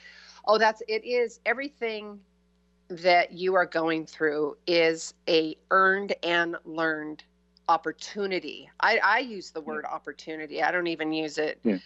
Oh, 0.45 0.59
that's 0.59 0.83
it 0.89 1.05
is 1.05 1.41
everything 1.47 2.19
that 2.89 3.33
you 3.33 3.55
are 3.55 3.67
going 3.67 4.07
through 4.07 4.57
is 4.67 5.15
a 5.29 5.57
earned 5.71 6.15
and 6.23 6.57
learned 6.65 7.23
opportunity. 7.69 8.71
I, 8.81 8.99
I 9.05 9.19
use 9.19 9.51
the 9.51 9.61
word 9.61 9.85
opportunity. 9.85 10.63
I 10.63 10.73
don't 10.73 10.87
even 10.87 11.13
use 11.13 11.39
it 11.39 11.61
Yeah. 11.63 11.79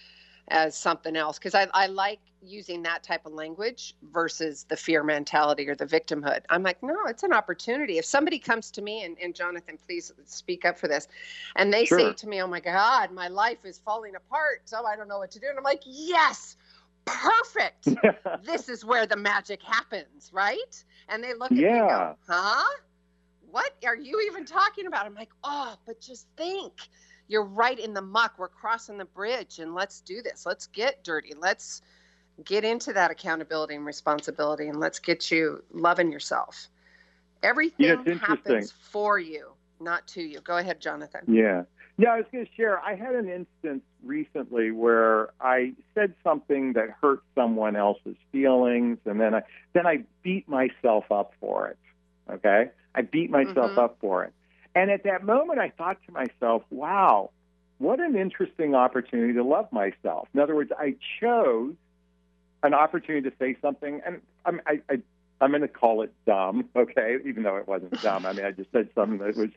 As 0.53 0.77
something 0.77 1.17
else 1.17 1.39
because 1.39 1.55
I, 1.55 1.67
I 1.73 1.87
like 1.87 2.21
using 2.43 2.83
that 2.83 3.03
type 3.03 3.25
of 3.25 3.33
language 3.33 3.95
versus 4.13 4.67
the 4.69 4.77
fear 4.77 5.03
mentality 5.03 5.67
or 5.69 5.75
the 5.75 5.87
victimhood. 5.87 6.41
I'm 6.51 6.63
like, 6.63 6.83
no, 6.83 6.95
it's 7.07 7.23
an 7.23 7.33
opportunity. 7.33 7.99
If 7.99 8.05
somebody 8.05 8.39
comes 8.39 8.71
to 8.73 8.83
me, 8.83 9.05
and, 9.05 9.17
and 9.23 9.35
Jonathon, 9.35 9.79
please 9.87 10.13
speak 10.27 10.67
up 10.67 10.79
for 10.79 10.89
this, 10.89 11.09
and 11.57 11.73
they 11.73 11.87
say 11.87 12.13
to 12.13 12.29
me, 12.29 12.43
oh 12.43 12.47
my 12.47 12.61
God, 12.61 13.13
my 13.13 13.29
life 13.29 13.65
is 13.65 13.79
falling 13.79 14.15
apart, 14.15 14.63
so 14.67 14.85
I 14.85 14.95
don't 14.95 15.09
know 15.09 15.19
what 15.19 15.31
to 15.33 15.41
do. 15.41 15.47
And 15.49 15.57
I'm 15.57 15.65
like, 15.65 15.83
yes, 15.87 16.57
perfect. 17.07 17.89
this 18.45 18.69
is 18.69 18.85
where 18.85 19.07
the 19.07 19.17
magic 19.17 19.63
happens, 19.63 20.31
right? 20.35 20.85
And 21.09 21.25
they 21.25 21.35
look 21.35 21.57
at 21.57 21.65
me 21.65 21.79
and 21.79 21.89
Yeah. 21.89 21.89
go, 21.89 22.17
huh? 22.29 22.65
What 23.51 23.73
are 23.87 23.97
you 23.97 24.21
even 24.31 24.45
talking 24.45 24.87
about? 24.87 25.07
I'm 25.07 25.15
like, 25.15 25.31
oh, 25.45 25.77
but 25.87 26.01
just 26.01 26.27
think. 26.37 26.73
You're 27.33 27.45
right 27.45 27.79
in 27.79 27.95
the 27.95 28.03
muck. 28.03 28.35
We're 28.37 28.49
crossing 28.49 28.99
the 28.99 29.07
bridge, 29.07 29.59
and 29.59 29.75
let's 29.75 30.03
do 30.03 30.21
this. 30.21 30.45
Let's 30.45 30.67
get 30.67 31.03
dirty. 31.03 31.33
Let's 31.35 31.81
get 32.45 32.63
into 32.63 32.93
that 32.93 33.11
accountability 33.11 33.75
and 33.75 33.87
responsibility, 33.87 34.69
and 34.69 34.79
let's 34.79 34.99
get 34.99 35.31
you 35.31 35.65
loving 35.73 36.13
yourself. 36.13 36.69
Everything 37.43 37.87
interesting. 37.87 38.19
happens 38.19 38.71
for 38.71 39.19
you, 39.19 39.53
not 39.81 40.07
to 40.09 40.21
you. 40.21 40.41
Go 40.41 40.59
ahead, 40.59 40.79
Jonathon. 40.79 41.23
Yeah. 41.27 41.63
Yeah, 41.97 42.11
I 42.11 42.17
was 42.19 42.27
going 42.31 42.45
to 42.45 42.53
share. 42.53 42.81
I 42.81 42.95
had 42.95 43.15
an 43.15 43.31
instance 43.31 43.83
recently 44.03 44.71
where 44.71 45.31
I 45.41 45.73
said 45.95 46.15
something 46.23 46.75
that 46.75 46.91
hurt 47.01 47.23
someone 47.35 47.77
else's 47.77 48.17
feelings, 48.31 48.99
and 49.07 49.19
then 49.19 49.35
I 49.35 49.43
then 49.73 49.87
I 49.87 50.05
beat 50.23 50.47
myself 50.49 51.11
up 51.11 51.33
for 51.41 51.69
it. 51.69 51.79
Okay, 52.31 52.71
I 52.95 53.03
beat 53.03 53.31
myself 53.31 53.73
Mhm. 53.73 53.79
up 53.79 53.97
for 54.01 54.25
it, 54.25 54.33
and 54.75 54.91
at 54.91 55.05
that 55.05 55.25
moment, 55.25 55.59
I 55.59 55.71
thought 55.71 55.99
to 56.07 56.13
myself, 56.13 56.63
"Wow, 56.71 57.31
what 57.79 58.01
an 58.01 58.17
interesting 58.17 58.75
opportunity 58.75 59.35
to 59.35 59.43
love 59.45 59.71
myself." 59.73 60.29
In 60.35 60.41
other 60.41 60.55
words, 60.55 60.73
I 60.77 60.97
chose 61.21 61.75
an 62.63 62.75
opportunity 62.75 63.29
to 63.29 63.37
say 63.39 63.57
something, 63.61 64.01
and 64.05 64.21
I'm 64.45 64.61
I, 64.67 64.81
I 64.89 65.01
I'm 65.41 65.51
going 65.51 65.63
to 65.63 65.69
call 65.69 66.03
it 66.03 66.13
dumb, 66.25 66.69
okay? 66.77 67.17
Even 67.27 67.43
though 67.43 67.57
it 67.57 67.67
wasn't 67.67 68.01
dumb. 68.01 68.25
I 68.27 68.33
mean, 68.33 68.45
I 68.45 68.53
just 68.53 68.71
said 68.71 68.89
something 68.95 69.19
that 69.19 69.37
was 69.37 69.51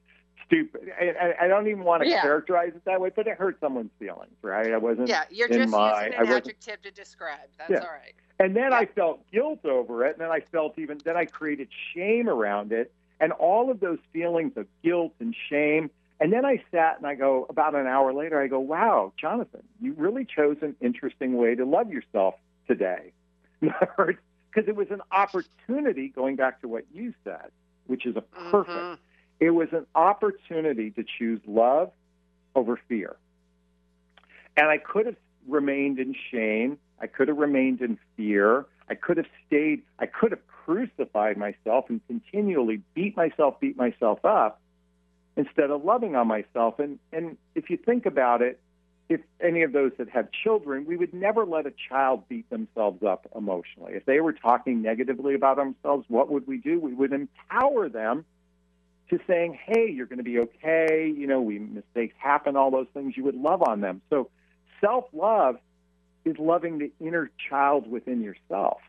stupid. 0.47 0.91
I, 0.99 1.45
I, 1.45 1.47
don't 1.47 1.67
even 1.67 1.83
want 1.83 2.03
to 2.03 2.09
Yeah. 2.09 2.21
characterize 2.21 2.73
it 2.75 2.83
that 2.85 2.99
way, 2.99 3.11
but 3.15 3.27
it 3.27 3.37
hurt 3.37 3.59
someone's 3.59 3.91
feelings, 3.99 4.33
right? 4.41 4.71
I 4.73 4.77
wasn't. 4.77 5.07
Yeah, 5.09 5.23
you're 5.29 5.47
just 5.47 5.69
my- 5.69 6.05
using 6.05 6.19
an 6.19 6.27
adjective 6.27 6.81
to 6.83 6.91
describe. 6.91 7.37
That's 7.57 7.69
Yeah. 7.71 7.79
all 7.79 7.91
right. 7.91 8.13
And 8.39 8.55
then 8.55 8.71
Yeah. 8.71 8.77
I 8.79 8.85
felt 8.85 9.29
guilt 9.31 9.63
over 9.65 10.05
it, 10.05 10.13
and 10.13 10.21
then 10.21 10.31
I 10.31 10.39
felt 10.51 10.77
even 10.79 10.99
then 11.03 11.15
I 11.17 11.25
created 11.25 11.69
shame 11.93 12.27
around 12.29 12.71
it, 12.71 12.91
and 13.19 13.31
all 13.31 13.71
of 13.71 13.79
those 13.79 13.99
feelings 14.11 14.53
of 14.55 14.67
guilt 14.83 15.13
and 15.19 15.35
shame. 15.49 15.89
And 16.19 16.31
then 16.31 16.45
I 16.45 16.63
sat 16.71 16.97
and 16.97 17.05
I 17.05 17.15
go 17.15 17.45
about 17.49 17.75
an 17.75 17.87
hour 17.87 18.13
later, 18.13 18.41
I 18.41 18.47
go, 18.47 18.59
"Wow, 18.59 19.13
Jonathon, 19.17 19.63
you 19.81 19.93
really 19.93 20.25
chose 20.25 20.57
an 20.61 20.75
interesting 20.79 21.35
way 21.35 21.55
to 21.55 21.65
love 21.65 21.91
yourself 21.91 22.35
today." 22.67 23.11
In 23.61 23.69
other 23.69 23.91
words, 23.97 24.19
because 24.49 24.67
it 24.69 24.75
was 24.75 24.91
an 24.91 25.01
opportunity. 25.11 26.09
Going 26.09 26.35
back 26.35 26.61
to 26.61 26.67
what 26.67 26.85
you 26.93 27.13
said, 27.23 27.51
which 27.87 28.05
is 28.05 28.15
a 28.15 28.21
perfect. 28.21 28.77
Mhm. 28.77 28.97
It 29.39 29.49
was 29.51 29.73
an 29.73 29.85
opportunity 29.95 30.91
to 30.91 31.03
choose 31.03 31.41
love 31.45 31.91
over 32.55 32.77
fear. 32.87 33.17
And 34.55 34.67
I 34.69 34.77
could 34.77 35.05
have 35.05 35.17
remained 35.47 35.99
in 35.99 36.15
shame. 36.31 36.79
I 37.01 37.07
could 37.07 37.27
have 37.27 37.37
remained 37.37 37.81
in 37.81 37.97
fear. 38.15 38.65
I 38.89 38.95
could 38.95 39.17
have 39.17 39.25
stayed, 39.45 39.81
I 39.99 40.05
could 40.05 40.31
have 40.31 40.47
crucified 40.65 41.37
myself 41.37 41.85
and 41.89 42.01
continually 42.07 42.81
beat 42.93 43.15
myself, 43.15 43.59
beat 43.59 43.77
myself 43.77 44.23
up 44.25 44.59
instead 45.37 45.69
of 45.69 45.83
loving 45.83 46.15
on 46.15 46.27
myself. 46.27 46.79
And, 46.79 46.97
and 47.13 47.37
if 47.53 47.69
you 47.69 47.77
think 47.77 48.05
about 48.05 48.41
it, 48.41 48.59
if 49.07 49.21
any 49.39 49.61
of 49.61 49.71
those 49.71 49.91
that 49.99 50.09
have 50.09 50.29
children, 50.31 50.85
we 50.85 50.97
would 50.97 51.13
never 51.13 51.45
let 51.45 51.67
a 51.67 51.73
child 51.89 52.27
beat 52.27 52.49
themselves 52.49 53.03
up 53.03 53.27
emotionally. 53.35 53.93
If 53.93 54.05
they 54.05 54.19
were 54.19 54.33
talking 54.33 54.81
negatively 54.81 55.35
about 55.35 55.57
themselves, 55.57 56.05
what 56.07 56.31
would 56.31 56.47
we 56.47 56.57
do? 56.57 56.79
We 56.79 56.93
would 56.93 57.13
empower 57.13 57.87
them 57.87 58.25
to 59.11 59.19
saying, 59.27 59.59
"Hey, 59.63 59.91
you're 59.91 60.07
going 60.07 60.17
to 60.17 60.23
be 60.23 60.39
okay. 60.39 61.13
You 61.15 61.27
know, 61.27 61.39
we 61.39 61.59
mistakes 61.59 62.15
happen. 62.17 62.55
All 62.55 62.71
those 62.71 62.87
things. 62.95 63.15
You 63.15 63.25
would 63.25 63.35
love 63.35 63.61
on 63.61 63.79
them." 63.81 64.01
So, 64.09 64.31
self-love 64.81 65.57
is 66.23 66.39
loving 66.39 66.79
the 66.79 66.91
inner 66.99 67.29
child 67.47 67.87
within 67.87 68.23
yourself, 68.23 68.81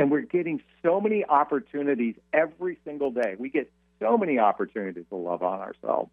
and 0.00 0.10
we're 0.10 0.22
getting 0.22 0.62
so 0.82 0.98
many 0.98 1.26
opportunities 1.26 2.14
every 2.32 2.78
single 2.86 3.10
day. 3.10 3.36
We 3.38 3.50
get 3.50 3.70
so 4.00 4.16
many 4.16 4.38
opportunities 4.38 5.04
to 5.10 5.16
love 5.16 5.42
on 5.42 5.60
ourselves. 5.60 6.10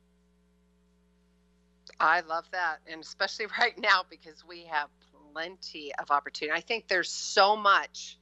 I 1.99 2.19
love 2.21 2.45
that. 2.51 2.79
And 2.85 3.01
especially 3.01 3.47
right 3.59 3.79
now 3.79 4.03
because 4.09 4.45
we 4.45 4.65
have 4.65 4.89
plenty 5.33 5.93
of 5.95 6.11
opportunity. 6.11 6.57
I 6.57 6.61
think 6.61 6.87
there's 6.89 7.09
so 7.09 7.55
much 7.55 8.17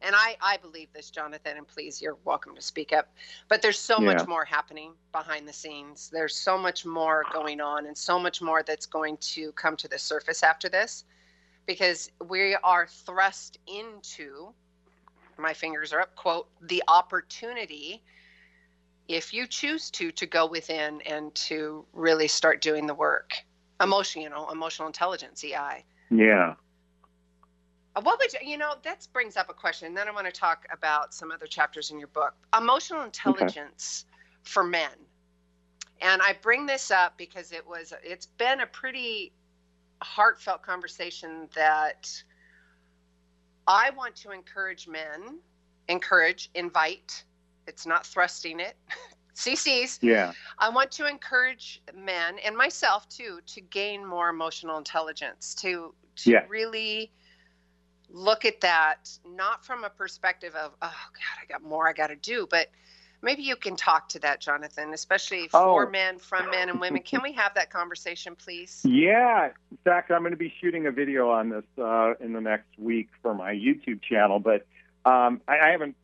and 0.00 0.14
I, 0.16 0.36
I 0.40 0.58
believe 0.58 0.92
this, 0.92 1.10
Jonathon, 1.10 1.56
and 1.56 1.66
please, 1.66 2.00
you're 2.00 2.18
welcome 2.24 2.54
to 2.54 2.62
speak 2.62 2.92
up. 2.92 3.08
But 3.48 3.62
there's 3.62 3.78
so 3.78 4.00
Yeah. 4.00 4.06
much 4.06 4.28
more 4.28 4.44
happening 4.44 4.94
behind 5.12 5.48
the 5.48 5.52
scenes. 5.52 6.08
There's 6.12 6.36
so 6.36 6.56
much 6.56 6.86
more 6.86 7.24
going 7.32 7.60
on, 7.60 7.86
and 7.86 7.98
so 7.98 8.18
much 8.18 8.40
more 8.40 8.62
that's 8.62 8.86
going 8.86 9.16
to 9.18 9.52
come 9.52 9.76
to 9.78 9.88
the 9.88 9.98
surface 9.98 10.44
after 10.44 10.68
this, 10.68 11.04
because 11.66 12.10
we 12.28 12.54
are 12.54 12.86
thrust 12.86 13.58
into, 13.66 14.54
my 15.38 15.54
fingers 15.54 15.92
are 15.92 16.00
up, 16.00 16.14
quote, 16.16 16.48
the 16.60 16.82
opportunity, 16.88 18.02
if 19.06 19.32
you 19.32 19.46
choose 19.46 19.90
to, 19.92 20.10
to 20.12 20.26
go 20.26 20.46
within 20.46 21.00
and 21.02 21.34
to 21.34 21.84
really 21.92 22.28
start 22.28 22.60
doing 22.60 22.86
the 22.86 22.94
work. 22.94 23.32
Emotional, 23.80 24.24
you 24.24 24.30
know, 24.30 24.50
emotional 24.50 24.88
intelligence, 24.88 25.44
EI. 25.44 25.84
Yeah. 26.10 26.54
Uh, 27.94 28.00
What 28.02 28.18
would 28.18 28.32
you, 28.32 28.40
you 28.42 28.58
know? 28.58 28.74
That 28.82 29.06
brings 29.12 29.36
up 29.36 29.48
a 29.50 29.54
question. 29.54 29.94
Then 29.94 30.08
I 30.08 30.10
want 30.10 30.26
to 30.26 30.32
talk 30.32 30.66
about 30.72 31.14
some 31.14 31.30
other 31.30 31.46
chapters 31.46 31.90
in 31.90 31.98
your 31.98 32.08
book. 32.08 32.34
Emotional 32.56 33.02
intelligence 33.02 34.04
for 34.42 34.64
men, 34.64 34.90
and 36.00 36.20
I 36.22 36.36
bring 36.42 36.66
this 36.66 36.90
up 36.90 37.16
because 37.16 37.52
it 37.52 37.66
was 37.66 37.92
it's 38.02 38.26
been 38.26 38.60
a 38.60 38.66
pretty 38.66 39.32
heartfelt 40.02 40.62
conversation 40.62 41.48
that 41.54 42.10
I 43.68 43.90
want 43.90 44.16
to 44.16 44.30
encourage 44.32 44.88
men, 44.88 45.38
encourage, 45.88 46.50
invite. 46.54 47.22
It's 47.66 47.86
not 47.86 48.06
thrusting 48.06 48.60
it. 48.60 48.76
CC's. 49.36 50.00
Yeah. 50.02 50.32
I 50.58 50.68
want 50.68 50.90
to 50.92 51.06
encourage 51.06 51.80
men 51.94 52.38
and 52.44 52.56
myself 52.56 53.08
too 53.08 53.40
to 53.46 53.60
gain 53.60 54.04
more 54.04 54.30
emotional 54.30 54.78
intelligence, 54.78 55.54
to 55.56 55.94
to 56.16 56.30
Yeah. 56.30 56.44
really 56.48 57.12
look 58.08 58.44
at 58.46 58.60
that 58.62 59.10
not 59.24 59.64
from 59.64 59.84
a 59.84 59.90
perspective 59.90 60.54
of 60.56 60.72
oh 60.82 60.88
god, 61.12 61.42
I 61.42 61.46
got 61.46 61.62
more 61.62 61.86
I 61.88 61.92
got 61.92 62.08
to 62.08 62.16
do, 62.16 62.48
but 62.50 62.68
maybe 63.22 63.42
you 63.42 63.56
can 63.56 63.76
talk 63.76 64.08
to 64.10 64.18
that, 64.20 64.40
Jonathon, 64.40 64.92
especially 64.92 65.48
for 65.48 65.86
Oh. 65.86 65.90
men, 65.90 66.18
from 66.18 66.50
men 66.50 66.68
and 66.68 66.80
women. 66.80 67.02
Can 67.02 67.22
we 67.22 67.32
have 67.32 67.54
that 67.54 67.70
conversation, 67.70 68.36
please? 68.36 68.82
Yeah. 68.84 69.50
In 69.70 69.78
fact, 69.84 70.10
I'm 70.10 70.20
going 70.20 70.32
to 70.32 70.36
be 70.36 70.52
shooting 70.60 70.86
a 70.86 70.92
video 70.92 71.30
on 71.30 71.48
this 71.50 71.64
uh, 71.78 72.14
in 72.20 72.32
the 72.32 72.40
next 72.40 72.68
week 72.78 73.08
for 73.22 73.34
my 73.34 73.52
YouTube 73.52 74.02
channel, 74.02 74.38
but 74.40 74.66
um, 75.04 75.40
I, 75.48 75.58
I 75.58 75.70
haven't 75.70 75.96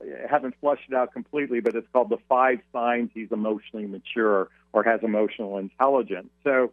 I 0.00 0.30
haven't 0.30 0.54
flushed 0.60 0.88
it 0.88 0.94
out 0.94 1.12
completely. 1.12 1.60
But 1.60 1.74
it's 1.74 1.88
called 1.92 2.08
the 2.10 2.18
five 2.28 2.60
signs 2.72 3.10
he's 3.14 3.32
emotionally 3.32 3.86
mature 3.86 4.48
or 4.72 4.84
has 4.84 5.00
emotional 5.02 5.58
intelligence. 5.58 6.28
So, 6.44 6.72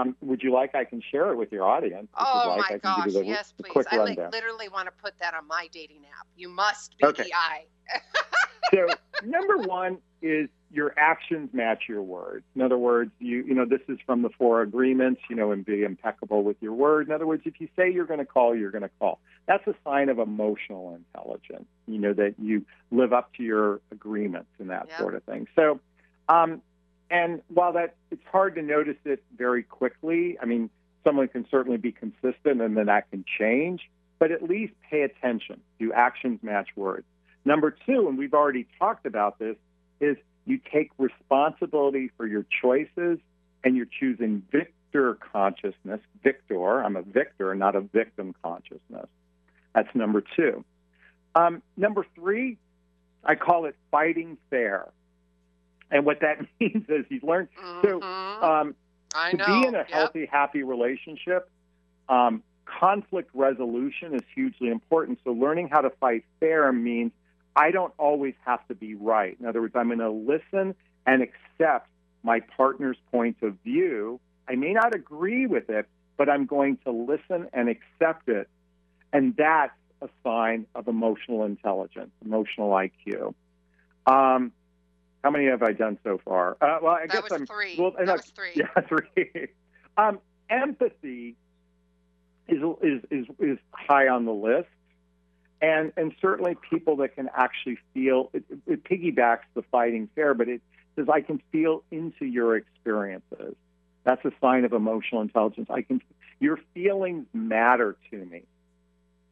um, 0.00 0.16
would 0.20 0.42
you 0.42 0.52
like 0.52 0.74
I 0.74 0.84
can 0.84 1.02
share 1.10 1.30
it 1.32 1.36
with 1.36 1.52
your 1.52 1.64
audience? 1.64 2.08
Oh 2.18 2.56
like. 2.58 2.70
my 2.70 2.74
I 2.76 2.78
gosh, 2.78 3.12
the, 3.12 3.24
yes, 3.24 3.52
please. 3.60 3.70
quick 3.72 3.86
I 3.90 3.98
like, 3.98 4.18
literally 4.32 4.68
want 4.68 4.86
to 4.86 4.92
put 5.02 5.18
that 5.20 5.34
on 5.34 5.46
my 5.46 5.68
dating 5.72 6.02
app. 6.18 6.26
You 6.36 6.48
must 6.48 6.96
be 6.98 7.06
Okay. 7.06 7.24
EI. 7.24 7.66
so 8.74 8.88
number 9.24 9.58
one 9.58 9.98
is 10.22 10.48
your 10.72 10.92
actions 10.98 11.50
match 11.52 11.84
your 11.88 12.02
words. 12.02 12.44
In 12.54 12.62
other 12.62 12.78
words, 12.78 13.12
you 13.18 13.44
you 13.44 13.54
know 13.54 13.64
this 13.64 13.80
is 13.88 13.98
from 14.04 14.22
the 14.22 14.30
four 14.30 14.62
agreements. 14.62 15.20
You 15.30 15.36
know, 15.36 15.52
and 15.52 15.64
be 15.64 15.82
impeccable 15.82 16.42
with 16.42 16.56
your 16.60 16.72
word. 16.72 17.06
In 17.06 17.14
other 17.14 17.26
words, 17.26 17.42
if 17.44 17.60
you 17.60 17.68
say 17.76 17.90
you're 17.90 18.06
going 18.06 18.18
to 18.20 18.26
call, 18.26 18.54
you're 18.56 18.70
going 18.72 18.82
to 18.82 18.90
call. 18.98 19.20
That's 19.46 19.66
a 19.66 19.74
sign 19.84 20.08
of 20.08 20.18
emotional 20.18 20.96
intelligence. 20.96 21.66
You 21.86 21.98
know 21.98 22.12
that 22.14 22.34
you 22.38 22.64
live 22.90 23.12
up 23.12 23.32
to 23.34 23.42
your 23.42 23.80
agreements 23.92 24.50
and 24.58 24.70
that 24.70 24.86
Yeah. 24.88 24.98
sort 24.98 25.14
of 25.14 25.22
thing. 25.24 25.46
So, 25.54 25.80
um, 26.28 26.62
and 27.10 27.42
while 27.48 27.72
that 27.74 27.96
it's 28.10 28.24
hard 28.30 28.54
to 28.56 28.62
notice 28.62 28.96
it 29.04 29.22
very 29.36 29.62
quickly. 29.62 30.38
I 30.40 30.44
mean, 30.44 30.70
someone 31.04 31.28
can 31.28 31.46
certainly 31.50 31.78
be 31.78 31.92
consistent, 31.92 32.60
and 32.60 32.76
then 32.76 32.86
that 32.86 33.10
can 33.10 33.24
change. 33.38 33.88
But 34.18 34.30
at 34.32 34.42
least 34.42 34.72
pay 34.90 35.02
attention. 35.02 35.60
Do 35.78 35.92
actions 35.92 36.40
match 36.42 36.68
words? 36.74 37.04
Number 37.44 37.70
two, 37.70 38.08
and 38.08 38.16
we've 38.18 38.34
already 38.34 38.66
talked 38.78 39.06
about 39.06 39.38
this, 39.38 39.56
is 40.00 40.16
you 40.46 40.58
take 40.72 40.90
responsibility 40.98 42.10
for 42.16 42.26
your 42.26 42.46
choices 42.62 43.18
and 43.62 43.76
you're 43.76 43.86
choosing 43.86 44.42
victor 44.50 45.18
consciousness. 45.32 46.00
Victor, 46.22 46.82
I'm 46.82 46.96
a 46.96 47.02
victor, 47.02 47.54
not 47.54 47.76
a 47.76 47.80
victim 47.80 48.34
consciousness. 48.42 49.06
That's 49.74 49.94
number 49.94 50.22
two. 50.34 50.64
Um, 51.34 51.62
number 51.76 52.06
three, 52.14 52.56
I 53.22 53.34
call 53.34 53.66
it 53.66 53.76
fighting 53.90 54.38
fair. 54.48 54.88
And 55.90 56.04
what 56.04 56.20
that 56.20 56.38
means 56.60 56.84
is 56.88 57.04
you've 57.08 57.22
learned 57.24 57.48
So, 57.84 58.00
Mhm. 58.00 58.42
um, 58.42 58.74
I 59.14 59.30
to 59.30 59.36
know. 59.36 59.44
be 59.46 59.66
in 59.66 59.74
a 59.74 59.78
Yep. 59.78 59.90
healthy, 59.90 60.26
happy 60.26 60.62
relationship, 60.62 61.50
um, 62.08 62.42
conflict 62.64 63.30
resolution 63.34 64.14
is 64.14 64.22
hugely 64.34 64.68
important. 64.68 65.20
So, 65.24 65.32
learning 65.32 65.68
how 65.68 65.80
to 65.80 65.90
fight 65.90 66.24
fair 66.40 66.72
means 66.72 67.12
I 67.54 67.70
don't 67.70 67.94
always 67.98 68.34
have 68.44 68.66
to 68.68 68.74
be 68.74 68.94
right. 68.94 69.36
In 69.40 69.46
other 69.46 69.60
words, 69.60 69.74
I'm 69.76 69.86
going 69.88 69.98
to 70.00 70.10
listen 70.10 70.74
and 71.06 71.22
accept 71.22 71.88
my 72.22 72.40
partner's 72.40 72.98
point 73.10 73.38
of 73.42 73.56
view. 73.64 74.20
I 74.48 74.56
may 74.56 74.72
not 74.72 74.94
agree 74.94 75.46
with 75.46 75.70
it, 75.70 75.86
but 76.16 76.28
I'm 76.28 76.46
going 76.46 76.76
to 76.84 76.90
listen 76.90 77.48
and 77.52 77.68
accept 77.68 78.28
it. 78.28 78.48
And 79.12 79.34
that's 79.36 79.72
a 80.02 80.08
sign 80.22 80.66
of 80.74 80.88
emotional 80.88 81.44
intelligence, 81.44 82.10
emotional 82.24 82.70
IQ. 82.70 83.34
Um, 84.06 84.52
how 85.26 85.30
many 85.32 85.46
have 85.46 85.60
I 85.64 85.72
done 85.72 85.98
so 86.04 86.20
far? 86.24 86.56
Uh, 86.60 86.78
well, 86.80 86.92
I 86.92 87.00
That 87.00 87.10
guess 87.10 87.22
was 87.24 87.32
I'm 87.32 87.46
three. 87.48 87.74
well, 87.76 87.90
that 87.98 88.08
I- 88.08 88.12
was 88.12 88.26
three. 88.26 88.52
yeah, 88.54 88.66
three. 88.88 89.48
Um, 89.96 90.20
empathy 90.48 91.34
is, 92.46 92.62
is 92.80 93.02
is 93.10 93.26
is 93.40 93.58
high 93.72 94.06
on 94.06 94.24
the 94.24 94.32
list, 94.32 94.68
and 95.60 95.92
and 95.96 96.14
certainly 96.20 96.56
people 96.70 96.94
that 96.98 97.16
can 97.16 97.28
actually 97.36 97.78
feel 97.92 98.30
it, 98.34 98.44
it 98.68 98.84
piggybacks 98.84 99.40
the 99.54 99.62
fighting 99.62 100.08
fair, 100.14 100.32
but 100.32 100.48
it 100.48 100.62
says 100.94 101.06
I 101.12 101.22
can 101.22 101.42
feel 101.50 101.82
into 101.90 102.24
your 102.24 102.56
experiences. 102.56 103.56
That's 104.04 104.24
a 104.24 104.30
sign 104.40 104.64
of 104.64 104.72
emotional 104.72 105.22
intelligence. 105.22 105.66
I 105.70 105.82
can 105.82 106.00
your 106.38 106.60
feelings 106.72 107.26
matter 107.32 107.96
to 108.12 108.16
me. 108.26 108.42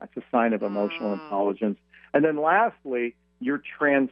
That's 0.00 0.16
a 0.16 0.22
sign 0.32 0.54
of 0.54 0.64
emotional 0.64 1.10
Mm. 1.10 1.20
intelligence. 1.22 1.78
And 2.12 2.24
then 2.24 2.36
lastly, 2.36 3.14
you're 3.38 3.62
transparent. 3.78 4.10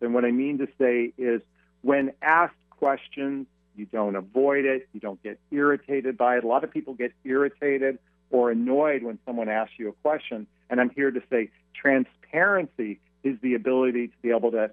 And 0.00 0.14
what 0.14 0.24
I 0.24 0.30
mean 0.30 0.58
to 0.58 0.68
say 0.78 1.12
is 1.16 1.40
when 1.82 2.12
asked 2.22 2.54
questions, 2.70 3.46
you 3.76 3.86
don't 3.86 4.16
avoid 4.16 4.64
it, 4.64 4.88
you 4.92 5.00
don't 5.00 5.22
get 5.22 5.38
irritated 5.50 6.16
by 6.16 6.38
it. 6.38 6.44
A 6.44 6.46
lot 6.46 6.64
of 6.64 6.70
people 6.70 6.94
get 6.94 7.12
irritated 7.24 7.98
or 8.30 8.50
annoyed 8.50 9.02
when 9.02 9.18
someone 9.26 9.48
asks 9.48 9.74
you 9.78 9.88
a 9.88 9.92
question. 9.92 10.46
And 10.68 10.80
I'm 10.80 10.90
here 10.90 11.10
to 11.10 11.22
say 11.30 11.50
transparency 11.74 13.00
is 13.22 13.36
the 13.40 13.54
ability 13.54 14.08
to 14.08 14.14
be 14.22 14.30
able 14.30 14.50
to 14.52 14.70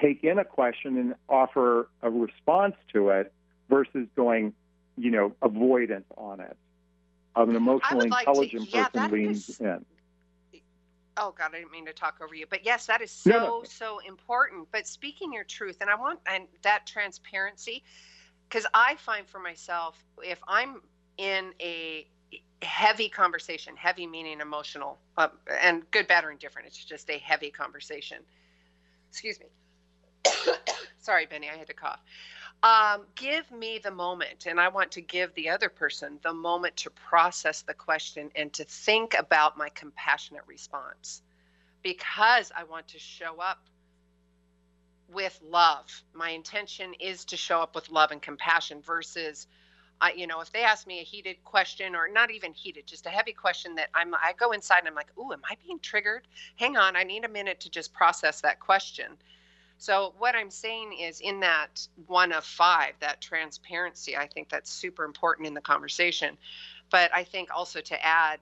take 0.00 0.22
in 0.22 0.38
a 0.38 0.44
question 0.44 0.98
and 0.98 1.14
offer 1.28 1.88
a 2.02 2.10
response 2.10 2.74
to 2.92 3.10
it 3.10 3.32
versus 3.68 4.06
going, 4.14 4.52
you 4.96 5.10
know, 5.10 5.34
avoidant 5.42 6.04
on 6.16 6.40
it. 6.40 6.56
Of 7.34 7.48
an 7.48 7.56
emotionally 7.56 8.04
would 8.04 8.10
like 8.10 8.24
to- 8.24 8.30
intelligent 8.30 8.74
yeah, 8.74 8.88
person 8.88 9.10
leans 9.10 9.48
is- 9.48 9.60
in. 9.60 9.84
Oh 11.16 11.34
God, 11.36 11.50
I 11.54 11.58
didn't 11.58 11.72
mean 11.72 11.86
to 11.86 11.92
talk 11.92 12.16
over 12.22 12.34
you, 12.34 12.46
but 12.48 12.64
yes, 12.64 12.86
that 12.86 13.00
is 13.00 13.10
so 13.10 13.30
No, 13.30 13.38
no. 13.38 13.64
so 13.64 13.98
important. 14.00 14.68
But 14.72 14.86
speaking 14.86 15.32
your 15.32 15.44
truth, 15.44 15.78
and 15.80 15.88
I 15.88 15.94
want 15.94 16.20
and 16.26 16.46
that 16.62 16.86
transparency, 16.86 17.82
because 18.48 18.66
I 18.74 18.96
find 18.96 19.26
for 19.28 19.38
myself, 19.38 19.96
if 20.22 20.38
I'm 20.46 20.82
in 21.18 21.52
a 21.60 22.06
heavy 22.62 23.08
conversation, 23.08 23.76
heavy 23.76 24.06
meaning 24.06 24.40
emotional, 24.40 24.98
uh, 25.16 25.28
and 25.60 25.90
good, 25.90 26.06
bad, 26.06 26.24
or 26.24 26.30
indifferent, 26.30 26.66
it's 26.66 26.84
just 26.84 27.08
a 27.10 27.18
heavy 27.18 27.50
conversation. 27.50 28.18
Excuse 29.10 29.38
me. 29.40 29.46
Sorry, 30.98 31.26
Benny, 31.26 31.48
I 31.48 31.56
had 31.56 31.68
to 31.68 31.74
cough. 31.74 32.00
Um, 32.62 33.06
give 33.14 33.50
me 33.52 33.78
the 33.78 33.90
moment, 33.90 34.46
and 34.46 34.58
I 34.58 34.68
want 34.68 34.90
to 34.92 35.00
give 35.00 35.32
the 35.34 35.50
other 35.50 35.68
person 35.68 36.18
the 36.22 36.32
moment 36.32 36.76
to 36.78 36.90
process 36.90 37.62
the 37.62 37.74
question 37.74 38.30
and 38.34 38.52
to 38.54 38.64
think 38.64 39.14
about 39.14 39.56
my 39.58 39.68
compassionate 39.70 40.42
response 40.46 41.22
because 41.82 42.50
I 42.56 42.64
want 42.64 42.88
to 42.88 42.98
show 42.98 43.36
up 43.40 43.60
with 45.08 45.38
love. 45.44 45.86
My 46.14 46.30
intention 46.30 46.94
is 46.98 47.24
to 47.26 47.36
show 47.36 47.60
up 47.60 47.74
with 47.74 47.90
love 47.90 48.10
and 48.10 48.22
compassion 48.22 48.82
versus. 48.82 49.46
I, 49.98 50.12
you 50.12 50.26
know, 50.26 50.40
if 50.42 50.52
they 50.52 50.62
ask 50.62 50.86
me 50.86 51.00
a 51.00 51.04
heated 51.04 51.42
question 51.44 51.96
or 51.96 52.06
not 52.06 52.30
even 52.30 52.52
heated, 52.52 52.86
just 52.86 53.06
a 53.06 53.10
heavy 53.10 53.32
question 53.32 53.74
that 53.76 53.88
I'm, 53.94 54.14
I 54.14 54.34
go 54.38 54.52
inside 54.52 54.80
and 54.80 54.88
I'm 54.88 54.94
like, 54.94 55.16
"Ooh, 55.16 55.32
am 55.32 55.40
I 55.50 55.56
being 55.64 55.78
triggered? 55.78 56.28
Hang 56.56 56.76
on, 56.76 56.96
I 56.96 57.02
need 57.02 57.24
a 57.24 57.28
minute 57.28 57.60
to 57.60 57.70
just 57.70 57.94
process 57.94 58.40
that 58.42 58.60
question." 58.60 59.16
So 59.78 60.14
what 60.18 60.34
I'm 60.34 60.50
saying 60.50 60.94
is 61.00 61.20
in 61.20 61.40
that 61.40 61.86
one 62.06 62.32
of 62.32 62.44
five, 62.44 62.92
that 63.00 63.20
transparency, 63.20 64.16
I 64.16 64.26
think 64.26 64.48
that's 64.48 64.70
super 64.70 65.04
important 65.04 65.46
in 65.46 65.54
the 65.54 65.60
conversation. 65.60 66.38
But 66.90 67.10
I 67.14 67.24
think 67.24 67.50
also 67.54 67.80
to 67.80 68.04
add 68.04 68.38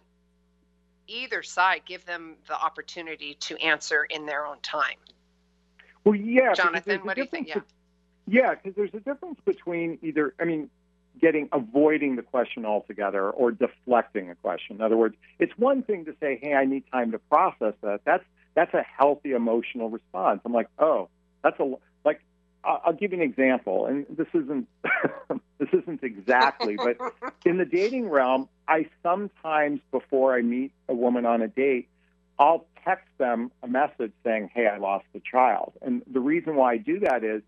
either 1.07 1.43
side, 1.43 1.83
give 1.87 2.05
them 2.07 2.37
the 2.47 2.55
opportunity 2.55 3.35
to 3.41 3.57
answer 3.59 4.05
in 4.05 4.27
their 4.27 4.47
own 4.47 4.59
time. 4.63 4.97
Well, 6.05 6.15
yeah. 6.15 6.53
Jonathon, 6.55 7.01
what 7.01 7.17
do 7.17 7.23
you 7.23 7.29
think? 7.29 7.53
Yeah, 8.27 8.55
because 8.55 8.75
there's 8.75 8.95
a 8.95 9.01
difference 9.01 9.41
between 9.45 9.99
either. 10.03 10.35
I 10.41 10.45
mean, 10.45 10.71
getting 11.21 11.49
avoiding 11.53 12.17
the 12.17 12.23
question 12.23 12.65
altogether 12.65 13.31
or 13.31 13.53
deflecting 13.53 14.31
a 14.31 14.35
question. 14.37 14.77
In 14.77 14.83
other 14.83 14.97
words, 14.97 15.17
it's 15.39 15.53
one 15.59 15.83
thing 15.83 16.07
to 16.07 16.15
say, 16.21 16.39
"Hey, 16.41 16.55
I 16.55 16.65
need 16.65 16.85
time 16.91 17.13
to 17.13 17.19
process 17.19 17.75
that." 17.83 18.01
That's 18.05 18.25
that's 18.55 18.73
a 18.73 18.83
healthy 18.83 19.33
emotional 19.33 19.91
response. 19.91 20.41
I'm 20.45 20.53
like, 20.53 20.69
"Oh, 20.79 21.09
that's 21.45 21.61
a 21.61 21.75
like." 22.05 22.21
I'll 22.67 22.95
give 22.95 23.13
you 23.13 23.21
an 23.21 23.23
example, 23.23 23.85
and 23.85 24.07
this 24.09 24.27
isn't 24.33 24.67
this 25.59 25.69
isn't 25.71 26.03
exactly, 26.03 26.77
but 26.77 26.97
in 27.45 27.59
the 27.59 27.67
dating 27.67 28.09
realm, 28.09 28.49
I 28.67 28.87
sometimes 29.03 29.81
before 29.91 30.35
I 30.35 30.41
meet 30.41 30.73
a 30.89 30.95
woman 30.95 31.27
on 31.27 31.43
a 31.43 31.49
date, 31.49 31.89
I'll 32.39 32.65
text 32.83 33.09
them 33.19 33.53
a 33.63 33.69
message 33.69 34.13
saying, 34.25 34.51
"Hey, 34.55 34.67
I 34.67 34.79
lost 34.79 35.05
a 35.15 35.21
child," 35.21 35.75
and 35.83 36.03
the 36.11 36.21
reason 36.21 36.57
why 36.57 36.73
I 36.73 36.77
do 36.79 37.01
that 37.01 37.23
is 37.23 37.43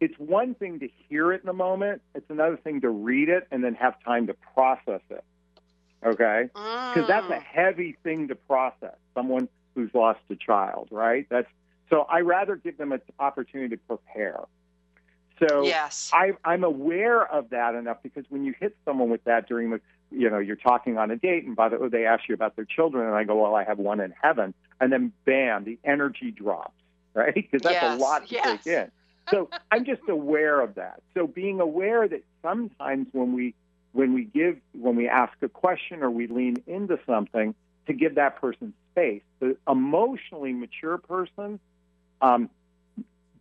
it's 0.00 0.18
one 0.18 0.54
thing 0.54 0.80
to 0.80 0.88
hear 1.08 1.32
it 1.32 1.42
in 1.42 1.46
the 1.46 1.52
moment, 1.52 2.02
it's 2.14 2.28
another 2.28 2.56
thing 2.56 2.80
to 2.82 2.90
read 2.90 3.28
it 3.28 3.46
and 3.50 3.62
then 3.62 3.74
have 3.74 3.94
time 4.04 4.26
to 4.26 4.34
process 4.54 5.00
it. 5.10 5.24
Okay? 6.04 6.50
Mm. 6.54 6.94
Because 6.94 7.08
that's 7.08 7.30
a 7.30 7.40
heavy 7.40 7.96
thing 8.02 8.28
to 8.28 8.34
process. 8.34 8.96
Someone 9.14 9.48
who's 9.74 9.90
lost 9.94 10.20
a 10.30 10.36
child, 10.36 10.88
right? 10.90 11.26
That's 11.30 11.48
so 11.94 12.04
I 12.10 12.20
rather 12.22 12.56
give 12.56 12.76
them 12.76 12.90
an 12.90 13.00
opportunity 13.20 13.76
to 13.76 13.82
prepare. 13.86 14.40
So 15.38 15.62
yes. 15.62 16.10
I, 16.12 16.32
I'm 16.44 16.64
aware 16.64 17.24
of 17.24 17.50
that 17.50 17.76
enough 17.76 17.98
because 18.02 18.24
when 18.30 18.44
you 18.44 18.52
hit 18.58 18.76
someone 18.84 19.10
with 19.10 19.22
that 19.24 19.46
during 19.46 19.70
the, 19.70 19.80
you 20.10 20.28
know, 20.28 20.38
you're 20.38 20.56
talking 20.56 20.98
on 20.98 21.12
a 21.12 21.16
date 21.16 21.44
and 21.44 21.54
by 21.54 21.68
the 21.68 21.78
way, 21.78 21.88
they 21.88 22.04
ask 22.04 22.28
you 22.28 22.34
about 22.34 22.56
their 22.56 22.64
children 22.64 23.06
and 23.06 23.14
I 23.14 23.22
go, 23.22 23.40
well, 23.40 23.54
I 23.54 23.62
have 23.62 23.78
one 23.78 24.00
in 24.00 24.12
heaven. 24.20 24.54
And 24.80 24.92
then 24.92 25.12
bam, 25.24 25.62
the 25.62 25.78
energy 25.84 26.32
drops, 26.32 26.74
right? 27.14 27.32
Because 27.32 27.62
that's 27.62 27.74
yes. 27.74 27.96
a 27.96 28.02
lot 28.02 28.26
to 28.26 28.34
yes. 28.34 28.64
take 28.64 28.74
in. 28.74 28.90
So 29.30 29.48
I'm 29.70 29.84
just 29.84 30.02
aware 30.08 30.60
of 30.60 30.74
that. 30.74 31.00
So 31.14 31.28
being 31.28 31.60
aware 31.60 32.08
that 32.08 32.24
sometimes 32.42 33.06
when 33.12 33.34
we 33.34 33.54
when 33.92 34.14
we 34.14 34.24
give 34.24 34.58
when 34.72 34.96
we 34.96 35.08
ask 35.08 35.32
a 35.42 35.48
question 35.48 36.02
or 36.02 36.10
we 36.10 36.26
lean 36.26 36.56
into 36.66 36.98
something 37.06 37.54
to 37.86 37.92
give 37.92 38.16
that 38.16 38.40
person 38.40 38.74
space, 38.90 39.22
the 39.38 39.56
emotionally 39.68 40.52
mature 40.52 40.98
person 40.98 41.60
um, 42.24 42.48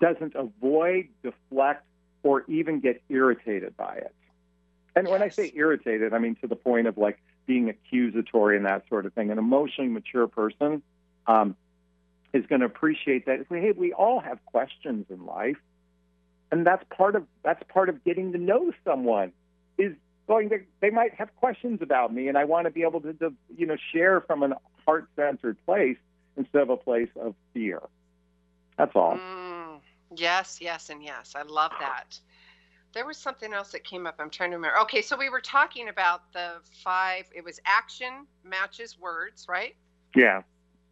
doesn't 0.01 0.35
avoid, 0.35 1.07
deflect, 1.23 1.85
or 2.21 2.43
even 2.47 2.81
get 2.81 3.01
irritated 3.09 3.75
by 3.77 3.95
it. 3.95 4.13
And 4.95 5.07
when 5.07 5.23
I 5.23 5.29
say 5.29 5.51
irritated, 5.55 6.13
I 6.13 6.19
mean 6.19 6.35
to 6.41 6.47
the 6.47 6.55
point 6.55 6.87
of 6.87 6.97
like 6.97 7.17
being 7.45 7.69
accusatory 7.69 8.57
and 8.57 8.65
that 8.65 8.83
sort 8.89 9.05
of 9.05 9.13
thing. 9.13 9.31
An 9.31 9.37
emotionally 9.37 9.89
mature 9.89 10.27
person 10.27 10.81
um, 11.25 11.55
is 12.33 12.45
going 12.45 12.59
to 12.59 12.65
appreciate 12.65 13.25
that. 13.25 13.45
Hey, 13.49 13.71
we 13.71 13.93
all 13.93 14.19
have 14.19 14.43
questions 14.45 15.05
in 15.09 15.25
life, 15.25 15.57
and 16.51 16.65
that's 16.65 16.83
part 16.95 17.15
of 17.15 17.25
that's 17.43 17.63
part 17.69 17.89
of 17.89 18.03
getting 18.03 18.33
to 18.33 18.37
know 18.37 18.71
someone. 18.83 19.31
Is 19.77 19.93
going 20.27 20.49
to 20.49 20.59
they 20.81 20.89
might 20.89 21.13
have 21.15 21.33
questions 21.37 21.81
about 21.81 22.13
me, 22.13 22.27
and 22.27 22.37
I 22.37 22.43
want 22.43 22.65
to 22.65 22.71
be 22.71 22.83
able 22.83 23.01
to, 23.01 23.13
to 23.13 23.33
you 23.57 23.65
know 23.65 23.77
share 23.93 24.21
from 24.21 24.43
an 24.43 24.53
heart 24.85 25.07
centered 25.15 25.57
place 25.65 25.97
instead 26.35 26.61
of 26.61 26.69
a 26.69 26.77
place 26.77 27.09
of 27.15 27.35
fear. 27.53 27.81
That's 28.77 28.95
all. 28.95 29.17
Mm, 29.17 29.79
yes, 30.15 30.59
yes, 30.61 30.89
and 30.89 31.03
yes. 31.03 31.33
I 31.35 31.43
love 31.43 31.71
that. 31.79 32.19
There 32.93 33.05
was 33.05 33.17
something 33.17 33.53
else 33.53 33.71
that 33.71 33.83
came 33.83 34.05
up. 34.05 34.15
I'm 34.19 34.29
trying 34.29 34.51
to 34.51 34.57
remember. 34.57 34.79
Okay, 34.81 35.01
so 35.01 35.17
we 35.17 35.29
were 35.29 35.41
talking 35.41 35.89
about 35.89 36.31
the 36.33 36.53
five. 36.83 37.25
It 37.33 37.43
was 37.43 37.59
action 37.65 38.27
matches 38.43 38.99
words, 38.99 39.47
right? 39.49 39.75
Yeah. 40.15 40.41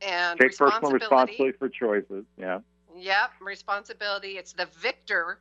And 0.02 0.40
Take 0.40 0.58
personal 0.58 0.92
responsibility. 0.92 1.34
responsibility 1.34 1.58
for 1.58 1.70
choices. 1.70 2.26
Yeah. 2.38 2.60
Yep, 2.96 3.32
responsibility. 3.40 4.38
It's 4.38 4.54
the 4.54 4.66
victor, 4.66 5.40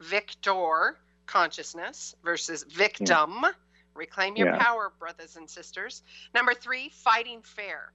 victor 0.00 0.98
consciousness 1.26 2.14
versus 2.24 2.64
victim. 2.64 3.38
Yeah. 3.42 3.50
Reclaim 3.94 4.36
your 4.36 4.48
Yeah. 4.48 4.58
power, 4.58 4.92
brothers 4.98 5.36
and 5.36 5.48
sisters. 5.48 6.02
Number 6.34 6.54
three, 6.54 6.88
fighting 6.88 7.42
fair. 7.42 7.92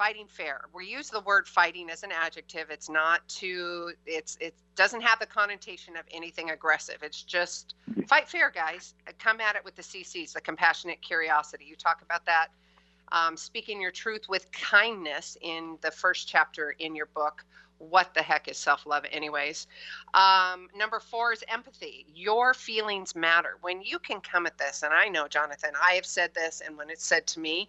Fighting 0.00 0.28
fair. 0.28 0.62
We 0.72 0.86
use 0.86 1.10
the 1.10 1.20
word 1.20 1.46
fighting 1.46 1.90
as 1.90 2.04
an 2.04 2.10
adjective. 2.10 2.70
It's 2.70 2.88
not 2.88 3.20
too. 3.28 3.92
It's 4.06 4.38
it 4.40 4.54
doesn't 4.74 5.02
have 5.02 5.18
the 5.18 5.26
connotation 5.26 5.94
of 5.94 6.06
anything 6.10 6.48
aggressive. 6.48 7.02
It's 7.02 7.22
just 7.22 7.74
fight 8.06 8.26
fair, 8.26 8.50
guys. 8.50 8.94
Come 9.18 9.42
at 9.42 9.56
it 9.56 9.62
with 9.62 9.76
the 9.76 9.82
CCs, 9.82 10.32
the 10.32 10.40
compassionate 10.40 11.02
curiosity. 11.02 11.66
You 11.66 11.76
talk 11.76 12.00
about 12.00 12.24
that. 12.24 12.46
Um, 13.12 13.36
speaking 13.36 13.78
your 13.78 13.90
truth 13.90 14.26
with 14.26 14.50
kindness 14.52 15.36
in 15.42 15.76
the 15.82 15.90
first 15.90 16.26
chapter 16.26 16.74
in 16.78 16.96
your 16.96 17.10
book 17.14 17.44
what 17.76 18.12
the 18.14 18.22
heck 18.22 18.46
is 18.48 18.58
self 18.58 18.86
love, 18.86 19.04
anyways? 19.10 19.66
Um, 20.14 20.68
number 20.74 21.00
four 21.00 21.32
is 21.32 21.44
empathy. 21.48 22.06
Your 22.14 22.54
feelings 22.54 23.14
matter. 23.14 23.58
When 23.62 23.82
you 23.82 23.98
can 23.98 24.20
come 24.20 24.46
at 24.46 24.56
this, 24.56 24.82
and 24.82 24.92
I 24.94 25.08
know, 25.08 25.28
Jonathon, 25.28 25.72
I 25.82 25.92
have 25.92 26.06
said 26.06 26.32
this, 26.34 26.62
and 26.64 26.76
when 26.76 26.90
it's 26.90 27.04
said 27.04 27.26
to 27.28 27.40
me, 27.40 27.68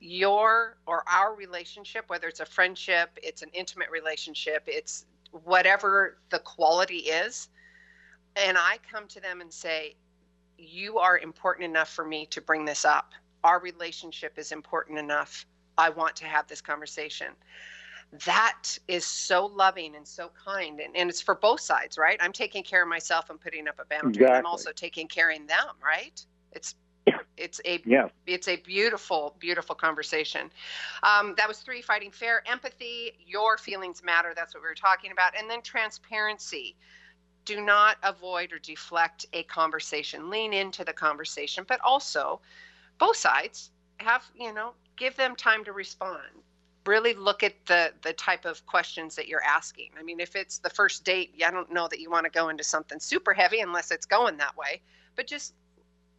your 0.00 0.76
or 0.86 1.02
our 1.08 1.34
relationship, 1.34 2.04
whether 2.08 2.28
it's 2.28 2.40
a 2.40 2.46
friendship, 2.46 3.10
it's 3.22 3.42
an 3.42 3.50
intimate 3.52 3.90
relationship, 3.90 4.62
it's 4.66 5.06
whatever 5.44 6.18
the 6.30 6.38
quality 6.40 6.98
is, 6.98 7.48
and 8.36 8.56
I 8.58 8.78
come 8.90 9.06
to 9.08 9.20
them 9.20 9.40
and 9.40 9.52
say, 9.52 9.96
You 10.58 10.98
are 10.98 11.18
important 11.18 11.64
enough 11.64 11.88
for 11.88 12.04
me 12.04 12.26
to 12.26 12.40
bring 12.40 12.64
this 12.64 12.84
up. 12.84 13.12
Our 13.44 13.60
relationship 13.60 14.38
is 14.38 14.52
important 14.52 14.98
enough. 14.98 15.46
I 15.78 15.90
want 15.90 16.16
to 16.16 16.26
have 16.26 16.46
this 16.46 16.60
conversation 16.60 17.28
that 18.24 18.78
is 18.88 19.04
so 19.04 19.46
loving 19.46 19.96
and 19.96 20.06
so 20.06 20.30
kind 20.42 20.80
and, 20.80 20.96
and 20.96 21.10
it's 21.10 21.20
for 21.20 21.34
both 21.34 21.60
sides 21.60 21.98
right 21.98 22.16
i'm 22.20 22.32
taking 22.32 22.62
care 22.62 22.82
of 22.82 22.88
myself 22.88 23.30
and 23.30 23.40
putting 23.40 23.66
up 23.66 23.78
a 23.80 23.84
boundary 23.86 24.26
i'm 24.26 24.46
also 24.46 24.70
taking 24.72 25.08
care 25.08 25.30
of 25.30 25.38
them 25.48 25.66
right 25.84 26.24
it's 26.52 26.76
it's 27.36 27.60
a 27.64 27.82
Yeah. 27.84 28.08
it's 28.26 28.48
a 28.48 28.56
beautiful 28.56 29.36
beautiful 29.38 29.74
conversation. 29.74 30.50
Um, 31.02 31.34
that 31.36 31.48
was 31.48 31.58
three 31.58 31.82
fighting 31.82 32.10
fair 32.10 32.42
empathy 32.46 33.12
your 33.26 33.58
feelings 33.58 34.02
matter 34.02 34.32
that's 34.34 34.54
what 34.54 34.62
we 34.62 34.68
were 34.68 34.74
talking 34.74 35.12
about 35.12 35.36
and 35.36 35.48
then 35.48 35.62
transparency. 35.62 36.76
Do 37.44 37.60
not 37.60 37.98
avoid 38.02 38.52
or 38.52 38.58
deflect 38.58 39.26
a 39.32 39.44
conversation 39.44 40.30
lean 40.30 40.52
into 40.52 40.84
the 40.84 40.92
conversation 40.92 41.64
but 41.66 41.80
also 41.82 42.40
both 42.98 43.16
sides 43.16 43.70
have 43.98 44.24
you 44.34 44.52
know 44.52 44.72
give 44.96 45.16
them 45.16 45.36
time 45.36 45.64
to 45.64 45.72
respond. 45.72 46.42
Really 46.86 47.14
look 47.14 47.42
at 47.42 47.54
the 47.66 47.92
the 48.02 48.12
type 48.12 48.44
of 48.44 48.64
questions 48.66 49.14
that 49.16 49.28
you're 49.28 49.44
asking. 49.44 49.90
I 49.98 50.02
mean 50.02 50.20
if 50.20 50.36
it's 50.36 50.58
the 50.58 50.70
first 50.70 51.04
date 51.04 51.34
i 51.46 51.50
don't 51.50 51.72
know 51.72 51.86
that 51.88 52.00
you 52.00 52.10
want 52.10 52.24
to 52.24 52.30
go 52.30 52.48
into 52.48 52.64
something 52.64 52.98
super 52.98 53.34
heavy 53.34 53.60
unless 53.60 53.90
it's 53.90 54.06
going 54.06 54.36
that 54.38 54.56
way 54.56 54.80
but 55.16 55.26
just 55.26 55.54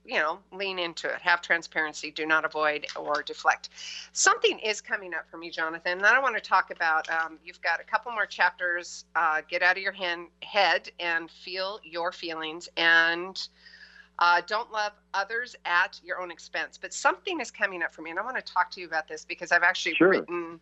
you 0.08 0.16
know 0.16 0.40
lean 0.54 0.80
into 0.80 1.08
it 1.08 1.22
have 1.22 1.42
transparency 1.42 2.10
do 2.10 2.26
not 2.26 2.46
avoid 2.46 2.88
or 2.96 3.22
deflect 3.22 3.70
something 4.14 4.58
is 4.60 4.82
coming 4.82 5.14
up 5.14 5.30
for 5.30 5.38
me 5.38 5.52
jonathon 5.52 5.98
and 5.98 6.06
i 6.08 6.20
want 6.20 6.36
to 6.36 6.42
talk 6.42 6.72
about 6.72 7.08
um, 7.12 7.38
you've 7.44 7.62
got 7.62 7.80
a 7.82 7.84
couple 7.84 8.12
more 8.12 8.26
chapters 8.26 9.06
uh, 9.16 9.42
get 9.50 9.62
out 9.62 9.78
of 9.78 9.84
your 9.84 9.92
hen- 9.92 10.30
head 10.42 10.90
and 11.00 11.30
feel 11.30 11.80
your 11.84 12.12
feelings 12.12 12.70
and 12.78 13.50
uh, 14.20 14.42
don't 14.48 14.72
love 14.72 14.94
others 15.14 15.56
at 15.66 16.00
your 16.04 16.20
own 16.20 16.32
expense. 16.32 16.78
But 16.82 16.94
something 16.94 17.40
is 17.40 17.52
coming 17.52 17.84
up 17.84 17.94
for 17.94 18.02
me, 18.02 18.10
and 18.10 18.20
I 18.20 18.24
want 18.24 18.36
to 18.36 18.42
talk 18.42 18.72
to 18.72 18.82
you 18.82 18.88
about 18.88 19.08
this 19.08 19.24
because 19.24 19.52
I've 19.52 19.64
actually 19.64 19.94
Sure. 19.96 20.10
written 20.10 20.60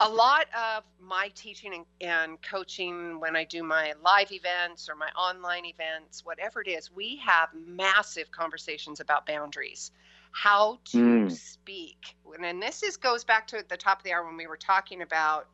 a 0.00 0.08
lot 0.08 0.46
of 0.54 0.84
my 1.00 1.30
teaching 1.34 1.74
and, 1.74 1.86
and 2.00 2.42
coaching 2.42 3.20
when 3.20 3.36
I 3.36 3.44
do 3.44 3.62
my 3.62 3.94
live 4.04 4.32
events 4.32 4.88
or 4.88 4.94
my 4.96 5.08
online 5.10 5.64
events, 5.66 6.24
whatever 6.24 6.60
it 6.62 6.68
is. 6.68 6.90
We 6.92 7.16
have 7.24 7.48
massive 7.54 8.30
conversations 8.30 9.00
about 9.00 9.26
boundaries, 9.26 9.92
how 10.32 10.78
to 10.86 11.28
Mm. 11.28 11.30
speak, 11.30 12.16
and, 12.34 12.44
and 12.44 12.62
this 12.62 12.82
is 12.82 12.96
goes 12.96 13.24
back 13.24 13.46
to 13.48 13.64
the 13.68 13.76
top 13.76 13.98
of 13.98 14.04
the 14.04 14.12
hour 14.12 14.26
when 14.26 14.36
we 14.36 14.46
were 14.46 14.56
talking 14.56 15.02
about, 15.02 15.48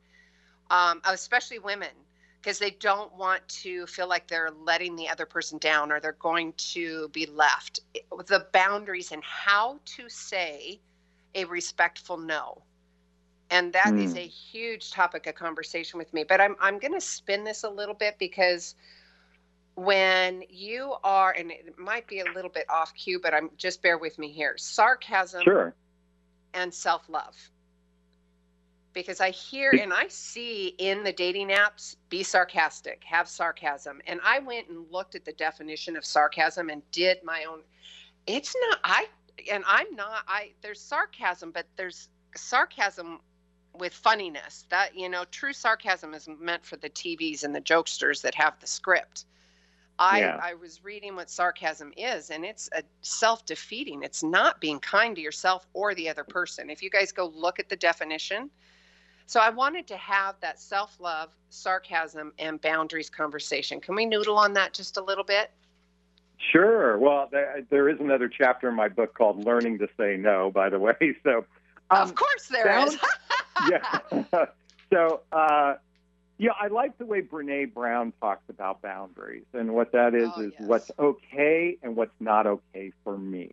um, 0.70 1.00
especially 1.04 1.58
women 1.58 1.90
because 2.40 2.58
they 2.58 2.70
don't 2.70 3.14
want 3.16 3.46
to 3.48 3.86
feel 3.86 4.08
like 4.08 4.26
they're 4.26 4.50
letting 4.50 4.96
the 4.96 5.08
other 5.08 5.26
person 5.26 5.58
down 5.58 5.92
or 5.92 6.00
they're 6.00 6.12
going 6.12 6.52
to 6.56 7.08
be 7.10 7.26
left. 7.26 7.80
The 8.28 8.46
boundaries 8.52 9.12
and 9.12 9.22
how 9.24 9.80
to 9.96 10.08
say 10.08 10.80
a 11.34 11.44
respectful 11.44 12.16
no. 12.16 12.62
And 13.50 13.72
that 13.72 13.96
is 13.98 14.12
Hmm. 14.12 14.16
a 14.16 14.26
huge 14.26 14.90
topic 14.92 15.26
of 15.26 15.34
conversation 15.34 15.98
with 15.98 16.12
me. 16.14 16.24
But 16.24 16.40
I'm, 16.40 16.56
I'm 16.60 16.78
going 16.78 16.94
to 16.94 17.00
spin 17.00 17.44
this 17.44 17.64
a 17.64 17.70
little 17.70 17.94
bit 17.94 18.16
because 18.18 18.74
when 19.74 20.42
you 20.48 20.94
are, 21.04 21.32
and 21.32 21.50
it 21.50 21.78
might 21.78 22.06
be 22.06 22.20
a 22.20 22.24
little 22.26 22.50
bit 22.50 22.66
off 22.70 22.94
cue, 22.94 23.20
but 23.20 23.34
I'm 23.34 23.50
just 23.56 23.82
bear 23.82 23.98
with 23.98 24.18
me 24.18 24.30
here 24.32 24.56
sarcasm 24.58 25.42
Sure. 25.42 25.74
and 26.54 26.72
self 26.72 27.08
love. 27.08 27.50
Because 28.92 29.20
I 29.20 29.30
hear 29.30 29.72
and 29.72 29.92
I 29.92 30.08
see 30.08 30.74
in 30.78 31.04
the 31.04 31.12
dating 31.12 31.48
apps, 31.48 31.96
be 32.08 32.22
sarcastic, 32.22 33.04
have 33.04 33.28
sarcasm. 33.28 34.00
And 34.06 34.20
I 34.24 34.40
went 34.40 34.68
and 34.68 34.90
looked 34.90 35.14
at 35.14 35.24
the 35.24 35.32
definition 35.32 35.96
of 35.96 36.04
sarcasm 36.04 36.70
and 36.70 36.82
did 36.90 37.18
my 37.24 37.44
own. 37.44 37.60
It's 38.26 38.54
not, 38.68 38.80
I, 38.84 39.06
and 39.50 39.64
I'm 39.66 39.94
not, 39.94 40.24
I, 40.28 40.52
there's 40.62 40.80
sarcasm, 40.80 41.52
but 41.52 41.66
there's 41.76 42.08
sarcasm 42.36 43.20
with 43.78 43.94
funniness. 43.94 44.66
That, 44.70 44.96
you 44.96 45.08
know, 45.08 45.24
true 45.30 45.52
sarcasm 45.52 46.14
is 46.14 46.28
meant 46.28 46.64
for 46.64 46.76
the 46.76 46.90
TVs 46.90 47.44
and 47.44 47.54
the 47.54 47.60
jokesters 47.60 48.22
that 48.22 48.34
have 48.34 48.58
the 48.60 48.66
script. 48.66 49.24
I, 49.98 50.20
Yeah. 50.20 50.40
I 50.42 50.54
was 50.54 50.82
reading 50.82 51.14
what 51.14 51.28
sarcasm 51.28 51.92
is, 51.96 52.30
and 52.30 52.44
it's 52.44 52.70
a 52.72 52.82
self 53.02 53.44
defeating. 53.44 54.02
It's 54.02 54.22
not 54.22 54.60
being 54.60 54.80
kind 54.80 55.14
to 55.16 55.20
yourself 55.20 55.66
or 55.74 55.94
the 55.94 56.08
other 56.08 56.24
person. 56.24 56.70
If 56.70 56.82
you 56.82 56.88
guys 56.88 57.12
go 57.12 57.26
look 57.26 57.58
at 57.58 57.68
the 57.68 57.76
definition, 57.76 58.50
so 59.26 59.38
I 59.38 59.50
wanted 59.50 59.86
to 59.88 59.96
have 59.98 60.36
that 60.40 60.58
self 60.58 60.98
love, 60.98 61.36
sarcasm, 61.50 62.32
and 62.38 62.60
boundaries 62.60 63.10
conversation. 63.10 63.78
Can 63.78 63.94
we 63.94 64.06
noodle 64.06 64.38
on 64.38 64.54
that 64.54 64.72
just 64.72 64.96
a 64.96 65.02
little 65.02 65.22
bit? 65.22 65.50
Sure. 66.50 66.96
Well, 66.98 67.28
there, 67.30 67.64
there 67.68 67.88
is 67.90 68.00
another 68.00 68.28
chapter 68.28 68.70
in 68.70 68.74
my 68.74 68.88
book 68.88 69.14
called 69.14 69.44
"Learning 69.44 69.78
to 69.78 69.88
Say 69.98 70.16
No." 70.16 70.50
By 70.50 70.70
the 70.70 70.78
way, 70.78 70.94
so 71.22 71.44
um, 71.90 71.98
of 72.02 72.14
course 72.14 72.48
there 72.48 72.86
is. 72.86 72.96
yeah. 73.68 74.46
so, 74.92 75.20
uh, 75.32 75.74
yeah, 76.38 76.52
I 76.58 76.68
like 76.68 76.96
the 76.98 77.04
way 77.04 77.20
Brene 77.20 77.74
Brown 77.74 78.12
talks 78.20 78.48
about 78.48 78.80
boundaries, 78.80 79.44
and 79.52 79.74
what 79.74 79.92
that 79.92 80.14
is 80.14 80.30
Oh, 80.34 80.40
is 80.40 80.52
yes. 80.58 80.68
what's 80.68 80.90
okay 80.98 81.76
and 81.82 81.96
what's 81.96 82.18
not 82.18 82.46
okay 82.46 82.92
for 83.04 83.16
me. 83.18 83.52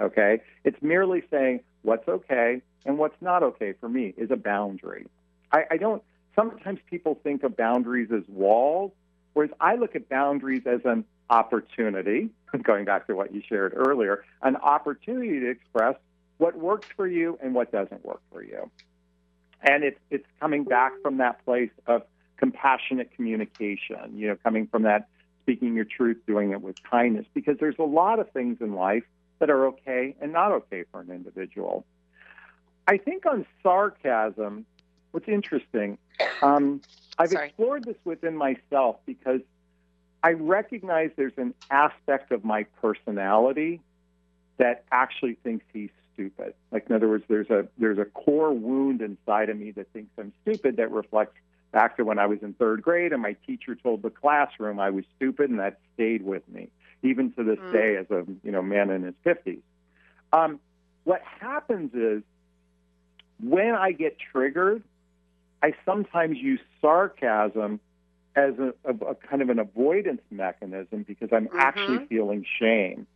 Okay, 0.00 0.40
it's 0.62 0.80
merely 0.80 1.24
saying 1.30 1.60
what's 1.82 2.06
okay 2.08 2.62
and 2.86 2.96
what's 2.98 3.20
not 3.20 3.42
okay 3.42 3.72
for 3.72 3.88
me 3.88 4.14
is 4.16 4.30
a 4.30 4.36
boundary. 4.36 5.06
I, 5.52 5.64
I 5.72 5.76
don't. 5.76 6.02
Sometimes 6.36 6.78
people 6.88 7.18
think 7.24 7.42
of 7.42 7.56
boundaries 7.56 8.10
as 8.12 8.22
walls, 8.28 8.92
whereas 9.32 9.50
I 9.60 9.74
look 9.74 9.96
at 9.96 10.08
boundaries 10.08 10.62
as 10.66 10.80
an 10.84 11.04
opportunity. 11.30 12.30
Going 12.62 12.84
back 12.84 13.08
to 13.08 13.16
what 13.16 13.34
you 13.34 13.42
shared 13.46 13.72
earlier, 13.76 14.24
an 14.42 14.56
opportunity 14.56 15.40
to 15.40 15.50
express 15.50 15.96
what 16.38 16.56
works 16.56 16.86
for 16.96 17.06
you 17.06 17.36
and 17.42 17.52
what 17.54 17.72
doesn't 17.72 18.04
work 18.04 18.20
for 18.32 18.42
you. 18.44 18.70
And 19.62 19.84
it's 19.84 19.98
it's 20.10 20.26
coming 20.40 20.64
back 20.64 20.92
from 21.02 21.18
that 21.18 21.44
place 21.44 21.70
of 21.86 22.02
compassionate 22.36 23.12
communication, 23.14 24.16
you 24.16 24.28
know, 24.28 24.36
coming 24.44 24.66
from 24.68 24.82
that 24.82 25.08
speaking 25.42 25.74
your 25.74 25.84
truth, 25.84 26.18
doing 26.26 26.52
it 26.52 26.60
with 26.60 26.76
kindness, 26.82 27.26
because 27.34 27.56
there's 27.58 27.78
a 27.78 27.84
lot 27.84 28.18
of 28.18 28.30
things 28.32 28.58
in 28.60 28.74
life 28.74 29.04
that 29.38 29.50
are 29.50 29.66
okay 29.66 30.14
and 30.20 30.32
not 30.32 30.52
okay 30.52 30.84
for 30.92 31.00
an 31.00 31.10
individual. 31.10 31.84
I 32.86 32.98
think 32.98 33.26
on 33.26 33.46
sarcasm, 33.62 34.66
what's 35.10 35.28
interesting, 35.28 35.98
um, 36.42 36.80
I've 37.18 37.30
Sorry. 37.30 37.48
explored 37.48 37.84
this 37.84 37.96
within 38.04 38.36
myself 38.36 38.96
because 39.06 39.40
I 40.22 40.32
recognize 40.32 41.10
there's 41.16 41.36
an 41.36 41.54
aspect 41.70 42.32
of 42.32 42.44
my 42.44 42.64
personality 42.80 43.80
that 44.58 44.84
actually 44.90 45.34
thinks 45.42 45.64
he's 45.72 45.90
stupid. 46.18 46.54
Like 46.72 46.86
in 46.88 46.96
other 46.96 47.08
words, 47.08 47.24
there's 47.28 47.50
a 47.50 47.68
there's 47.78 47.98
a 47.98 48.04
core 48.04 48.52
wound 48.52 49.00
inside 49.00 49.48
of 49.48 49.56
me 49.56 49.70
that 49.72 49.92
thinks 49.92 50.10
I'm 50.18 50.32
stupid 50.42 50.76
that 50.76 50.90
reflects 50.90 51.36
back 51.70 51.96
to 51.98 52.04
when 52.04 52.18
I 52.18 52.26
was 52.26 52.38
in 52.42 52.54
third 52.54 52.82
grade 52.82 53.12
and 53.12 53.22
my 53.22 53.36
teacher 53.46 53.74
told 53.74 54.02
the 54.02 54.10
classroom 54.10 54.80
I 54.80 54.90
was 54.90 55.04
stupid 55.16 55.50
and 55.50 55.58
that 55.60 55.78
stayed 55.94 56.24
with 56.24 56.46
me 56.48 56.70
even 57.02 57.30
to 57.32 57.44
this 57.44 57.58
Mm. 57.58 57.72
day 57.72 57.96
as 57.96 58.10
a 58.10 58.24
you 58.42 58.50
know 58.50 58.62
man 58.62 58.90
in 58.90 59.02
his 59.02 59.14
fifties. 59.22 59.62
Um, 60.32 60.60
what 61.04 61.22
happens 61.22 61.94
is 61.94 62.22
when 63.40 63.74
I 63.74 63.92
get 63.92 64.16
triggered, 64.32 64.82
I 65.62 65.74
sometimes 65.84 66.38
use 66.38 66.60
sarcasm 66.80 67.80
as 68.34 68.54
a, 68.58 68.74
a, 68.84 69.10
a 69.10 69.14
kind 69.14 69.42
of 69.42 69.50
an 69.50 69.58
avoidance 69.58 70.22
mechanism 70.30 71.04
because 71.06 71.30
I'm 71.32 71.48
actually 71.56 72.06
feeling 72.08 72.44
shame. 72.60 73.06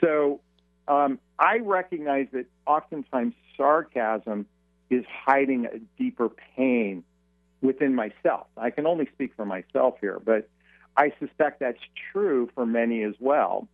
So 0.00 0.40
um, 0.88 1.18
I 1.38 1.58
recognize 1.58 2.28
that 2.32 2.46
oftentimes 2.66 3.34
sarcasm 3.56 4.46
is 4.90 5.04
hiding 5.24 5.66
a 5.66 5.78
deeper 5.98 6.28
pain 6.56 7.04
within 7.60 7.94
myself. 7.94 8.46
I 8.56 8.70
can 8.70 8.86
only 8.86 9.08
speak 9.12 9.32
for 9.34 9.44
myself 9.44 9.96
here, 10.00 10.20
but 10.24 10.48
I 10.96 11.12
suspect 11.18 11.60
that's 11.60 11.80
true 12.12 12.48
for 12.54 12.64
many 12.64 13.02
as 13.02 13.14
well. 13.18 13.68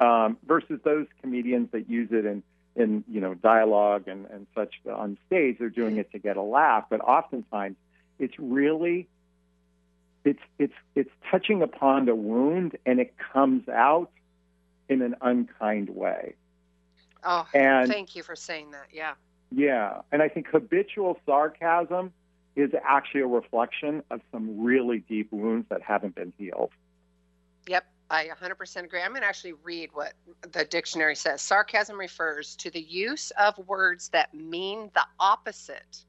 Um, 0.00 0.36
versus 0.46 0.80
those 0.82 1.06
comedians 1.20 1.70
that 1.72 1.88
use 1.88 2.08
it 2.10 2.24
in, 2.24 2.42
in 2.74 3.04
you 3.08 3.20
know 3.20 3.34
dialogue 3.34 4.08
and, 4.08 4.26
and 4.26 4.46
such 4.54 4.74
on 4.90 5.16
stage, 5.26 5.56
they're 5.58 5.68
doing 5.68 5.98
it 5.98 6.10
to 6.12 6.18
get 6.18 6.36
a 6.36 6.42
laugh. 6.42 6.86
But 6.90 7.00
oftentimes, 7.00 7.76
it's 8.18 8.34
really 8.38 9.06
it's 10.24 10.40
it's 10.58 10.74
it's 10.94 11.10
touching 11.30 11.62
upon 11.62 12.06
the 12.06 12.14
wound, 12.14 12.76
and 12.86 12.98
it 12.98 13.14
comes 13.32 13.68
out 13.68 14.10
in 14.92 15.02
an 15.02 15.16
unkind 15.22 15.88
way. 15.90 16.34
Oh, 17.24 17.46
And- 17.54 17.90
thank 17.90 18.14
you 18.14 18.22
for 18.22 18.36
saying 18.36 18.70
that. 18.72 18.88
Yeah. 18.92 19.14
Yeah, 19.50 20.00
and 20.10 20.22
I 20.22 20.28
think 20.28 20.48
habitual 20.48 21.18
sarcasm 21.26 22.12
is 22.56 22.70
actually 22.84 23.20
a 23.20 23.26
reflection 23.26 24.02
of 24.10 24.20
some 24.30 24.62
really 24.62 25.00
deep 25.00 25.30
wounds 25.30 25.66
that 25.68 25.82
haven't 25.82 26.14
been 26.14 26.32
healed. 26.38 26.72
Yep, 27.66 27.84
I 28.10 28.26
100% 28.28 28.84
agree. 28.84 29.00
I'm 29.02 29.10
going 29.10 29.22
to 29.22 29.28
actually 29.28 29.52
read 29.52 29.90
what 29.92 30.14
the 30.52 30.64
dictionary 30.64 31.14
says. 31.16 31.42
Sarcasm 31.42 31.98
refers 31.98 32.56
to 32.56 32.70
the 32.70 32.80
use 32.80 33.30
of 33.32 33.56
words 33.66 34.08
that 34.10 34.32
mean 34.34 34.90
the 34.94 35.04
opposite 35.20 36.04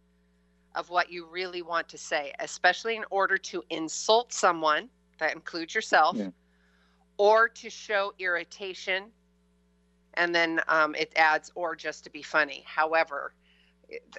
of 0.76 0.90
what 0.90 1.12
you 1.12 1.26
really 1.28 1.62
want 1.62 1.88
to 1.90 1.98
say, 1.98 2.34
especially 2.40 2.96
in 2.96 3.06
order 3.10 3.38
to 3.38 3.64
insult 3.70 4.34
someone, 4.34 4.90
that 5.20 5.34
includes 5.36 5.76
yourself, 5.76 6.16
Yeah. 6.18 6.30
Or 7.18 7.48
to 7.50 7.70
show 7.70 8.14
irritation. 8.20 9.06
And 10.16 10.34
then 10.34 10.62
um, 10.68 10.94
it 10.96 11.12
adds, 11.16 11.52
or 11.56 11.76
just 11.76 12.04
to 12.04 12.10
be 12.12 12.22
funny. 12.22 12.64
However, 12.66 13.34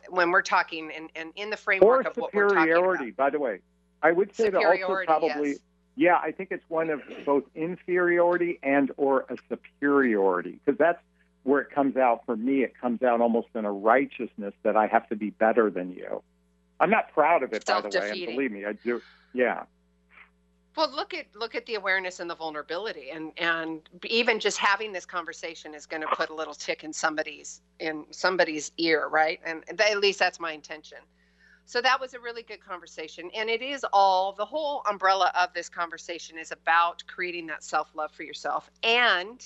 when 0.09 0.31
we're 0.31 0.43
talking 0.43 0.91
and, 0.95 1.11
and 1.15 1.33
in 1.37 1.51
the 1.51 1.57
Or 1.57 1.59
framework 1.59 2.07
of 2.07 2.17
what 2.17 2.35
we're 2.35 2.49
talking 2.49 2.63
superiority, 2.63 3.11
by 3.11 3.31
the 3.31 3.39
way. 3.39 3.61
I 4.03 4.13
would 4.13 4.35
say 4.35 4.51
that 4.51 4.63
also 4.63 5.05
probably 5.07 5.51
yes. 5.51 5.59
yeah, 5.97 6.19
I 6.23 6.31
think 6.31 6.51
it's 6.51 6.65
one 6.69 6.91
of 6.91 7.01
both 7.25 7.45
inferiority 7.55 8.59
and 8.63 8.91
or 8.97 9.25
a 9.31 9.37
superiority 9.49 10.61
because 10.65 10.79
that's 10.79 11.01
where 11.45 11.61
it 11.63 11.71
comes 11.71 11.97
out 11.97 12.27
for 12.27 12.37
me. 12.37 12.63
It 12.63 12.75
comes 12.79 13.03
out 13.03 13.21
almost 13.21 13.49
in 13.55 13.65
a 13.65 13.73
righteousness 13.73 14.55
that 14.63 14.77
I 14.77 14.89
have 14.89 15.09
to 15.09 15.17
be 15.17 15.31
better 15.31 15.71
than 15.71 15.93
you. 15.93 16.23
I'm 16.81 16.91
not 16.91 17.13
proud 17.13 17.43
of 17.43 17.53
it, 17.53 17.65
by 17.65 17.81
the 17.81 17.89
way, 17.99 18.11
and 18.11 18.27
believe 18.27 18.53
me, 18.53 18.65
I 18.67 18.73
do. 18.73 19.01
Yeah, 19.33 19.65
Well, 20.77 20.91
look 20.91 21.15
at 21.15 21.27
look 21.37 21.55
at 21.55 21.67
the 21.67 21.77
awareness 21.77 22.21
and 22.21 22.29
the 22.31 22.35
vulnerability, 22.35 23.11
and 23.11 23.33
and 23.39 23.89
even 24.05 24.41
just 24.41 24.59
having 24.59 24.93
this 24.93 25.07
conversation 25.07 25.75
is 25.75 25.87
going 25.87 26.03
to 26.03 26.09
put 26.09 26.31
a 26.31 26.35
little 26.35 26.55
tick 26.55 26.85
in 26.85 26.93
somebody's 26.93 27.63
in 27.81 28.07
somebody's 28.11 28.73
ear, 28.79 29.09
right? 29.09 29.41
And 29.45 29.65
at 29.81 29.99
least 30.01 30.19
that's 30.19 30.41
my 30.41 30.53
intention. 30.53 30.99
So 31.67 31.81
that 31.81 32.01
was 32.01 32.15
a 32.15 32.21
really 32.21 32.43
good 32.43 32.61
conversation, 32.65 33.31
and 33.37 33.49
it 33.51 33.63
is 33.63 33.87
all 33.93 34.33
the 34.33 34.45
whole 34.45 34.83
umbrella 34.91 35.33
of 35.41 35.53
this 35.55 35.69
conversation 35.69 36.39
is 36.39 36.51
about 36.53 37.05
creating 37.07 37.47
that 37.49 37.63
self 37.65 37.91
love 37.95 38.13
for 38.13 38.25
yourself. 38.25 38.71
And 38.83 39.45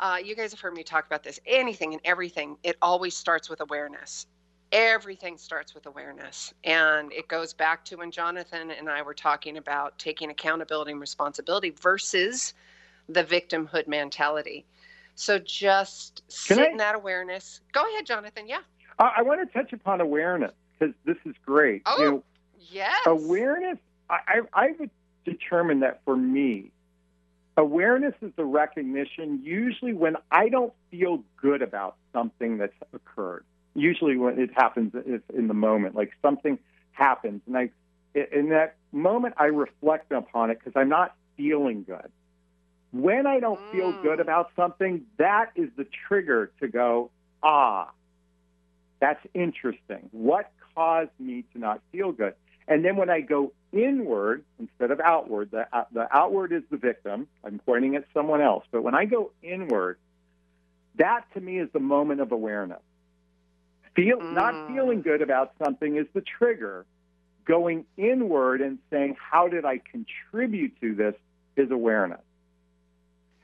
uh, 0.00 0.18
you 0.22 0.36
guys 0.36 0.50
have 0.52 0.60
heard 0.60 0.74
me 0.74 0.82
talk 0.82 1.06
about 1.06 1.22
this. 1.22 1.40
Anything 1.46 1.94
and 1.94 2.02
everything, 2.04 2.58
it 2.62 2.76
always 2.82 3.16
starts 3.16 3.48
with 3.48 3.60
awareness 3.60 4.26
everything 4.74 5.38
starts 5.38 5.72
with 5.72 5.86
awareness. 5.86 6.52
And 6.64 7.12
it 7.12 7.28
goes 7.28 7.54
back 7.54 7.84
to 7.86 7.96
when 7.96 8.10
jonathon 8.10 8.70
and 8.72 8.90
i 8.90 9.00
were 9.00 9.14
talking 9.14 9.56
about 9.56 9.98
taking 9.98 10.30
accountability 10.30 10.90
and 10.90 11.00
responsibility 11.00 11.70
versus 11.70 12.52
the 13.08 13.22
victimhood 13.24 13.86
mentality. 13.86 14.66
So 15.14 15.38
just 15.38 16.22
Can 16.48 16.56
sit 16.56 16.58
I- 16.58 16.70
in 16.72 16.76
that 16.78 16.96
awareness. 16.96 17.60
Go 17.72 17.88
ahead 17.88 18.04
jonathon. 18.04 18.48
Yeah. 18.48 18.60
I, 18.98 19.14
I 19.18 19.22
want 19.22 19.40
to 19.40 19.58
touch 19.58 19.72
upon 19.72 20.00
awareness 20.00 20.52
because 20.78 20.94
this 21.04 21.16
is 21.24 21.34
great. 21.46 21.82
Oh. 21.86 22.02
You 22.02 22.10
know, 22.10 22.24
yes. 22.58 23.00
awareness 23.06 23.78
I, 24.10 24.18
I, 24.26 24.40
I 24.52 24.72
would 24.78 24.90
determine 25.24 25.80
that 25.80 26.00
for 26.04 26.16
me 26.16 26.70
awareness 27.56 28.14
is 28.20 28.32
the 28.36 28.44
recognition 28.44 29.40
usually 29.42 29.92
when 29.94 30.16
i 30.30 30.48
don't 30.48 30.72
feel 30.90 31.22
good 31.40 31.62
about 31.62 31.96
something 32.12 32.58
that's 32.58 32.74
occurred 32.92 33.44
usually 33.74 34.16
when 34.16 34.38
it 34.38 34.50
happens 34.54 34.92
it's 34.94 35.24
in 35.34 35.48
the 35.48 35.54
moment 35.54 35.94
like 35.94 36.12
something 36.22 36.58
happens 36.92 37.42
and 37.46 37.56
i 37.56 37.70
in 38.14 38.50
that 38.50 38.76
moment 38.92 39.34
i 39.38 39.46
reflect 39.46 40.12
upon 40.12 40.50
it 40.50 40.58
because 40.58 40.72
i'm 40.76 40.88
not 40.88 41.14
feeling 41.36 41.84
good 41.84 42.10
when 42.92 43.26
i 43.26 43.40
don't 43.40 43.60
feel 43.70 43.92
Mm. 43.92 44.00
good 44.00 44.20
about 44.20 44.50
something 44.56 45.02
that 45.18 45.52
is 45.56 45.70
the 45.76 45.86
trigger 46.08 46.52
to 46.60 46.68
go 46.68 47.10
ah 47.42 47.90
that's 49.00 49.24
interesting 49.34 50.08
what 50.12 50.52
caused 50.74 51.10
me 51.18 51.44
to 51.52 51.58
not 51.58 51.80
feel 51.92 52.12
good 52.12 52.34
and 52.68 52.84
then 52.84 52.96
when 52.96 53.10
I 53.10 53.20
go 53.20 53.52
inward 53.72 54.44
instead 54.58 54.90
of 54.90 55.00
outward, 55.00 55.50
the, 55.50 55.66
uh, 55.72 55.84
the 55.92 56.06
outward 56.16 56.52
is 56.52 56.62
the 56.70 56.78
victim. 56.78 57.28
I'm 57.44 57.58
pointing 57.66 57.96
at 57.96 58.04
someone 58.14 58.40
else. 58.40 58.64
But 58.70 58.82
when 58.82 58.94
I 58.94 59.04
go 59.04 59.32
inward, 59.42 59.98
that 60.96 61.24
to 61.34 61.40
me 61.40 61.58
is 61.58 61.68
the 61.72 61.80
moment 61.80 62.20
of 62.20 62.32
awareness. 62.32 62.80
Feel, 63.96 64.20
Not 64.20 64.54
Mm. 64.54 64.74
feeling 64.74 65.02
good 65.02 65.22
about 65.22 65.52
something 65.62 65.96
is 65.96 66.06
the 66.14 66.20
trigger. 66.20 66.84
Going 67.44 67.84
inward 67.96 68.60
and 68.60 68.78
saying, 68.90 69.16
how 69.20 69.48
did 69.48 69.64
I 69.64 69.78
contribute 69.78 70.80
to 70.80 70.94
this 70.94 71.14
is 71.56 71.70
awareness. 71.70 72.20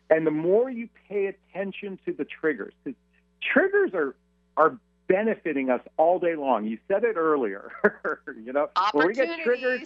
And 0.08 0.26
the 0.26 0.30
more 0.32 0.68
you 0.70 0.88
pay 1.08 1.26
attention 1.26 1.98
to 2.06 2.12
the 2.12 2.24
triggers, 2.24 2.72
because 2.82 2.98
triggers 3.40 3.92
are, 3.94 4.16
are 4.56 4.76
benefiting 5.06 5.70
us 5.70 5.80
all 5.96 6.18
day 6.18 6.34
long. 6.34 6.64
You 6.64 6.78
said 6.88 7.04
it 7.04 7.16
earlier. 7.16 7.70
you 8.42 8.52
know, 8.52 8.68
when 8.92 9.08
we 9.08 9.14
get 9.14 9.38
triggered, 9.44 9.82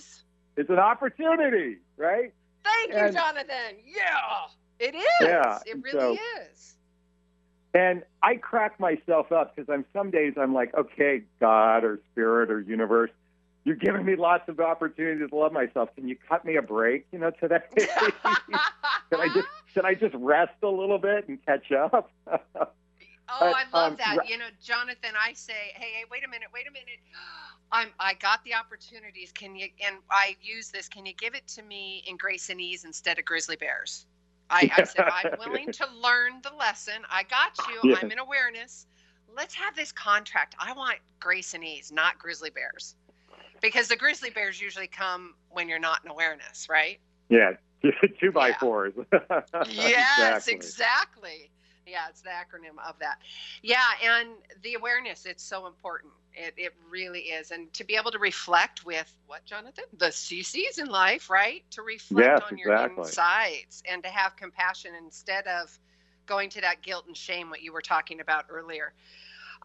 it's 0.56 0.70
an 0.70 0.78
opportunity, 0.78 1.78
right? 1.98 2.32
Thank 2.62 2.92
you, 2.92 2.98
And- 2.98 3.14
Jonathon. 3.14 3.76
Yeah, 3.84 4.46
it 4.78 4.94
is. 4.94 5.04
Yeah, 5.20 5.58
it 5.66 5.82
really 5.82 6.16
so- 6.16 6.22
is. 6.50 6.76
And 7.74 8.04
I 8.22 8.36
crack 8.36 8.78
myself 8.78 9.32
up 9.32 9.54
because 9.54 9.68
I'm 9.68 9.84
some 9.92 10.10
days 10.10 10.34
I'm 10.40 10.54
like, 10.54 10.72
okay, 10.74 11.22
God 11.40 11.82
or 11.84 12.00
Spirit 12.12 12.50
or 12.50 12.60
Universe, 12.60 13.10
you're 13.64 13.74
giving 13.74 14.04
me 14.04 14.14
lots 14.14 14.48
of 14.48 14.60
opportunities 14.60 15.28
to 15.28 15.34
love 15.34 15.52
myself. 15.52 15.88
Can 15.96 16.06
you 16.06 16.16
cut 16.28 16.44
me 16.44 16.56
a 16.56 16.62
break, 16.62 17.06
you 17.10 17.18
know, 17.18 17.32
today? 17.32 17.58
Can 17.76 19.20
I 19.20 19.28
just 19.34 19.48
should 19.72 19.84
I 19.84 19.94
just 19.94 20.14
rest 20.14 20.52
a 20.62 20.68
little 20.68 20.98
bit 20.98 21.28
and 21.28 21.44
catch 21.44 21.72
up? 21.72 22.12
Oh, 23.26 23.38
But, 23.40 23.56
I 23.56 23.64
love 23.72 23.92
um, 23.92 23.96
that. 23.98 24.28
You 24.28 24.36
know, 24.36 24.48
Jonathon, 24.62 25.14
I 25.18 25.32
say, 25.32 25.72
hey, 25.74 25.92
hey, 25.94 26.04
wait 26.10 26.24
a 26.26 26.28
minute, 26.28 26.48
wait 26.52 26.66
a 26.68 26.70
minute. 26.70 27.00
I'm, 27.72 27.88
I 27.98 28.14
got 28.14 28.44
the 28.44 28.54
opportunities. 28.54 29.32
Can 29.32 29.56
you, 29.56 29.68
and 29.84 29.96
I 30.10 30.36
use 30.42 30.68
this, 30.68 30.88
can 30.88 31.06
you 31.06 31.14
give 31.14 31.34
it 31.34 31.46
to 31.48 31.62
me 31.62 32.04
in 32.06 32.18
grace 32.18 32.50
and 32.50 32.60
ease 32.60 32.84
instead 32.84 33.18
of 33.18 33.24
grizzly 33.24 33.56
bears? 33.56 34.04
I, 34.50 34.70
I 34.76 34.84
said, 34.84 35.04
I'm 35.12 35.38
willing 35.38 35.72
to 35.72 35.86
learn 36.02 36.40
the 36.42 36.52
lesson. 36.58 37.02
I 37.10 37.22
got 37.24 37.56
you. 37.68 37.90
Yeah. 37.90 37.98
I'm 38.00 38.10
in 38.10 38.18
awareness. 38.18 38.86
Let's 39.34 39.54
have 39.54 39.74
this 39.74 39.90
contract. 39.92 40.54
I 40.58 40.72
want 40.72 40.98
grace 41.20 41.54
and 41.54 41.64
ease, 41.64 41.90
not 41.92 42.18
grizzly 42.18 42.50
bears. 42.50 42.96
Because 43.60 43.88
the 43.88 43.96
grizzly 43.96 44.30
bears 44.30 44.60
usually 44.60 44.86
come 44.86 45.34
when 45.50 45.68
you're 45.68 45.78
not 45.78 46.00
in 46.04 46.10
awareness, 46.10 46.68
right? 46.68 47.00
yeah, 47.30 47.52
two 48.20 48.30
by 48.32 48.48
Yeah. 48.48 48.58
fours. 48.58 48.92
Yes, 49.66 50.48
Exactly. 50.48 50.54
exactly. 50.54 51.50
Yeah, 51.86 52.08
it's 52.08 52.22
the 52.22 52.30
acronym 52.30 52.78
of 52.86 52.98
that. 53.00 53.18
Yeah, 53.62 53.82
and 54.02 54.30
the 54.62 54.74
awareness, 54.74 55.26
it's 55.26 55.42
so 55.42 55.66
important. 55.66 56.12
It, 56.34 56.54
it 56.56 56.74
really 56.90 57.20
is. 57.20 57.50
And 57.50 57.72
to 57.74 57.84
be 57.84 57.96
able 57.96 58.10
to 58.10 58.18
reflect 58.18 58.84
with 58.84 59.12
what, 59.26 59.44
Jonathon? 59.44 59.84
The 59.96 60.10
CCs 60.10 60.78
in 60.78 60.86
life, 60.86 61.30
right? 61.30 61.62
To 61.72 61.82
reflect 61.82 62.26
Yes, 62.26 62.42
on 62.50 62.58
your 62.58 62.72
exactly. 62.72 63.02
insides 63.02 63.82
and 63.90 64.02
to 64.02 64.08
have 64.08 64.36
compassion 64.36 64.92
instead 64.98 65.46
of 65.46 65.78
going 66.26 66.50
to 66.50 66.60
that 66.62 66.82
guilt 66.82 67.04
and 67.06 67.16
shame, 67.16 67.50
what 67.50 67.62
you 67.62 67.72
were 67.72 67.82
talking 67.82 68.20
about 68.20 68.46
earlier. 68.48 68.92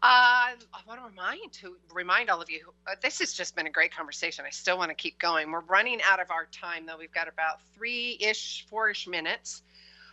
Uh, 0.02 0.56
I 0.56 0.80
want 0.86 1.00
to 1.00 1.06
remind 1.06 1.52
to 1.54 1.76
remind 1.92 2.30
all 2.30 2.40
of 2.40 2.50
you. 2.50 2.72
Uh, 2.86 2.94
this 3.02 3.18
has 3.18 3.34
just 3.34 3.54
been 3.54 3.66
a 3.66 3.70
great 3.70 3.94
conversation. 3.94 4.44
I 4.46 4.50
still 4.50 4.78
want 4.78 4.90
to 4.90 4.94
keep 4.94 5.18
going. 5.18 5.50
We're 5.50 5.60
running 5.60 6.00
out 6.02 6.20
of 6.20 6.30
our 6.30 6.46
time, 6.46 6.86
though. 6.86 6.96
We've 6.96 7.12
got 7.12 7.28
about 7.28 7.60
three-ish, 7.74 8.66
four-ish 8.70 9.06
minutes. 9.06 9.62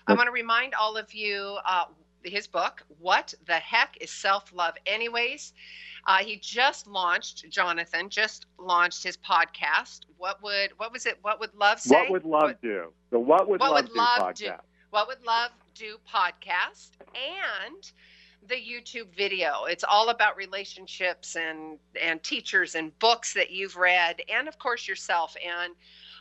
I 0.06 0.14
want 0.14 0.28
to 0.28 0.32
remind 0.32 0.74
all 0.74 0.98
of 0.98 1.14
you 1.14 1.58
uh, 1.66 1.86
his 2.24 2.48
book, 2.48 2.84
What 3.00 3.34
the 3.46 3.54
Heck 3.54 3.98
is 4.02 4.12
Self 4.12 4.52
Love, 4.54 4.76
Anyways? 4.86 5.54
Uh, 6.08 6.20
he 6.20 6.38
just 6.38 6.88
launched, 6.88 7.50
Jonathon 7.50 8.10
just 8.10 8.46
launched 8.58 9.04
his 9.04 9.18
podcast. 9.18 10.02
What 10.18 10.42
would, 10.42 10.72
what 10.78 10.94
was 10.94 11.06
it? 11.06 11.20
What 11.22 11.40
would 11.42 11.54
love 11.54 11.82
say? 11.82 11.96
What 11.96 12.10
would 12.10 12.24
love 12.24 12.56
do? 12.62 12.94
The 13.10 13.20
What 13.20 13.50
Would 13.50 13.60
What 13.60 13.72
Love 13.72 13.84
Would 13.84 13.94
Do 13.94 14.00
Love 14.00 14.20
podcast. 14.20 14.38
Do? 14.38 14.52
What 14.92 15.08
Would 15.10 15.26
Love 15.26 15.52
Do 15.76 15.98
podcast 16.12 16.92
and 17.14 17.92
the 18.48 18.56
YouTube 18.56 19.14
video. 19.18 19.66
It's 19.66 19.84
all 19.84 20.08
about 20.08 20.38
relationships 20.38 21.36
and 21.36 21.78
and 22.02 22.24
teachers 22.24 22.76
and 22.76 22.98
books 23.00 23.34
that 23.34 23.52
you've 23.52 23.76
read 23.76 24.22
and 24.34 24.48
of 24.48 24.58
course 24.60 24.88
yourself 24.88 25.36
and 25.46 25.74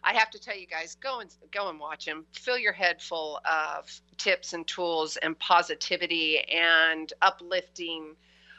I 0.03 0.15
have 0.15 0.31
to 0.31 0.39
tell 0.41 0.57
you 0.57 0.67
guys 0.67 0.97
go 0.97 1.21
and 1.21 1.33
go 1.53 1.69
and 1.69 1.79
watch 1.79 2.05
him. 2.05 2.25
Fill 2.33 2.59
your 2.59 2.73
head 2.73 3.01
full 3.01 3.41
of 3.45 3.89
tips 4.17 4.53
and 4.53 4.67
tools 4.67 5.17
and 5.19 5.39
positivity 5.39 6.41
and 6.41 7.13
uplifting 7.23 8.17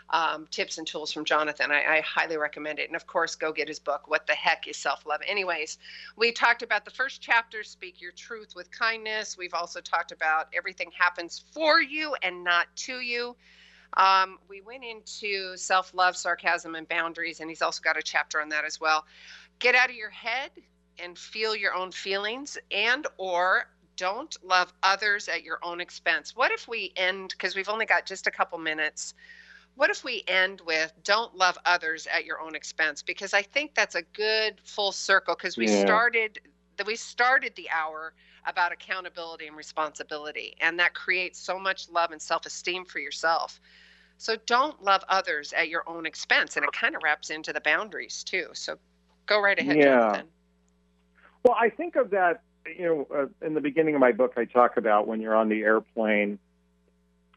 um, 0.10 0.48
tips 0.52 0.78
and 0.78 0.88
tools 0.88 1.12
from 1.12 1.26
Jonathon. 1.26 1.72
I, 1.72 1.98
I 1.98 2.02
highly 2.02 2.38
recommend 2.38 2.80
it. 2.80 2.88
And 2.90 2.96
of 2.96 3.08
course, 3.08 3.36
go 3.36 3.52
get 3.52 3.68
his 3.68 3.80
book, 3.80 4.08
What 4.08 4.26
the 4.26 4.34
Heck 4.34 4.68
is 4.68 4.78
Self 4.78 5.06
Love? 5.06 5.22
Anyways, 5.28 5.78
we 6.16 6.32
talked 6.32 6.62
about 6.64 6.86
the 6.86 6.92
first 6.92 7.22
chapter, 7.22 7.64
Speak 7.64 8.02
Your 8.02 8.14
Truth 8.14 8.54
with 8.56 8.72
Kindness. 8.72 9.38
We've 9.38 9.54
also 9.54 9.82
talked 9.82 10.12
about 10.12 10.48
everything 10.56 10.92
happens 10.98 11.44
for 11.52 11.82
you 11.82 12.16
and 12.22 12.44
not 12.44 12.68
to 12.78 13.00
you. 13.00 13.36
Um, 13.96 14.38
we 14.50 14.62
went 14.62 14.84
into 14.84 15.58
self 15.58 15.94
love, 15.94 16.16
sarcasm, 16.16 16.76
and 16.76 16.88
boundaries, 16.88 17.40
and 17.40 17.50
he's 17.50 17.62
also 17.62 17.82
got 17.82 17.98
a 17.98 18.02
chapter 18.02 18.42
on 18.42 18.50
that 18.50 18.66
as 18.66 18.80
well. 18.80 19.06
Get 19.60 19.76
out 19.76 19.90
of 19.90 19.96
your 19.96 20.10
head 20.10 20.52
and 21.00 21.18
feel 21.18 21.56
your 21.56 21.74
own 21.74 21.92
feelings, 21.92 22.58
and 22.72 23.08
or 23.18 23.68
don't 23.98 24.38
love 24.44 24.72
others 24.84 25.28
at 25.28 25.44
your 25.44 25.60
own 25.64 25.82
expense. 25.82 26.36
What 26.36 26.52
if 26.52 26.68
we 26.68 26.94
end 26.96 27.30
because 27.32 27.56
we've 27.56 27.70
only 27.70 27.86
got 27.86 28.06
just 28.06 28.28
a 28.28 28.32
couple 28.32 28.58
minutes? 28.58 29.14
What 29.78 29.92
if 29.92 30.04
we 30.04 30.24
end 30.28 30.62
with 30.66 30.92
don't 31.04 31.36
love 31.36 31.56
others 31.64 32.08
at 32.08 32.26
your 32.26 32.42
own 32.42 32.56
expense? 32.56 33.04
Because 33.04 33.36
I 33.36 33.44
think 33.44 33.76
that's 33.76 33.94
a 33.94 34.02
good 34.02 34.60
full 34.64 34.92
circle 34.92 35.36
because 35.36 35.56
we 35.56 35.68
Yeah. 35.68 35.84
started 35.84 36.40
that 36.78 36.88
we 36.88 36.96
started 36.96 37.56
the 37.56 37.70
hour 37.70 38.14
about 38.46 38.72
accountability 38.72 39.46
and 39.46 39.56
responsibility 39.56 40.56
and 40.62 40.80
that 40.80 40.96
creates 40.96 41.40
so 41.40 41.60
much 41.60 41.90
love 41.90 42.12
and 42.12 42.22
self-esteem 42.22 42.86
for 42.86 42.98
yourself. 43.00 43.60
So 44.18 44.36
don't 44.48 44.82
love 44.82 45.04
others 45.10 45.54
at 45.54 45.70
your 45.70 45.84
own 45.88 46.08
expense 46.08 46.56
and 46.56 46.66
it 46.66 46.72
kind 46.72 46.96
of 46.96 47.04
wraps 47.04 47.30
into 47.30 47.54
the 47.54 47.62
boundaries 47.62 48.24
too. 48.24 48.48
So 48.54 48.78
go 49.28 49.40
right 49.40 49.60
ahead, 49.60 49.76
Yeah. 49.78 49.84
Jonathon. 49.84 50.28
Well, 51.44 51.56
I 51.60 51.70
think 51.70 51.96
of 51.96 52.10
that, 52.10 52.42
you 52.66 52.86
know, 52.86 53.08
uh, 53.16 53.46
in 53.46 53.54
the 53.54 53.62
beginning 53.62 53.94
of 53.94 54.02
my 54.02 54.12
book, 54.12 54.34
I 54.38 54.46
talk 54.46 54.78
about 54.78 55.08
when 55.08 55.22
you're 55.22 55.36
on 55.36 55.50
the 55.50 55.62
airplane 55.62 56.40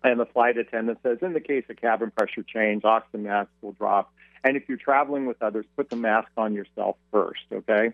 and 0.02 0.18
the 0.18 0.26
flight 0.26 0.56
attendant 0.56 0.98
says, 1.02 1.18
in 1.22 1.32
the 1.32 1.40
case 1.40 1.64
of 1.68 1.76
cabin 1.76 2.10
pressure 2.10 2.42
change, 2.42 2.84
oxygen 2.84 3.24
masks 3.24 3.52
will 3.60 3.72
drop. 3.72 4.12
And 4.42 4.56
if 4.56 4.68
you're 4.68 4.78
traveling 4.78 5.26
with 5.26 5.42
others, 5.42 5.66
put 5.76 5.90
the 5.90 5.96
mask 5.96 6.30
on 6.36 6.54
yourself 6.54 6.96
first, 7.10 7.42
okay? 7.52 7.92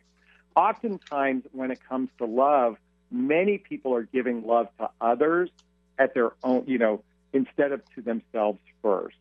Oftentimes, 0.54 1.44
when 1.52 1.70
it 1.70 1.80
comes 1.88 2.08
to 2.18 2.24
love, 2.24 2.76
many 3.10 3.58
people 3.58 3.94
are 3.94 4.04
giving 4.04 4.46
love 4.46 4.68
to 4.78 4.88
others 5.00 5.50
at 5.98 6.14
their 6.14 6.32
own, 6.44 6.64
you 6.66 6.78
know, 6.78 7.02
instead 7.32 7.72
of 7.72 7.82
to 7.94 8.02
themselves 8.02 8.60
first. 8.82 9.16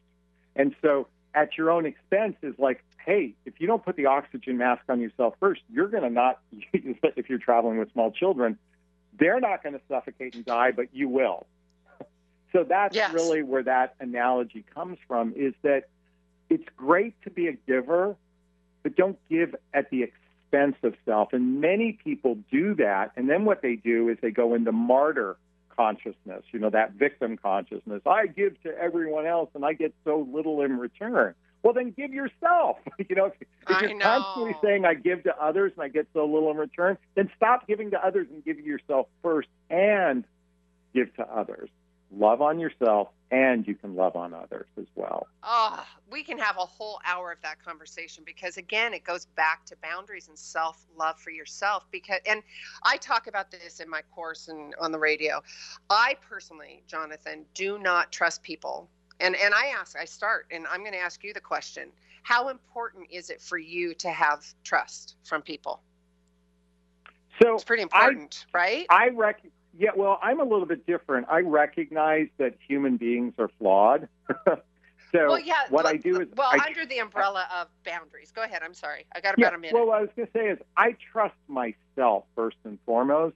And 0.55 0.75
so 0.81 1.07
at 1.33 1.57
your 1.57 1.71
own 1.71 1.85
expense 1.85 2.37
is 2.43 2.53
like, 2.57 2.83
hey, 3.05 3.33
if 3.45 3.59
you 3.59 3.67
don't 3.67 3.83
put 3.83 3.95
the 3.95 4.05
oxygen 4.05 4.57
mask 4.57 4.83
on 4.87 5.01
yourself 5.01 5.35
first, 5.39 5.61
you're 5.69 5.87
going 5.87 6.03
to 6.03 6.09
not, 6.09 6.39
if 6.73 7.29
you're 7.29 7.39
traveling 7.39 7.77
with 7.77 7.91
small 7.91 8.11
children, 8.11 8.57
they're 9.17 9.39
not 9.39 9.63
going 9.63 9.73
to 9.73 9.81
suffocate 9.87 10.35
and 10.35 10.45
die, 10.45 10.71
but 10.71 10.87
you 10.93 11.09
will. 11.09 11.45
So 12.51 12.63
that's 12.63 12.95
Yes. 12.95 13.13
really 13.13 13.43
where 13.43 13.63
that 13.63 13.95
analogy 13.99 14.63
comes 14.73 14.97
from 15.07 15.33
is 15.35 15.53
that 15.61 15.89
it's 16.49 16.67
great 16.77 17.19
to 17.23 17.29
be 17.29 17.47
a 17.47 17.53
giver, 17.53 18.15
but 18.83 18.95
don't 18.95 19.17
give 19.29 19.55
at 19.73 19.89
the 19.89 20.03
expense 20.03 20.77
of 20.83 20.95
self. 21.05 21.33
And 21.33 21.59
many 21.59 21.93
people 21.93 22.37
do 22.51 22.75
that. 22.75 23.11
And 23.15 23.29
then 23.29 23.45
what 23.45 23.61
they 23.61 23.75
do 23.75 24.09
is 24.09 24.17
they 24.21 24.31
go 24.31 24.53
into 24.53 24.71
martyr 24.71 25.37
consciousness, 25.75 26.43
you 26.51 26.59
know, 26.59 26.69
that 26.69 26.93
victim 26.93 27.37
consciousness. 27.37 28.01
I 28.05 28.27
give 28.27 28.61
to 28.63 28.77
everyone 28.77 29.25
else 29.25 29.49
and 29.53 29.65
I 29.65 29.73
get 29.73 29.93
so 30.03 30.27
little 30.31 30.61
in 30.61 30.77
return. 30.77 31.35
Well, 31.63 31.73
then 31.73 31.91
give 31.91 32.13
yourself. 32.13 32.77
you 33.09 33.15
know, 33.15 33.25
if, 33.25 33.33
if 33.41 33.81
you're 33.81 33.99
constantly 33.99 34.55
saying 34.63 34.85
I 34.85 34.93
give 34.93 35.23
to 35.23 35.35
others 35.37 35.73
and 35.75 35.83
I 35.83 35.87
get 35.87 36.07
so 36.13 36.25
little 36.25 36.51
in 36.51 36.57
return, 36.57 36.97
then 37.15 37.29
stop 37.35 37.67
giving 37.67 37.91
to 37.91 38.05
others 38.05 38.27
and 38.31 38.45
give 38.45 38.59
yourself 38.59 39.07
first 39.23 39.49
and 39.69 40.23
give 40.93 41.13
to 41.15 41.23
others. 41.23 41.69
Love 42.11 42.41
on 42.41 42.59
yourself 42.59 43.09
and 43.31 43.67
you 43.67 43.75
can 43.75 43.95
love 43.95 44.15
on 44.15 44.33
others 44.33 44.67
as 44.77 44.85
well. 44.95 45.27
Oh, 45.43 45.83
we 46.09 46.23
can 46.23 46.37
have 46.37 46.57
a 46.57 46.65
whole 46.65 46.99
hour 47.05 47.31
of 47.31 47.41
that 47.41 47.63
conversation 47.63 48.23
because 48.25 48.57
again, 48.57 48.93
it 48.93 49.03
goes 49.03 49.25
back 49.25 49.65
to 49.65 49.75
boundaries 49.81 50.27
and 50.27 50.37
self-love 50.37 51.19
for 51.19 51.31
yourself 51.31 51.85
because 51.91 52.19
and 52.25 52.43
I 52.83 52.97
talk 52.97 53.27
about 53.27 53.51
this 53.51 53.79
in 53.79 53.89
my 53.89 54.01
course 54.13 54.47
and 54.47 54.75
on 54.79 54.91
the 54.91 54.99
radio. 54.99 55.41
I 55.89 56.15
personally, 56.27 56.83
Jonathon, 56.87 57.45
do 57.53 57.79
not 57.79 58.11
trust 58.11 58.43
people. 58.43 58.89
And 59.19 59.35
and 59.35 59.53
I 59.53 59.67
ask, 59.67 59.97
I 59.97 60.05
start 60.05 60.47
and 60.51 60.67
I'm 60.67 60.81
going 60.81 60.93
to 60.93 60.99
ask 60.99 61.23
you 61.23 61.33
the 61.33 61.41
question. 61.41 61.91
How 62.23 62.49
important 62.49 63.07
is 63.11 63.29
it 63.29 63.41
for 63.41 63.57
you 63.57 63.93
to 63.95 64.09
have 64.09 64.45
trust 64.63 65.15
from 65.23 65.41
people? 65.41 65.81
So 67.41 67.55
It's 67.55 67.63
pretty 67.63 67.83
important, 67.83 68.45
right? 68.53 68.85
I 68.89 69.09
rec- 69.09 69.43
yeah, 69.77 69.91
well, 69.95 70.19
I'm 70.21 70.39
a 70.39 70.43
little 70.43 70.65
bit 70.65 70.85
different. 70.85 71.27
I 71.29 71.39
recognize 71.41 72.27
that 72.37 72.55
human 72.67 72.97
beings 72.97 73.33
are 73.37 73.49
flawed. 73.59 74.07
so 74.45 74.57
well, 75.13 75.39
yeah. 75.39 75.63
what 75.69 75.85
look- 75.85 75.93
I 75.93 75.97
do 75.97 76.21
is 76.21 76.27
well, 76.35 76.49
I, 76.51 76.59
under 76.65 76.85
the 76.85 76.99
umbrella 76.99 77.47
of 77.53 77.67
boundaries. 77.83 78.31
Go 78.31 78.43
ahead. 78.43 78.61
I'm 78.63 78.73
sorry. 78.73 79.05
I 79.15 79.19
got 79.19 79.35
yeah, 79.37 79.47
about 79.47 79.57
a 79.57 79.59
minute. 79.59 79.73
well, 79.73 79.87
what 79.87 79.97
I 79.97 80.01
was 80.01 80.09
going 80.15 80.27
to 80.27 80.33
say 80.33 80.47
is 80.47 80.59
I 80.77 80.95
trust 81.11 81.35
myself 81.47 82.25
first 82.35 82.57
and 82.63 82.79
foremost, 82.85 83.35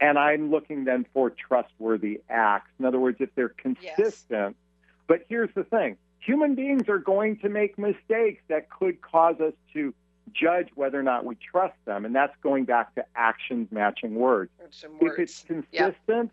and 0.00 0.18
I'm 0.18 0.50
looking 0.50 0.84
then 0.84 1.06
for 1.12 1.30
trustworthy 1.30 2.20
acts. 2.28 2.70
In 2.78 2.84
other 2.84 3.00
words, 3.00 3.18
if 3.20 3.34
they're 3.34 3.48
consistent. 3.48 4.56
But 5.08 5.24
here's 5.28 5.52
the 5.54 5.64
thing: 5.64 5.96
human 6.20 6.54
beings 6.54 6.88
are 6.88 6.98
going 6.98 7.38
to 7.38 7.48
make 7.48 7.78
mistakes 7.78 8.42
that 8.48 8.70
could 8.70 9.00
cause 9.00 9.40
us 9.40 9.54
to 9.72 9.92
judge 10.32 10.68
whether 10.74 10.98
or 10.98 11.02
not 11.02 11.24
we 11.24 11.36
trust 11.36 11.76
them, 11.84 12.04
and 12.04 12.14
that's 12.14 12.34
going 12.42 12.64
back 12.64 12.94
to 12.94 13.04
actions 13.14 13.68
matching 13.70 14.14
words. 14.14 14.50
If 15.00 15.18
it's 15.18 15.42
consistent, 15.42 16.30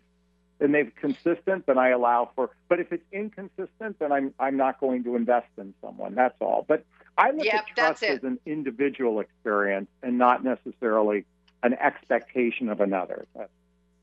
then 0.58 0.72
they've 0.72 0.92
consistent, 0.94 1.66
then 1.66 1.78
I 1.78 1.90
allow 1.90 2.30
for. 2.34 2.50
But 2.68 2.80
if 2.80 2.92
it's 2.92 3.04
inconsistent, 3.12 3.98
then 3.98 4.12
I'm 4.12 4.34
I'm 4.38 4.56
not 4.56 4.80
going 4.80 5.04
to 5.04 5.16
invest 5.16 5.48
in 5.56 5.74
someone. 5.80 6.14
That's 6.14 6.36
all. 6.40 6.64
But 6.66 6.84
I 7.16 7.30
look 7.30 7.44
Yep, 7.44 7.54
at 7.54 7.66
trust 7.76 8.02
as 8.04 8.22
an 8.24 8.38
individual 8.46 9.20
experience 9.20 9.88
and 10.02 10.18
not 10.18 10.44
necessarily 10.44 11.24
an 11.62 11.74
expectation 11.74 12.68
of 12.68 12.80
another. 12.80 13.26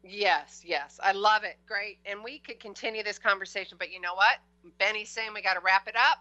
Yes, 0.03 0.61
yes. 0.65 0.99
I 1.01 1.13
love 1.13 1.43
it. 1.43 1.57
Great. 1.67 1.97
And 2.05 2.23
we 2.23 2.39
could 2.39 2.59
continue 2.59 3.03
this 3.03 3.17
conversation, 3.17 3.77
but 3.79 3.91
you 3.91 3.99
know 3.99 4.13
what? 4.13 4.37
Benny's 4.77 5.09
saying 5.09 5.29
we 5.33 5.41
got 5.41 5.55
to 5.55 5.61
wrap 5.61 5.87
it 5.87 5.95
up. 5.95 6.19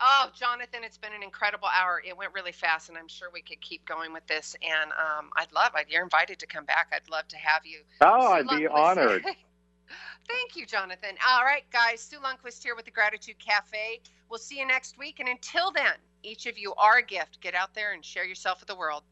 Oh, 0.00 0.30
Jonathon, 0.34 0.82
it's 0.82 0.98
been 0.98 1.12
an 1.12 1.22
incredible 1.22 1.68
hour. 1.68 2.02
It 2.04 2.16
went 2.16 2.32
really 2.34 2.52
fast, 2.52 2.88
and 2.88 2.98
I'm 2.98 3.08
sure 3.08 3.28
we 3.32 3.42
could 3.42 3.60
keep 3.60 3.86
going 3.86 4.12
with 4.12 4.26
this. 4.26 4.56
And 4.62 4.90
um, 4.92 5.30
I'd 5.36 5.52
love, 5.52 5.72
you're 5.88 6.02
invited 6.02 6.38
to 6.40 6.46
come 6.46 6.64
back. 6.64 6.88
I'd 6.92 7.08
love 7.10 7.28
to 7.28 7.36
have 7.36 7.64
you. 7.64 7.80
Oh, 8.00 8.32
I'd 8.32 8.48
be 8.48 8.66
honored. 8.66 9.24
Thank 10.28 10.56
you, 10.56 10.66
Jonathon. 10.66 11.16
All 11.28 11.44
right, 11.44 11.64
guys. 11.70 12.00
Sue 12.00 12.18
Lundquist 12.18 12.62
here 12.62 12.74
with 12.74 12.86
the 12.86 12.90
Gratitude 12.90 13.38
Cafe. 13.38 14.00
We'll 14.28 14.38
see 14.38 14.58
you 14.58 14.66
next 14.66 14.98
week. 14.98 15.20
And 15.20 15.28
until 15.28 15.70
then, 15.70 15.94
each 16.22 16.46
of 16.46 16.58
you 16.58 16.74
are 16.74 16.98
a 16.98 17.02
gift. 17.02 17.40
Get 17.40 17.54
out 17.54 17.74
there 17.74 17.92
and 17.92 18.04
share 18.04 18.24
yourself 18.24 18.60
with 18.60 18.68
the 18.68 18.76
world. 18.76 19.02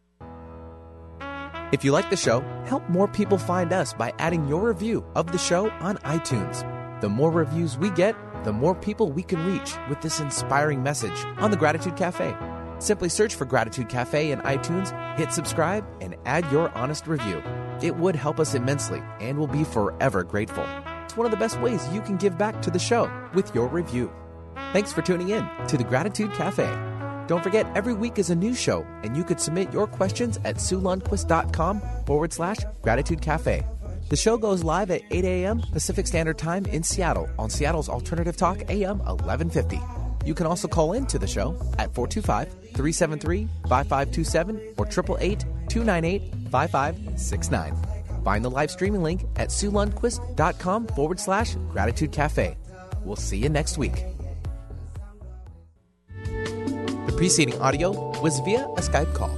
If 1.70 1.84
you 1.84 1.92
like 1.92 2.10
the 2.10 2.16
show, 2.16 2.40
help 2.66 2.86
more 2.88 3.08
people 3.08 3.38
find 3.38 3.72
us 3.72 3.92
by 3.92 4.12
adding 4.18 4.46
your 4.48 4.68
review 4.68 5.04
of 5.14 5.32
the 5.32 5.38
show 5.38 5.70
on 5.80 5.96
iTunes. 5.98 6.68
The 7.00 7.08
more 7.08 7.30
reviews 7.30 7.78
we 7.78 7.90
get, 7.90 8.14
the 8.44 8.52
more 8.52 8.74
people 8.74 9.10
we 9.10 9.22
can 9.22 9.44
reach 9.46 9.76
with 9.88 10.00
this 10.00 10.20
inspiring 10.20 10.82
message 10.82 11.24
on 11.38 11.50
the 11.50 11.56
Gratitude 11.56 11.96
Cafe. 11.96 12.36
Simply 12.78 13.08
search 13.08 13.34
for 13.34 13.44
Gratitude 13.44 13.88
Cafe 13.88 14.32
in 14.32 14.40
iTunes, 14.40 14.92
hit 15.16 15.32
subscribe, 15.32 15.84
and 16.00 16.16
add 16.26 16.50
your 16.50 16.70
honest 16.76 17.06
review. 17.06 17.42
It 17.80 17.96
would 17.96 18.16
help 18.16 18.40
us 18.40 18.54
immensely 18.54 19.02
and 19.20 19.38
we'll 19.38 19.46
be 19.46 19.64
forever 19.64 20.24
grateful. 20.24 20.64
It's 21.04 21.16
one 21.16 21.26
of 21.26 21.30
the 21.30 21.36
best 21.36 21.60
ways 21.60 21.86
you 21.92 22.00
can 22.00 22.16
give 22.16 22.38
back 22.38 22.60
to 22.62 22.70
the 22.70 22.78
show 22.78 23.10
with 23.34 23.54
your 23.54 23.68
review. 23.68 24.12
Thanks 24.72 24.92
for 24.92 25.02
tuning 25.02 25.28
in 25.30 25.48
to 25.68 25.76
the 25.76 25.84
Gratitude 25.84 26.32
Cafe. 26.32 26.64
Don't 27.26 27.42
forget, 27.42 27.66
every 27.76 27.94
week 27.94 28.18
is 28.18 28.30
a 28.30 28.34
new 28.34 28.54
show, 28.54 28.84
and 29.04 29.16
you 29.16 29.24
could 29.24 29.40
submit 29.40 29.72
your 29.72 29.86
questions 29.86 30.38
at 30.44 30.56
SueLundquist.com 30.56 31.80
forward 32.04 32.32
slash 32.32 32.58
Gratitude 32.82 33.22
Cafe. 33.22 33.64
The 34.12 34.18
show 34.18 34.36
goes 34.36 34.62
live 34.62 34.90
at 34.90 35.00
8 35.10 35.24
a.m. 35.24 35.62
Pacific 35.72 36.06
Standard 36.06 36.36
Time 36.36 36.66
in 36.66 36.82
Seattle 36.82 37.30
on 37.38 37.48
Seattle's 37.48 37.88
Alternative 37.88 38.36
Talk 38.36 38.60
AM 38.68 38.98
1150. 38.98 39.80
You 40.26 40.34
can 40.34 40.44
also 40.44 40.68
call 40.68 40.92
in 40.92 41.06
to 41.06 41.18
the 41.18 41.26
show 41.26 41.56
at 41.78 41.94
425 41.94 42.52
373 42.74 43.48
5527 43.70 44.74
or 44.76 44.86
888 44.86 45.46
298 45.66 46.34
5569. 46.50 48.22
Find 48.22 48.44
the 48.44 48.50
live 48.50 48.70
streaming 48.70 49.02
link 49.02 49.24
at 49.36 49.48
SueLundquist.com 49.48 50.88
forward 50.88 51.18
slash 51.18 51.54
Gratitude 51.70 52.12
Cafe. 52.12 52.54
We'll 53.06 53.16
see 53.16 53.38
you 53.38 53.48
next 53.48 53.78
week. 53.78 54.04
The 56.26 57.14
preceding 57.16 57.58
audio 57.62 58.20
was 58.20 58.40
via 58.40 58.66
a 58.66 58.82
Skype 58.82 59.14
call. 59.14 59.34